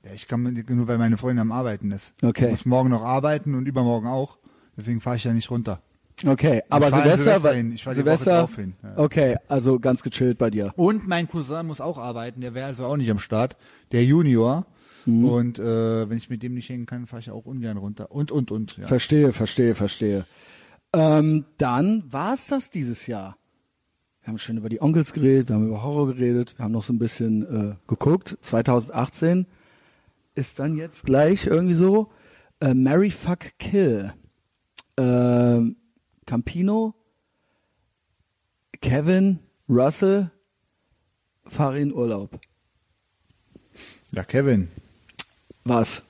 [0.05, 2.13] Ja, ich kann nur, weil meine Freundin am Arbeiten ist.
[2.21, 2.45] Okay.
[2.45, 4.37] Ich muss morgen noch arbeiten und übermorgen auch.
[4.77, 5.81] Deswegen fahre ich ja nicht runter.
[6.23, 7.71] Okay, aber fahr Silvester, Silvester war- hin.
[7.73, 8.93] Ich fahr die Woche Silvester, drauf hin, ja.
[8.97, 10.71] okay, also ganz gechillt bei dir.
[10.75, 13.57] Und mein Cousin muss auch arbeiten, der wäre also auch nicht am Start.
[13.91, 14.67] Der Junior.
[15.05, 15.25] Mhm.
[15.25, 18.11] Und äh, wenn ich mit dem nicht hängen kann, fahre ich auch ungern runter.
[18.11, 18.77] Und, und, und.
[18.77, 18.87] Ja.
[18.87, 20.25] Verstehe, verstehe, verstehe.
[20.93, 23.37] Ähm, dann war es das dieses Jahr.
[24.21, 26.83] Wir haben schon über die Onkels geredet, wir haben über Horror geredet, wir haben noch
[26.83, 28.37] so ein bisschen äh, geguckt.
[28.41, 29.47] 2018
[30.35, 32.09] ist dann jetzt gleich irgendwie so
[32.61, 34.13] äh, Mary Fuck Kill.
[34.95, 35.75] Ähm,
[36.25, 36.93] Campino,
[38.81, 40.31] Kevin, Russell,
[41.45, 42.39] Farin Urlaub.
[44.11, 44.69] ja, Kevin.
[45.65, 46.03] Was?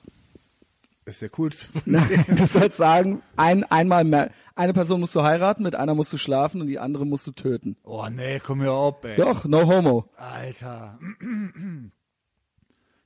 [1.06, 1.68] Ist coolste.
[1.84, 4.30] Nein, du sollst sagen, ein, einmal mehr.
[4.54, 7.32] Eine Person musst du heiraten, mit einer musst du schlafen und die andere musst du
[7.32, 7.76] töten.
[7.84, 9.16] oh nee, komm mir ab, ey.
[9.16, 10.08] Doch, no homo.
[10.16, 10.98] Alter.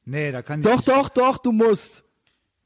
[0.04, 0.88] nee, da kann ich Doch, nicht.
[0.88, 2.04] doch, doch, du musst.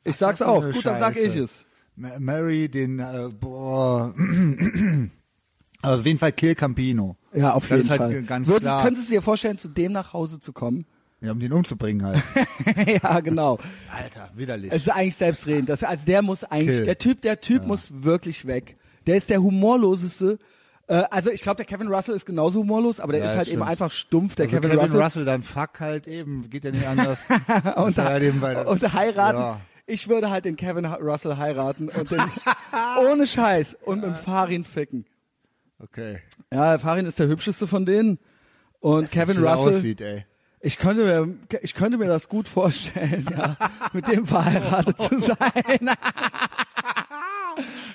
[0.04, 0.70] Ich Was sag's das für auch.
[0.70, 1.26] Gut, dann sag Scheiße?
[1.28, 1.64] ich es.
[1.96, 4.12] Ma- Mary, den, äh, boah.
[5.82, 7.16] also auf jeden Fall Kill Campino.
[7.32, 8.22] Ja, auf Das jeden halt Fall.
[8.24, 8.82] ganz Würdest, klar.
[8.82, 10.84] Könntest du dir vorstellen, zu dem nach Hause zu kommen?
[11.22, 12.22] Ja, um den umzubringen halt.
[13.02, 13.58] ja, genau.
[13.96, 14.72] Alter, widerlich.
[14.72, 15.68] Es ist eigentlich selbstredend.
[15.68, 16.84] Das, also der muss eigentlich, Kill.
[16.84, 18.76] der Typ, der Typ muss wirklich weg.
[19.06, 20.38] Der ist der humorloseste.
[20.88, 23.46] Äh, also ich glaube, der Kevin Russell ist genauso humorlos, aber der Ja, ist halt
[23.46, 23.62] stimmt.
[23.62, 24.34] eben einfach stumpf.
[24.34, 25.02] Der also Kevin, Kevin, Russell.
[25.02, 25.24] Russell.
[25.24, 27.18] dann fuck halt eben, geht ja nicht anders.
[27.76, 29.38] und, ja halt eben und heiraten.
[29.38, 29.60] Ja.
[29.86, 32.20] Ich würde halt den Kevin Russell heiraten und den
[33.12, 35.06] ohne Scheiß und mit dem Farin ficken.
[35.78, 36.18] Okay.
[36.52, 38.18] Ja, Farin ist der hübscheste von denen
[38.80, 39.76] und Kevin Wie er Russell.
[39.76, 40.24] aussieht, ey.
[40.64, 41.28] Ich könnte mir,
[41.62, 43.56] ich könnte mir das gut vorstellen, ja,
[43.92, 45.88] mit dem verheiratet zu sein.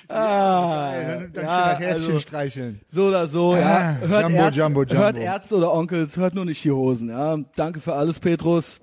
[0.08, 2.80] ah, Dann, dann ja, Herzchen also, streicheln.
[2.92, 3.96] so oder so, ja.
[4.02, 5.02] Ah, Hört, Jumbo, Ärzte, Jumbo, Jumbo.
[5.02, 7.38] hört Ärzte oder Onkels, hört nur nicht die Hosen, ja.
[7.56, 8.80] Danke für alles, Petrus.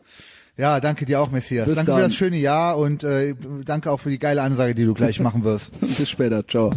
[0.57, 1.65] Ja, danke dir auch, Messias.
[1.67, 1.99] Bis danke dann.
[1.99, 3.35] für das schöne Jahr und äh,
[3.65, 5.71] danke auch für die geile Ansage, die du gleich machen wirst.
[5.97, 6.71] Bis später, ciao.